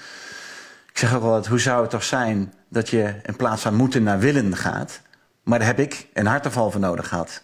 Ik 0.92 0.98
zeg 0.98 1.14
ook 1.14 1.22
wel, 1.22 1.46
hoe 1.46 1.58
zou 1.58 1.80
het 1.80 1.90
toch 1.90 2.04
zijn 2.04 2.52
dat 2.68 2.88
je 2.88 3.14
in 3.22 3.36
plaats 3.36 3.62
van 3.62 3.74
moeten 3.74 4.02
naar 4.02 4.18
willen 4.18 4.56
gaat. 4.56 5.00
Maar 5.42 5.58
daar 5.58 5.68
heb 5.68 5.78
ik 5.78 6.06
een 6.12 6.26
harteval 6.26 6.70
voor 6.70 6.80
nodig 6.80 7.08
gehad. 7.08 7.42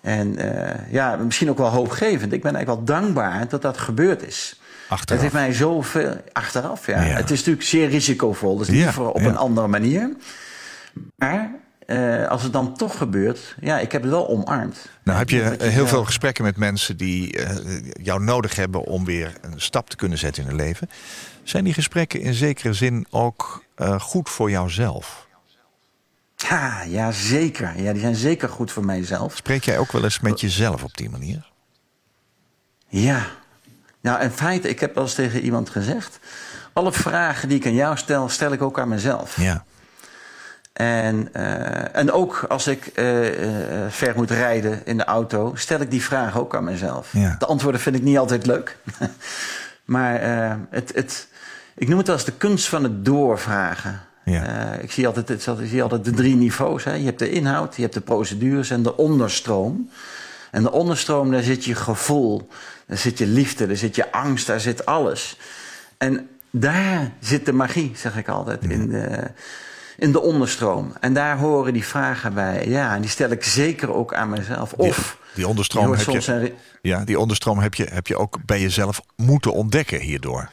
En 0.00 0.44
uh, 0.44 0.92
ja, 0.92 1.16
misschien 1.16 1.50
ook 1.50 1.58
wel 1.58 1.70
hoopgevend. 1.70 2.32
Ik 2.32 2.42
ben 2.42 2.54
eigenlijk 2.54 2.86
wel 2.86 2.98
dankbaar 3.00 3.48
dat 3.48 3.62
dat 3.62 3.78
gebeurd 3.78 4.26
is. 4.26 4.60
Achteraf. 4.88 5.08
Het 5.10 5.20
heeft 5.20 5.44
mij 5.44 5.52
zoveel 5.52 6.16
achteraf. 6.32 6.86
Ja. 6.86 7.02
Ja. 7.02 7.16
Het 7.16 7.30
is 7.30 7.38
natuurlijk 7.38 7.66
zeer 7.66 7.88
risicovol, 7.88 8.56
dus 8.56 8.66
Ja, 8.66 8.72
liever 8.72 9.08
op 9.08 9.20
ja. 9.20 9.26
een 9.26 9.36
andere 9.36 9.66
manier. 9.66 10.10
Maar 11.16 11.50
eh, 11.86 12.28
als 12.28 12.42
het 12.42 12.52
dan 12.52 12.76
toch 12.76 12.96
gebeurt, 12.96 13.56
ja, 13.60 13.78
ik 13.78 13.92
heb 13.92 14.02
het 14.02 14.10
wel 14.10 14.28
omarmd. 14.28 14.88
Nou 15.02 15.18
heb 15.18 15.30
je 15.30 15.42
eh, 15.42 15.68
heel 15.68 15.76
wel- 15.76 15.86
veel 15.86 16.04
gesprekken 16.04 16.44
met 16.44 16.56
mensen 16.56 16.96
die 16.96 17.36
eh, 17.42 17.56
jou 18.02 18.22
nodig 18.22 18.56
hebben 18.56 18.84
om 18.84 19.04
weer 19.04 19.32
een 19.40 19.60
stap 19.60 19.90
te 19.90 19.96
kunnen 19.96 20.18
zetten 20.18 20.42
in 20.42 20.48
hun 20.48 20.58
leven. 20.58 20.90
Zijn 21.42 21.64
die 21.64 21.74
gesprekken 21.74 22.20
in 22.20 22.34
zekere 22.34 22.72
zin 22.72 23.06
ook 23.10 23.64
eh, 23.74 24.00
goed 24.00 24.28
voor 24.30 24.50
jouzelf? 24.50 25.26
Ja, 26.36 26.82
ja, 26.82 27.12
zeker. 27.12 27.82
Ja, 27.82 27.92
die 27.92 28.00
zijn 28.00 28.14
zeker 28.14 28.48
goed 28.48 28.72
voor 28.72 28.84
mijzelf. 28.84 29.36
Spreek 29.36 29.64
jij 29.64 29.78
ook 29.78 29.92
wel 29.92 30.04
eens 30.04 30.20
met 30.20 30.40
jezelf 30.40 30.82
op 30.84 30.96
die 30.96 31.10
manier? 31.10 31.50
Ja. 32.88 33.26
Nou, 34.00 34.22
in 34.22 34.30
feite, 34.30 34.68
ik 34.68 34.80
heb 34.80 34.94
wel 34.94 35.04
eens 35.04 35.14
tegen 35.14 35.40
iemand 35.40 35.70
gezegd... 35.70 36.18
alle 36.72 36.92
vragen 36.92 37.48
die 37.48 37.58
ik 37.58 37.66
aan 37.66 37.74
jou 37.74 37.96
stel, 37.96 38.28
stel 38.28 38.52
ik 38.52 38.62
ook 38.62 38.78
aan 38.78 38.88
mezelf. 38.88 39.40
Ja. 39.40 39.64
En, 40.76 41.28
eh, 41.32 41.96
en 41.96 42.12
ook 42.12 42.44
als 42.48 42.66
ik 42.66 42.86
eh, 42.86 43.82
eh, 43.84 43.90
ver 43.90 44.12
moet 44.16 44.30
rijden 44.30 44.80
in 44.84 44.96
de 44.96 45.04
auto, 45.04 45.52
stel 45.54 45.80
ik 45.80 45.90
die 45.90 46.02
vraag 46.02 46.38
ook 46.38 46.54
aan 46.54 46.64
mezelf. 46.64 47.12
Ja. 47.12 47.36
De 47.38 47.46
antwoorden 47.46 47.80
vind 47.80 47.96
ik 47.96 48.02
niet 48.02 48.18
altijd 48.18 48.46
leuk. 48.46 48.76
maar 49.84 50.20
het, 50.70 50.92
het, 50.94 51.28
ik 51.74 51.88
noem 51.88 51.98
het 51.98 52.06
wel 52.06 52.16
eens 52.16 52.24
de 52.24 52.32
kunst 52.32 52.68
van 52.68 52.82
het 52.82 53.04
doorvragen. 53.04 54.00
Ja. 54.24 54.72
Ik, 54.72 54.92
zie 54.92 55.06
altijd, 55.06 55.28
het, 55.28 55.46
ik 55.46 55.68
zie 55.68 55.82
altijd 55.82 56.04
de 56.04 56.10
drie 56.10 56.36
niveaus. 56.36 56.84
Hè. 56.84 56.92
Je 56.92 57.04
hebt 57.04 57.18
de 57.18 57.30
inhoud, 57.30 57.76
je 57.76 57.82
hebt 57.82 57.94
de 57.94 58.00
procedures 58.00 58.70
en 58.70 58.82
de 58.82 58.96
onderstroom. 58.96 59.90
En 60.50 60.62
de 60.62 60.72
onderstroom, 60.72 61.30
daar 61.30 61.42
zit 61.42 61.64
je 61.64 61.74
gevoel, 61.74 62.48
daar 62.86 62.98
zit 62.98 63.18
je 63.18 63.26
liefde, 63.26 63.66
daar 63.66 63.76
zit 63.76 63.96
je 63.96 64.12
angst, 64.12 64.46
daar 64.46 64.60
zit 64.60 64.86
alles. 64.86 65.38
En 65.98 66.28
daar 66.50 67.12
zit 67.20 67.46
de 67.46 67.52
magie, 67.52 67.92
zeg 67.94 68.16
ik 68.16 68.28
altijd, 68.28 68.64
in 68.64 68.88
de, 68.88 69.30
in 69.96 70.12
de 70.12 70.20
onderstroom. 70.20 70.92
En 71.00 71.12
daar 71.14 71.38
horen 71.38 71.72
die 71.72 71.84
vragen 71.84 72.34
bij. 72.34 72.68
Ja, 72.68 72.94
en 72.94 73.00
die 73.00 73.10
stel 73.10 73.30
ik 73.30 73.44
zeker 73.44 73.94
ook 73.94 74.14
aan 74.14 74.30
mezelf. 74.30 74.72
Of 74.72 75.18
Die 75.34 75.48
onderstroom 75.48 75.92
heb 75.92 76.06
je, 76.06 76.32
een 76.32 76.52
ja, 76.82 77.04
die 77.04 77.18
onderstroom 77.18 77.58
heb 77.58 77.74
je, 77.74 77.84
heb 77.84 78.06
je 78.06 78.16
ook 78.16 78.38
bij 78.44 78.60
jezelf 78.60 79.00
moeten 79.16 79.52
ontdekken 79.52 80.00
hierdoor. 80.00 80.50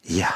Ja, 0.00 0.34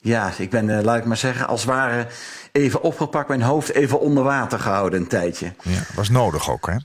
ja 0.00 0.32
ik 0.38 0.50
ben, 0.50 0.78
eh, 0.78 0.84
laat 0.84 0.98
ik 0.98 1.04
maar 1.04 1.16
zeggen, 1.16 1.46
als 1.46 1.60
het 1.60 1.70
ware 1.70 2.06
even 2.52 2.82
opgepakt, 2.82 3.28
mijn 3.28 3.42
hoofd 3.42 3.68
even 3.74 4.00
onder 4.00 4.22
water 4.22 4.58
gehouden 4.58 5.00
een 5.00 5.08
tijdje. 5.08 5.52
Ja, 5.62 5.80
was 5.94 6.08
nodig 6.08 6.50
ook, 6.50 6.66
hè? 6.66 6.76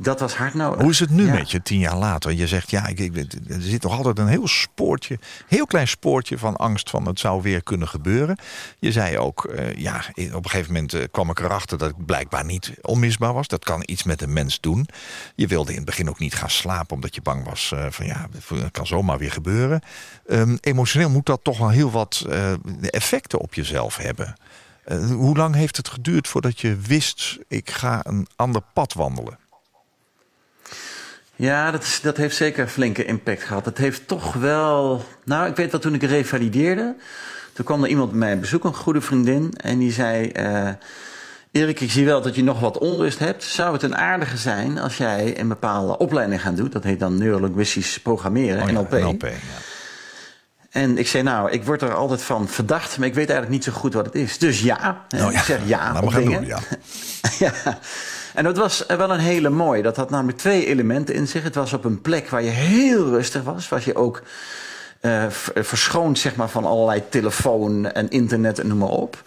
Dat 0.00 0.20
was 0.20 0.34
hard 0.36 0.54
nodig. 0.54 0.80
Hoe 0.80 0.90
is 0.90 0.98
het 1.00 1.10
nu 1.10 1.26
Ja. 1.26 1.32
met 1.32 1.50
je 1.50 1.62
tien 1.62 1.78
jaar 1.78 1.96
later? 1.96 2.32
Je 2.32 2.46
zegt, 2.46 2.70
ja, 2.70 2.86
ik, 2.86 2.98
ik- 2.98 3.16
er 3.48 3.60
zit 3.62 3.82
nog 3.82 3.92
altijd 3.96 4.18
een 4.18 4.26
heel 4.28 4.48
spoortje, 4.48 5.18
heel 5.46 5.66
klein 5.66 5.88
spoortje 5.88 6.38
van 6.38 6.56
angst 6.56 6.90
van 6.90 7.06
het 7.06 7.20
zou 7.20 7.42
weer 7.42 7.62
kunnen 7.62 7.88
gebeuren. 7.88 8.38
Je 8.78 8.92
zei 8.92 9.18
ook, 9.18 9.44
eh, 9.44 9.74
ja, 9.74 10.04
op 10.32 10.44
een 10.44 10.50
gegeven 10.50 10.72
moment 10.72 10.92
eh, 10.94 11.02
kwam 11.10 11.30
ik 11.30 11.38
erachter 11.40 11.78
dat 11.78 11.90
ik 11.90 12.06
blijkbaar 12.06 12.44
niet 12.44 12.72
onmisbaar 12.82 13.32
was. 13.32 13.48
Dat 13.48 13.64
kan 13.64 13.82
iets 13.86 14.02
met 14.02 14.22
een 14.22 14.32
mens 14.32 14.60
doen. 14.60 14.88
Je 15.34 15.46
wilde 15.46 15.70
in 15.70 15.76
het 15.76 15.86
begin 15.86 16.08
ook 16.08 16.18
niet 16.18 16.34
gaan 16.34 16.50
slapen 16.50 16.94
omdat 16.94 17.14
je 17.14 17.22
bang 17.22 17.44
was 17.44 17.72
eh, 17.72 17.86
van 17.90 18.06
ja, 18.06 18.28
het 18.54 18.70
kan 18.70 18.86
zomaar 18.86 19.18
weer 19.18 19.32
gebeuren. 19.32 19.80
Ehm, 20.26 20.56
emotioneel 20.60 21.10
moet 21.10 21.26
dat 21.26 21.40
toch 21.44 21.58
wel 21.58 21.70
heel 21.70 21.90
wat 21.90 22.26
effecten 22.90 23.38
op 23.38 23.54
jezelf 23.54 23.96
hebben. 23.96 24.34
Hoe 25.12 25.36
lang 25.36 25.54
heeft 25.54 25.76
het 25.76 25.88
geduurd 25.88 26.28
voordat 26.28 26.60
je 26.60 26.76
wist, 26.76 27.38
ik 27.48 27.70
ga 27.70 28.00
een 28.06 28.26
ander 28.36 28.62
pad 28.72 28.92
wandelen? 28.92 29.38
Ja, 31.38 31.70
dat, 31.70 31.82
is, 31.82 32.00
dat 32.00 32.16
heeft 32.16 32.36
zeker 32.36 32.62
een 32.62 32.68
flinke 32.68 33.04
impact 33.04 33.42
gehad. 33.42 33.64
Het 33.64 33.78
heeft 33.78 34.08
toch 34.08 34.32
wel. 34.32 35.04
Nou, 35.24 35.48
ik 35.48 35.56
weet 35.56 35.70
wel, 35.70 35.80
toen 35.80 35.94
ik 35.94 36.02
revalideerde. 36.02 36.94
Toen 37.52 37.64
kwam 37.64 37.82
er 37.82 37.88
iemand 37.88 38.10
bij 38.10 38.18
mij 38.18 38.38
bezoeken, 38.38 38.68
een 38.68 38.74
goede 38.74 39.00
vriendin. 39.00 39.54
En 39.56 39.78
die 39.78 39.92
zei: 39.92 40.28
eh, 40.28 40.68
Erik, 41.52 41.80
ik 41.80 41.90
zie 41.90 42.04
wel 42.04 42.22
dat 42.22 42.34
je 42.34 42.42
nog 42.42 42.60
wat 42.60 42.78
onrust 42.78 43.18
hebt. 43.18 43.44
Zou 43.44 43.72
het 43.72 43.82
een 43.82 43.96
aardige 43.96 44.36
zijn 44.36 44.78
als 44.78 44.96
jij 44.96 45.40
een 45.40 45.48
bepaalde 45.48 45.98
opleiding 45.98 46.40
gaat 46.40 46.56
doen? 46.56 46.70
Dat 46.70 46.84
heet 46.84 47.00
dan 47.00 47.18
neurolinguistisch 47.18 48.00
programmeren, 48.00 48.62
Oh 48.62 48.68
ja, 48.68 48.72
NLP. 48.72 48.90
NLP, 48.90 49.22
ja. 49.22 49.28
En 50.70 50.98
ik 50.98 51.08
zei: 51.08 51.22
Nou, 51.22 51.50
ik 51.50 51.64
word 51.64 51.82
er 51.82 51.94
altijd 51.94 52.22
van 52.22 52.48
verdacht, 52.48 52.98
maar 52.98 53.06
ik 53.06 53.14
weet 53.14 53.30
eigenlijk 53.30 53.50
niet 53.50 53.74
zo 53.74 53.80
goed 53.80 53.94
wat 53.94 54.06
het 54.06 54.14
is. 54.14 54.38
Dus 54.38 54.60
ja. 54.60 55.04
ja, 55.08 55.30
Ik 55.30 55.38
zeg 55.38 55.60
ja. 55.66 55.92
laat 55.92 56.02
op 56.02 56.14
dingen. 56.14 56.40
doen, 56.40 56.46
ja. 56.46 56.60
ja. 57.46 57.78
En 58.38 58.44
dat 58.44 58.56
was 58.56 58.84
wel 58.86 59.10
een 59.10 59.18
hele 59.18 59.48
mooie. 59.50 59.82
Dat 59.82 59.96
had 59.96 60.10
namelijk 60.10 60.38
twee 60.38 60.66
elementen 60.66 61.14
in 61.14 61.28
zich. 61.28 61.42
Het 61.42 61.54
was 61.54 61.72
op 61.72 61.84
een 61.84 62.00
plek 62.00 62.28
waar 62.28 62.42
je 62.42 62.50
heel 62.50 63.08
rustig 63.08 63.42
was. 63.42 63.68
Was 63.68 63.84
je 63.84 63.94
ook 63.96 64.22
eh, 65.00 65.24
v- 65.28 65.48
verschoond 65.54 66.18
zeg 66.18 66.36
maar, 66.36 66.48
van 66.48 66.64
allerlei 66.64 67.02
telefoon 67.08 67.90
en 67.92 68.08
internet 68.10 68.58
en 68.58 68.66
noem 68.66 68.78
maar 68.78 68.88
op. 68.88 69.22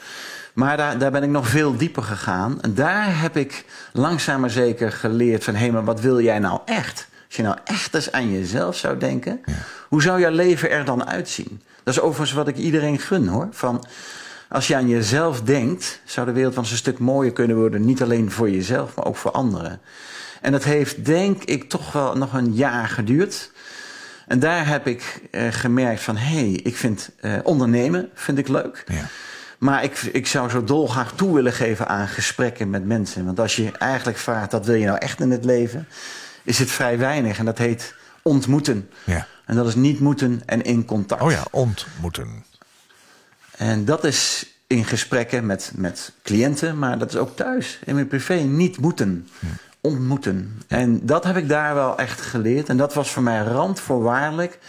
Maar 0.53 0.77
daar, 0.77 0.97
daar 0.97 1.11
ben 1.11 1.23
ik 1.23 1.29
nog 1.29 1.47
veel 1.47 1.77
dieper 1.77 2.03
gegaan. 2.03 2.61
En 2.61 2.73
daar 2.73 3.19
heb 3.21 3.37
ik 3.37 3.65
langzaam 3.93 4.41
maar 4.41 4.49
zeker 4.49 4.91
geleerd 4.91 5.43
van... 5.43 5.55
hé, 5.55 5.71
maar 5.71 5.83
wat 5.83 5.99
wil 5.99 6.19
jij 6.21 6.39
nou 6.39 6.59
echt? 6.65 7.07
Als 7.27 7.35
je 7.35 7.43
nou 7.43 7.57
echt 7.63 7.93
eens 7.95 8.11
aan 8.11 8.31
jezelf 8.31 8.75
zou 8.75 8.97
denken... 8.97 9.41
hoe 9.87 10.01
zou 10.01 10.19
jouw 10.19 10.31
leven 10.31 10.69
er 10.71 10.85
dan 10.85 11.07
uitzien? 11.07 11.61
Dat 11.83 11.93
is 11.93 11.99
overigens 11.99 12.33
wat 12.33 12.47
ik 12.47 12.55
iedereen 12.57 12.99
gun, 12.99 13.27
hoor. 13.27 13.47
Van, 13.51 13.85
als 14.51 14.67
je 14.67 14.75
aan 14.75 14.87
jezelf 14.87 15.41
denkt, 15.41 16.01
zou 16.05 16.25
de 16.25 16.31
wereld 16.31 16.53
van 16.53 16.63
een 16.63 16.69
stuk 16.69 16.99
mooier 16.99 17.33
kunnen 17.33 17.57
worden. 17.57 17.85
Niet 17.85 18.01
alleen 18.01 18.31
voor 18.31 18.49
jezelf, 18.49 18.95
maar 18.95 19.05
ook 19.05 19.15
voor 19.15 19.31
anderen. 19.31 19.81
En 20.41 20.51
dat 20.51 20.63
heeft, 20.63 21.05
denk 21.05 21.43
ik, 21.43 21.69
toch 21.69 21.91
wel 21.91 22.17
nog 22.17 22.33
een 22.33 22.53
jaar 22.53 22.87
geduurd. 22.87 23.51
En 24.27 24.39
daar 24.39 24.67
heb 24.67 24.87
ik 24.87 25.21
eh, 25.31 25.47
gemerkt 25.51 26.01
van, 26.01 26.17
hé, 26.17 26.39
hey, 26.39 26.51
ik 26.51 26.75
vind 26.75 27.09
eh, 27.19 27.33
ondernemen 27.43 28.09
vind 28.13 28.37
ik 28.37 28.47
leuk. 28.47 28.83
Ja. 28.87 29.05
Maar 29.57 29.83
ik, 29.83 29.97
ik 29.97 30.27
zou 30.27 30.49
zo 30.49 30.63
dolgraag 30.63 31.11
toe 31.11 31.33
willen 31.33 31.53
geven 31.53 31.87
aan 31.87 32.07
gesprekken 32.07 32.69
met 32.69 32.85
mensen. 32.85 33.25
Want 33.25 33.39
als 33.39 33.55
je 33.55 33.71
eigenlijk 33.71 34.17
vraagt, 34.17 34.51
wat 34.51 34.65
wil 34.65 34.75
je 34.75 34.85
nou 34.85 34.97
echt 34.97 35.19
in 35.19 35.31
het 35.31 35.45
leven? 35.45 35.87
Is 36.43 36.59
het 36.59 36.71
vrij 36.71 36.97
weinig. 36.97 37.39
En 37.39 37.45
dat 37.45 37.57
heet 37.57 37.93
ontmoeten. 38.21 38.89
Ja. 39.03 39.27
En 39.45 39.55
dat 39.55 39.67
is 39.67 39.75
niet 39.75 39.99
moeten 39.99 40.41
en 40.45 40.61
in 40.61 40.85
contact. 40.85 41.21
Oh 41.21 41.31
ja, 41.31 41.43
ontmoeten. 41.51 42.43
En 43.61 43.85
dat 43.85 44.03
is 44.03 44.45
in 44.67 44.85
gesprekken 44.85 45.45
met, 45.45 45.71
met 45.75 46.11
cliënten, 46.23 46.79
maar 46.79 46.97
dat 46.97 47.09
is 47.09 47.15
ook 47.15 47.35
thuis, 47.35 47.79
in 47.85 47.93
mijn 47.95 48.07
privé, 48.07 48.33
niet 48.33 48.77
moeten. 48.79 49.27
Ontmoeten. 49.81 50.61
En 50.67 51.05
dat 51.05 51.23
heb 51.23 51.37
ik 51.37 51.49
daar 51.49 51.73
wel 51.73 51.97
echt 51.97 52.21
geleerd. 52.21 52.69
En 52.69 52.77
dat 52.77 52.93
was 52.93 53.11
voor 53.11 53.23
mij 53.23 53.41
randvoorwaardelijk 53.43 54.59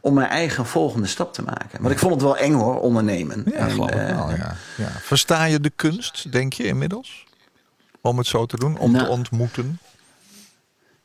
om 0.00 0.14
mijn 0.14 0.28
eigen 0.28 0.66
volgende 0.66 1.06
stap 1.06 1.32
te 1.32 1.42
maken. 1.42 1.80
Want 1.80 1.92
ik 1.92 1.98
vond 1.98 2.12
het 2.12 2.22
wel 2.22 2.36
eng 2.36 2.52
hoor, 2.52 2.80
ondernemen. 2.80 3.42
Ja, 3.46 3.52
En, 3.52 3.70
geloof 3.70 3.90
ik 3.90 3.96
eh, 3.96 4.16
wel, 4.16 4.30
ja. 4.30 4.56
ja. 4.76 4.88
Versta 5.00 5.44
je 5.44 5.60
de 5.60 5.72
kunst, 5.76 6.32
denk 6.32 6.52
je 6.52 6.62
inmiddels? 6.64 7.26
Om 8.00 8.18
het 8.18 8.26
zo 8.26 8.46
te 8.46 8.56
doen, 8.56 8.78
om 8.78 8.92
Nou. 8.92 9.04
te 9.04 9.10
ontmoeten? 9.10 9.78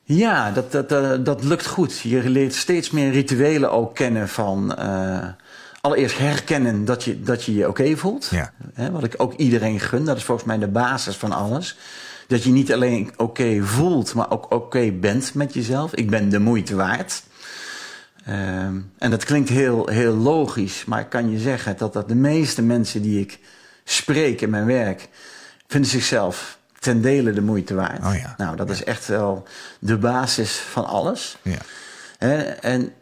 Ja, 0.03 0.51
dat, 0.51 0.71
dat, 0.71 0.91
eh, 0.91 1.11
dat 1.19 1.43
lukt 1.43 1.67
goed. 1.67 1.99
Je 1.99 2.29
leert 2.29 2.53
steeds 2.55 2.89
meer 2.91 3.11
rituelen 3.11 3.71
ook 3.71 3.95
kennen 3.95 4.29
van... 4.29 4.75
eh, 4.75 5.27
allereerst 5.85 6.17
herkennen 6.17 6.85
dat 6.85 7.03
je 7.03 7.21
dat 7.21 7.43
je, 7.43 7.53
je 7.53 7.67
oké 7.67 7.95
voelt. 7.95 8.27
Ja. 8.31 8.53
Hè, 8.73 8.91
wat 8.91 9.03
ik 9.03 9.13
ook 9.17 9.33
iedereen 9.33 9.79
gun. 9.79 10.05
Dat 10.05 10.17
is 10.17 10.23
volgens 10.23 10.47
mij 10.47 10.57
de 10.57 10.67
basis 10.67 11.15
van 11.15 11.31
alles. 11.31 11.77
Dat 12.27 12.43
je 12.43 12.51
niet 12.51 12.73
alleen 12.73 13.11
oké 13.17 13.61
voelt, 13.63 14.13
maar 14.13 14.31
ook 14.31 14.51
oké 14.51 14.91
bent 14.91 15.33
met 15.33 15.53
jezelf. 15.53 15.93
Ik 15.93 16.09
ben 16.09 16.29
de 16.29 16.39
moeite 16.39 16.75
waard. 16.75 17.23
Ehm, 18.25 18.79
en 18.97 19.11
dat 19.11 19.23
klinkt 19.23 19.49
heel, 19.49 19.87
heel 19.87 20.13
logisch, 20.13 20.85
maar 20.85 20.99
ik 20.99 21.09
kan 21.09 21.29
je 21.31 21.39
zeggen 21.39 21.77
dat, 21.77 21.93
dat 21.93 22.07
de 22.07 22.15
meeste 22.15 22.61
mensen 22.61 23.01
die 23.01 23.19
ik 23.19 23.39
spreek 23.83 24.41
in 24.41 24.49
mijn 24.49 24.65
werk, 24.65 25.09
vinden 25.67 25.89
zichzelf 25.89 26.57
ten 26.79 27.01
dele 27.01 27.33
de 27.33 27.41
moeite 27.41 27.73
waard. 27.73 28.05
Oh 28.05 28.15
ja. 28.15 28.33
Nou, 28.37 28.55
dat 28.55 28.69
is 28.69 28.83
echt 28.83 29.07
wel 29.07 29.47
de 29.79 29.97
basis 29.97 30.51
van 30.51 30.85
alles. 30.85 31.37
Ja. 31.41 31.59
En, 32.61 32.93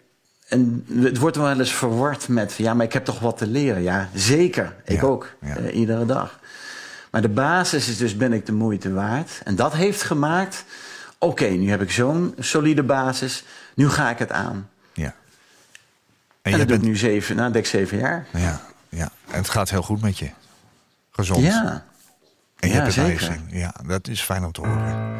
en 0.53 0.85
het 1.01 1.17
wordt 1.17 1.35
wel 1.37 1.59
eens 1.59 1.73
verward 1.73 2.27
met, 2.27 2.53
ja, 2.53 2.73
maar 2.73 2.85
ik 2.85 2.93
heb 2.93 3.05
toch 3.05 3.19
wat 3.19 3.37
te 3.37 3.47
leren. 3.47 3.81
Ja, 3.81 4.09
zeker. 4.13 4.75
Ik 4.85 5.01
Ja, 5.01 5.07
ook. 5.07 5.29
ja. 5.41 5.55
eh, 5.57 5.75
iedere 5.75 6.05
dag. 6.05 6.39
Maar 7.11 7.21
de 7.21 7.29
basis 7.29 7.87
is 7.87 7.97
dus, 7.97 8.17
ben 8.17 8.33
ik 8.33 8.45
de 8.45 8.51
moeite 8.51 8.93
waard? 8.93 9.41
En 9.43 9.55
dat 9.55 9.73
heeft 9.73 10.01
gemaakt, 10.03 10.65
oké, 11.17 11.45
nu 11.45 11.69
heb 11.69 11.81
ik 11.81 11.91
zo'n 11.91 12.35
solide 12.39 12.83
basis. 12.83 13.43
Nu 13.75 13.89
ga 13.89 14.09
ik 14.09 14.19
het 14.19 14.31
aan. 14.31 14.69
ja. 14.93 15.03
En, 16.41 16.51
En, 16.51 16.51
dat 16.51 16.59
je 16.59 16.65
doe 16.65 16.75
ik 16.75 16.81
bent, 16.81 16.91
nu 16.91 16.97
zeven, 16.97 17.35
nou, 17.35 17.51
denk 17.51 17.65
ik 17.65 17.71
zeven 17.71 17.97
jaar. 17.97 18.25
ja, 18.31 18.61
ja. 18.89 19.09
En 19.31 19.37
het 19.37 19.49
gaat 19.49 19.69
heel 19.69 19.81
goed 19.81 20.01
met 20.01 20.17
je. 20.17 20.29
Gezond. 21.11 21.43
Ja. 21.43 21.85
En 22.59 22.69
je 22.69 22.75
ja, 22.75 22.81
hebt 22.81 22.95
het 22.95 23.05
zeker. 23.05 23.39
Ja, 23.47 23.73
dat 23.87 24.07
is 24.07 24.21
fijn 24.21 24.43
om 24.43 24.51
te 24.51 24.61
horen. 24.61 25.11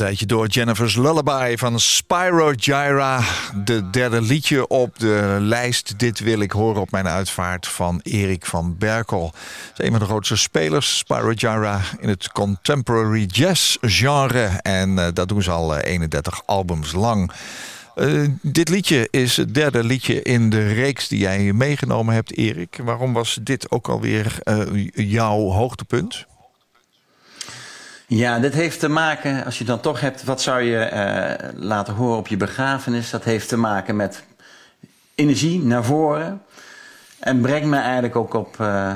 Tijdje 0.00 0.26
door. 0.26 0.46
Jennifer's 0.46 0.96
Lullaby 0.96 1.56
van 1.56 1.80
Spyro 1.80 2.52
Gyra. 2.56 3.20
De 3.64 3.90
derde 3.90 4.20
liedje 4.20 4.68
op 4.68 4.98
de 4.98 5.36
lijst. 5.40 5.98
Dit 5.98 6.20
wil 6.20 6.40
ik 6.40 6.52
horen 6.52 6.80
op 6.80 6.90
mijn 6.90 7.08
uitvaart 7.08 7.66
van 7.66 8.00
Erik 8.02 8.46
van 8.46 8.76
Berkel. 8.78 9.32
is 9.76 9.84
een 9.84 9.90
van 9.90 9.98
de 9.98 10.04
grootste 10.04 10.36
spelers, 10.36 10.98
Spyro 10.98 11.32
Gyra, 11.34 11.80
in 11.98 12.08
het 12.08 12.32
contemporary 12.32 13.24
jazz 13.24 13.76
genre. 13.80 14.46
En 14.62 14.90
uh, 14.90 15.06
dat 15.12 15.28
doen 15.28 15.42
ze 15.42 15.50
al 15.50 15.76
31 15.76 16.32
eh, 16.32 16.40
albums 16.46 16.92
lang. 16.92 17.32
Uh, 17.96 18.28
dit 18.42 18.68
liedje 18.68 19.08
is 19.10 19.36
het 19.36 19.54
derde 19.54 19.84
liedje 19.84 20.22
in 20.22 20.50
de 20.50 20.72
reeks 20.72 21.08
die 21.08 21.18
jij 21.18 21.52
meegenomen 21.52 22.14
hebt, 22.14 22.36
Erik. 22.36 22.78
Waarom 22.82 23.12
was 23.12 23.38
dit 23.42 23.70
ook 23.70 23.88
alweer 23.88 24.38
jouw 24.94 25.38
hoogtepunt? 25.38 26.26
Ja, 28.16 28.38
dit 28.38 28.54
heeft 28.54 28.80
te 28.80 28.88
maken, 28.88 29.44
als 29.44 29.58
je 29.58 29.64
dan 29.64 29.80
toch 29.80 30.00
hebt, 30.00 30.24
wat 30.24 30.42
zou 30.42 30.62
je 30.62 30.90
uh, 30.92 31.48
laten 31.62 31.94
horen 31.94 32.16
op 32.16 32.28
je 32.28 32.36
begrafenis? 32.36 33.10
Dat 33.10 33.24
heeft 33.24 33.48
te 33.48 33.56
maken 33.56 33.96
met 33.96 34.22
energie 35.14 35.62
naar 35.62 35.84
voren. 35.84 36.42
En 37.18 37.40
brengt 37.40 37.66
me 37.68 37.76
eigenlijk 37.76 38.16
ook 38.16 38.34
op, 38.34 38.56
uh, 38.60 38.92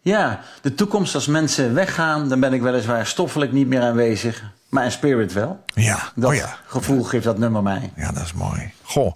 ja, 0.00 0.40
de 0.62 0.74
toekomst. 0.74 1.14
Als 1.14 1.26
mensen 1.26 1.74
weggaan, 1.74 2.28
dan 2.28 2.40
ben 2.40 2.52
ik 2.52 2.62
weliswaar 2.62 3.06
stoffelijk 3.06 3.52
niet 3.52 3.66
meer 3.66 3.80
aanwezig. 3.80 4.42
Maar 4.68 4.84
in 4.84 4.92
spirit 4.92 5.32
wel. 5.32 5.64
Ja, 5.74 6.12
dat 6.14 6.30
oh 6.30 6.36
ja. 6.36 6.56
gevoel 6.66 7.02
geeft 7.02 7.24
dat 7.24 7.38
nummer 7.38 7.62
mij. 7.62 7.92
Ja, 7.96 8.12
dat 8.12 8.22
is 8.22 8.32
mooi. 8.32 8.72
Goh. 8.82 9.14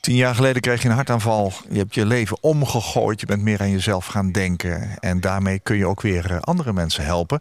Tien 0.00 0.16
jaar 0.16 0.34
geleden 0.34 0.62
kreeg 0.62 0.82
je 0.82 0.88
een 0.88 0.94
hartaanval. 0.94 1.52
Je 1.68 1.78
hebt 1.78 1.94
je 1.94 2.06
leven 2.06 2.36
omgegooid. 2.40 3.20
Je 3.20 3.26
bent 3.26 3.42
meer 3.42 3.60
aan 3.60 3.70
jezelf 3.70 4.06
gaan 4.06 4.32
denken. 4.32 4.98
En 4.98 5.20
daarmee 5.20 5.58
kun 5.58 5.76
je 5.76 5.86
ook 5.86 6.00
weer 6.00 6.40
andere 6.40 6.72
mensen 6.72 7.04
helpen. 7.04 7.40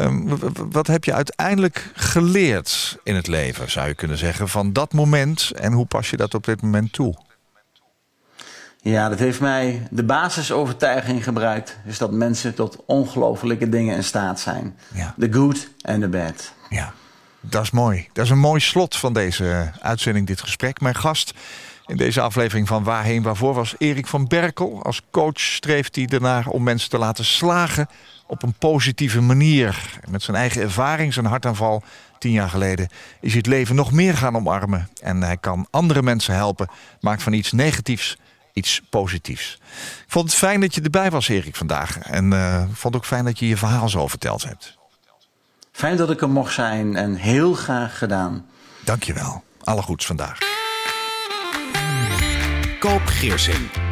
Um, 0.00 0.38
wat 0.70 0.86
heb 0.86 1.04
je 1.04 1.12
uiteindelijk 1.12 1.90
geleerd 1.94 2.98
in 3.02 3.14
het 3.14 3.26
leven, 3.26 3.70
zou 3.70 3.88
je 3.88 3.94
kunnen 3.94 4.18
zeggen, 4.18 4.48
van 4.48 4.72
dat 4.72 4.92
moment 4.92 5.50
en 5.50 5.72
hoe 5.72 5.86
pas 5.86 6.10
je 6.10 6.16
dat 6.16 6.34
op 6.34 6.44
dit 6.44 6.62
moment 6.62 6.92
toe? 6.92 7.14
Ja, 8.82 9.08
dat 9.08 9.18
heeft 9.18 9.40
mij 9.40 9.86
de 9.90 10.04
basisovertuiging 10.04 11.24
gebruikt. 11.24 11.78
Dus 11.84 11.98
dat 11.98 12.10
mensen 12.10 12.54
tot 12.54 12.76
ongelofelijke 12.86 13.68
dingen 13.68 13.96
in 13.96 14.04
staat 14.04 14.40
zijn. 14.40 14.76
Ja. 14.94 15.14
The 15.18 15.32
good 15.32 15.68
and 15.82 16.00
the 16.00 16.08
bad. 16.08 16.52
Ja, 16.68 16.92
dat 17.40 17.62
is 17.62 17.70
mooi. 17.70 18.08
Dat 18.12 18.24
is 18.24 18.30
een 18.30 18.38
mooi 18.38 18.60
slot 18.60 18.96
van 18.96 19.12
deze 19.12 19.72
uitzending, 19.80 20.26
dit 20.26 20.40
gesprek. 20.40 20.80
Mijn 20.80 20.94
gast 20.94 21.34
in 21.86 21.96
deze 21.96 22.20
aflevering 22.20 22.68
van 22.68 22.84
Waarheen 22.84 23.22
Waarvoor 23.22 23.54
was 23.54 23.74
Erik 23.78 24.06
van 24.06 24.26
Berkel. 24.26 24.82
Als 24.82 25.02
coach 25.10 25.40
streeft 25.40 25.96
hij 25.96 26.06
ernaar 26.06 26.46
om 26.46 26.62
mensen 26.62 26.90
te 26.90 26.98
laten 26.98 27.24
slagen 27.24 27.88
op 28.32 28.42
een 28.42 28.54
positieve 28.58 29.20
manier. 29.20 30.00
Met 30.08 30.22
zijn 30.22 30.36
eigen 30.36 30.62
ervaring, 30.62 31.12
zijn 31.12 31.26
hartaanval 31.26 31.82
tien 32.18 32.32
jaar 32.32 32.48
geleden... 32.48 32.88
is 33.20 33.28
hij 33.28 33.38
het 33.38 33.46
leven 33.46 33.74
nog 33.74 33.92
meer 33.92 34.16
gaan 34.16 34.36
omarmen. 34.36 34.88
En 35.00 35.22
hij 35.22 35.36
kan 35.36 35.66
andere 35.70 36.02
mensen 36.02 36.34
helpen. 36.34 36.68
Maakt 37.00 37.22
van 37.22 37.32
iets 37.32 37.52
negatiefs 37.52 38.16
iets 38.52 38.80
positiefs. 38.90 39.58
Ik 40.04 40.12
vond 40.12 40.24
het 40.24 40.38
fijn 40.38 40.60
dat 40.60 40.74
je 40.74 40.80
erbij 40.80 41.10
was, 41.10 41.28
Erik, 41.28 41.56
vandaag. 41.56 41.98
En 41.98 42.32
uh, 42.32 42.62
vond 42.72 42.96
ook 42.96 43.06
fijn 43.06 43.24
dat 43.24 43.38
je 43.38 43.48
je 43.48 43.56
verhaal 43.56 43.88
zo 43.88 44.06
verteld 44.06 44.42
hebt. 44.42 44.76
Fijn 45.72 45.96
dat 45.96 46.10
ik 46.10 46.20
er 46.20 46.30
mocht 46.30 46.54
zijn 46.54 46.96
en 46.96 47.14
heel 47.14 47.54
graag 47.54 47.98
gedaan. 47.98 48.46
Dankjewel. 48.84 49.42
Alle 49.62 49.82
goeds 49.82 50.06
vandaag. 50.06 50.38
Koop 52.78 53.06
Geersing. 53.06 53.91